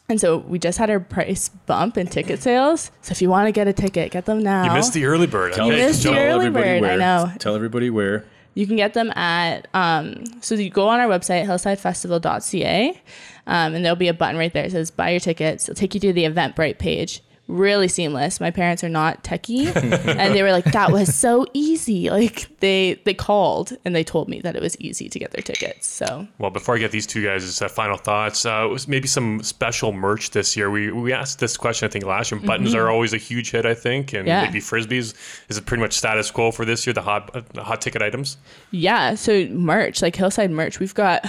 and 0.09 0.21
so 0.21 0.37
we 0.37 0.57
just 0.57 0.77
had 0.77 0.89
our 0.89 0.99
price 0.99 1.49
bump 1.49 1.97
in 1.97 2.07
ticket 2.07 2.41
sales. 2.41 2.91
So 3.01 3.11
if 3.11 3.21
you 3.21 3.29
want 3.29 3.47
to 3.47 3.51
get 3.51 3.67
a 3.67 3.73
ticket, 3.73 4.11
get 4.11 4.25
them 4.25 4.41
now. 4.41 4.65
You 4.65 4.71
missed 4.71 4.93
the 4.93 5.05
early 5.05 5.27
bird. 5.27 5.57
You 5.57 5.67
missed 5.67 6.03
the 6.03 6.17
early 6.17 6.49
bird. 6.49 6.81
Where. 6.81 6.93
I 6.93 6.95
know. 6.95 7.31
Tell 7.39 7.55
everybody 7.55 7.89
where. 7.89 8.25
You 8.53 8.65
can 8.65 8.75
get 8.75 8.95
them 8.95 9.11
at, 9.11 9.67
um, 9.75 10.23
so 10.41 10.55
you 10.55 10.71
go 10.71 10.87
on 10.87 10.99
our 10.99 11.07
website, 11.07 11.45
hillsidefestival.ca, 11.45 12.89
um, 13.45 13.75
and 13.75 13.85
there'll 13.85 13.95
be 13.95 14.07
a 14.07 14.15
button 14.15 14.35
right 14.35 14.51
there 14.51 14.63
that 14.63 14.71
says 14.71 14.89
buy 14.89 15.11
your 15.11 15.19
tickets. 15.19 15.69
It'll 15.69 15.77
take 15.77 15.93
you 15.93 15.99
to 15.99 16.11
the 16.11 16.23
Eventbrite 16.23 16.79
page 16.79 17.21
really 17.47 17.87
seamless. 17.87 18.39
My 18.39 18.51
parents 18.51 18.83
are 18.83 18.89
not 18.89 19.23
techie, 19.23 19.73
and 19.75 20.35
they 20.35 20.43
were 20.43 20.51
like, 20.51 20.65
"That 20.65 20.91
was 20.91 21.15
so 21.15 21.45
easy." 21.53 22.09
Like 22.09 22.47
they 22.59 22.99
they 23.05 23.13
called 23.13 23.75
and 23.85 23.95
they 23.95 24.03
told 24.03 24.29
me 24.29 24.41
that 24.41 24.55
it 24.55 24.61
was 24.61 24.77
easy 24.79 25.09
to 25.09 25.19
get 25.19 25.31
their 25.31 25.41
tickets. 25.41 25.87
So 25.87 26.27
well, 26.37 26.51
before 26.51 26.75
I 26.75 26.79
get 26.79 26.91
these 26.91 27.07
two 27.07 27.23
guys' 27.23 27.61
uh, 27.61 27.67
final 27.67 27.97
thoughts, 27.97 28.45
uh, 28.45 28.67
was 28.69 28.87
maybe 28.87 29.07
some 29.07 29.41
special 29.43 29.93
merch 29.93 30.31
this 30.31 30.55
year. 30.55 30.69
We 30.69 30.91
we 30.91 31.13
asked 31.13 31.39
this 31.39 31.57
question 31.57 31.87
I 31.87 31.91
think 31.91 32.05
last 32.05 32.31
year. 32.31 32.39
Buttons 32.39 32.69
mm-hmm. 32.69 32.79
are 32.79 32.89
always 32.89 33.13
a 33.13 33.17
huge 33.17 33.51
hit, 33.51 33.65
I 33.65 33.73
think, 33.73 34.13
and 34.13 34.27
yeah. 34.27 34.45
maybe 34.45 34.59
frisbees. 34.59 35.13
Is 35.49 35.57
it 35.57 35.65
pretty 35.65 35.81
much 35.81 35.93
status 35.93 36.31
quo 36.31 36.51
for 36.51 36.65
this 36.65 36.85
year? 36.85 36.93
The 36.93 37.01
hot 37.01 37.35
uh, 37.35 37.41
the 37.53 37.63
hot 37.63 37.81
ticket 37.81 38.01
items. 38.01 38.37
Yeah. 38.71 39.15
So 39.15 39.47
merch, 39.47 40.01
like 40.01 40.15
Hillside 40.15 40.51
merch, 40.51 40.79
we've 40.79 40.95
got 40.95 41.25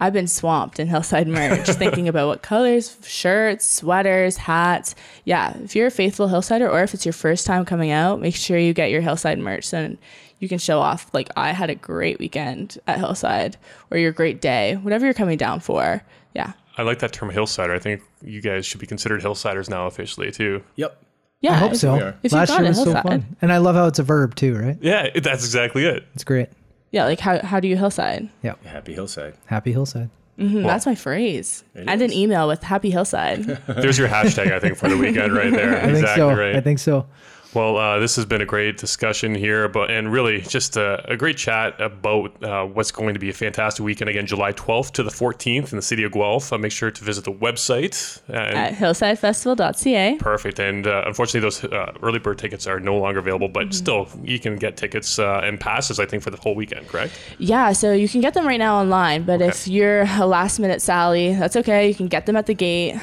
I've 0.00 0.12
been 0.12 0.26
swamped 0.26 0.80
in 0.80 0.88
Hillside 0.88 1.28
merch, 1.28 1.68
thinking 1.68 2.08
about 2.08 2.28
what 2.28 2.42
colors, 2.42 2.96
shirts, 3.04 3.66
sweaters, 3.66 4.38
hats. 4.38 4.94
Yeah, 5.24 5.56
if 5.58 5.76
you're 5.76 5.88
a 5.88 5.90
faithful 5.90 6.28
Hillsider 6.28 6.68
or 6.70 6.82
if 6.82 6.94
it's 6.94 7.04
your 7.04 7.12
first 7.12 7.46
time 7.46 7.64
coming 7.64 7.90
out, 7.90 8.20
make 8.20 8.34
sure 8.34 8.58
you 8.58 8.72
get 8.72 8.90
your 8.90 9.02
Hillside 9.02 9.38
merch 9.38 9.72
and 9.72 9.98
you 10.38 10.48
can 10.48 10.58
show 10.58 10.80
off. 10.80 11.12
Like, 11.12 11.28
I 11.36 11.52
had 11.52 11.70
a 11.70 11.74
great 11.74 12.18
weekend 12.18 12.78
at 12.86 12.98
Hillside 12.98 13.56
or 13.90 13.98
your 13.98 14.12
great 14.12 14.40
day, 14.40 14.76
whatever 14.76 15.04
you're 15.04 15.14
coming 15.14 15.36
down 15.36 15.60
for. 15.60 16.02
Yeah. 16.34 16.52
I 16.78 16.82
like 16.82 17.00
that 17.00 17.12
term 17.12 17.30
Hillsider. 17.30 17.74
I 17.74 17.78
think 17.78 18.00
you 18.22 18.40
guys 18.40 18.64
should 18.64 18.80
be 18.80 18.86
considered 18.86 19.20
Hillsiders 19.20 19.68
now 19.68 19.86
officially, 19.86 20.30
too. 20.30 20.62
Yep. 20.76 20.96
Yeah, 21.42 21.52
I 21.52 21.56
hope 21.56 21.74
so. 21.74 22.14
If 22.22 22.32
Last 22.32 22.50
year 22.50 22.68
was 22.68 22.82
so 22.82 22.92
fun, 22.92 23.36
and 23.40 23.50
I 23.50 23.58
love 23.58 23.74
how 23.74 23.86
it's 23.86 23.98
a 23.98 24.02
verb 24.02 24.34
too, 24.34 24.54
right? 24.56 24.76
Yeah, 24.80 25.08
that's 25.14 25.42
exactly 25.42 25.86
it. 25.86 26.04
It's 26.14 26.24
great. 26.24 26.48
Yeah, 26.90 27.04
like 27.04 27.20
how 27.20 27.40
how 27.44 27.60
do 27.60 27.68
you 27.68 27.76
hillside? 27.76 28.28
Yeah. 28.42 28.54
Happy 28.64 28.92
Hillside. 28.94 29.34
Happy 29.46 29.72
Hillside. 29.72 30.10
Mm-hmm, 30.38 30.54
well, 30.56 30.68
that's 30.68 30.86
my 30.86 30.94
phrase. 30.94 31.64
And 31.74 32.00
an 32.00 32.12
email 32.12 32.48
with 32.48 32.62
Happy 32.62 32.90
Hillside. 32.90 33.44
There's 33.66 33.98
your 33.98 34.08
hashtag, 34.08 34.52
I 34.52 34.58
think, 34.58 34.78
for 34.78 34.88
the 34.88 34.96
weekend 34.96 35.34
right 35.34 35.52
there. 35.52 35.76
I 35.84 35.88
exactly 35.88 36.00
think 36.02 36.16
so. 36.16 36.28
right. 36.34 36.56
I 36.56 36.60
think 36.62 36.78
so. 36.78 37.06
Well, 37.52 37.76
uh, 37.76 37.98
this 37.98 38.14
has 38.14 38.24
been 38.24 38.40
a 38.40 38.46
great 38.46 38.76
discussion 38.76 39.34
here, 39.34 39.68
but 39.68 39.90
and 39.90 40.12
really 40.12 40.40
just 40.40 40.76
a, 40.76 41.04
a 41.10 41.16
great 41.16 41.36
chat 41.36 41.80
about 41.80 42.42
uh, 42.44 42.64
what's 42.64 42.92
going 42.92 43.14
to 43.14 43.20
be 43.20 43.28
a 43.30 43.32
fantastic 43.32 43.84
weekend 43.84 44.08
again, 44.08 44.26
July 44.26 44.52
12th 44.52 44.92
to 44.92 45.02
the 45.02 45.10
14th 45.10 45.72
in 45.72 45.76
the 45.76 45.82
city 45.82 46.04
of 46.04 46.12
Guelph. 46.12 46.52
Uh, 46.52 46.58
make 46.58 46.70
sure 46.70 46.92
to 46.92 47.04
visit 47.04 47.24
the 47.24 47.32
website 47.32 48.20
at 48.32 48.74
hillsidefestival.ca. 48.74 50.16
Perfect. 50.18 50.60
And 50.60 50.86
uh, 50.86 51.02
unfortunately, 51.06 51.40
those 51.40 51.64
uh, 51.64 51.92
early 52.02 52.20
bird 52.20 52.38
tickets 52.38 52.68
are 52.68 52.78
no 52.78 52.96
longer 52.96 53.18
available, 53.18 53.48
but 53.48 53.64
mm-hmm. 53.64 53.72
still, 53.72 54.08
you 54.22 54.38
can 54.38 54.56
get 54.56 54.76
tickets 54.76 55.18
uh, 55.18 55.40
and 55.42 55.58
passes. 55.58 55.98
I 55.98 56.06
think 56.06 56.22
for 56.22 56.30
the 56.30 56.36
whole 56.36 56.54
weekend, 56.54 56.86
correct? 56.86 57.18
Yeah. 57.38 57.72
So 57.72 57.92
you 57.92 58.08
can 58.08 58.20
get 58.20 58.34
them 58.34 58.46
right 58.46 58.58
now 58.58 58.78
online, 58.78 59.24
but 59.24 59.42
okay. 59.42 59.48
if 59.48 59.66
you're 59.66 60.02
a 60.02 60.26
last 60.26 60.60
minute 60.60 60.80
Sally, 60.80 61.34
that's 61.34 61.56
okay. 61.56 61.88
You 61.88 61.94
can 61.94 62.06
get 62.06 62.26
them 62.26 62.36
at 62.36 62.46
the 62.46 62.54
gate 62.54 62.96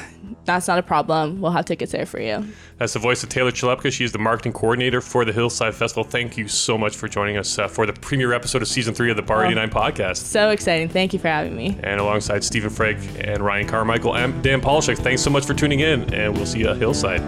that's 0.44 0.68
not 0.68 0.78
a 0.78 0.82
problem. 0.82 1.40
We'll 1.40 1.52
have 1.52 1.64
tickets 1.64 1.92
there 1.92 2.06
for 2.06 2.20
you. 2.20 2.46
That's 2.78 2.92
the 2.92 2.98
voice 2.98 3.22
of 3.22 3.28
Taylor 3.28 3.50
Chalupka. 3.50 3.92
She's 3.92 4.12
the 4.12 4.18
marketing 4.18 4.52
coordinator 4.52 5.00
for 5.00 5.24
the 5.24 5.32
Hillside 5.32 5.74
Festival. 5.74 6.04
Thank 6.04 6.36
you 6.36 6.48
so 6.48 6.78
much 6.78 6.96
for 6.96 7.08
joining 7.08 7.36
us 7.36 7.58
uh, 7.58 7.68
for 7.68 7.86
the 7.86 7.92
premiere 7.92 8.32
episode 8.32 8.62
of 8.62 8.68
season 8.68 8.94
three 8.94 9.10
of 9.10 9.16
the 9.16 9.22
Bar 9.22 9.44
oh, 9.44 9.46
89 9.46 9.70
podcast. 9.70 10.16
So 10.18 10.50
exciting. 10.50 10.88
Thank 10.88 11.12
you 11.12 11.18
for 11.18 11.28
having 11.28 11.56
me. 11.56 11.78
And 11.82 12.00
alongside 12.00 12.44
Stephen 12.44 12.70
Frank 12.70 12.98
and 13.20 13.40
Ryan 13.40 13.66
Carmichael 13.66 14.16
and 14.16 14.42
Dan 14.42 14.60
Polishek, 14.60 14.98
thanks 14.98 15.22
so 15.22 15.30
much 15.30 15.46
for 15.46 15.54
tuning 15.54 15.80
in, 15.80 16.12
and 16.12 16.36
we'll 16.36 16.46
see 16.46 16.60
you 16.60 16.68
at 16.68 16.76
Hillside. 16.76 17.22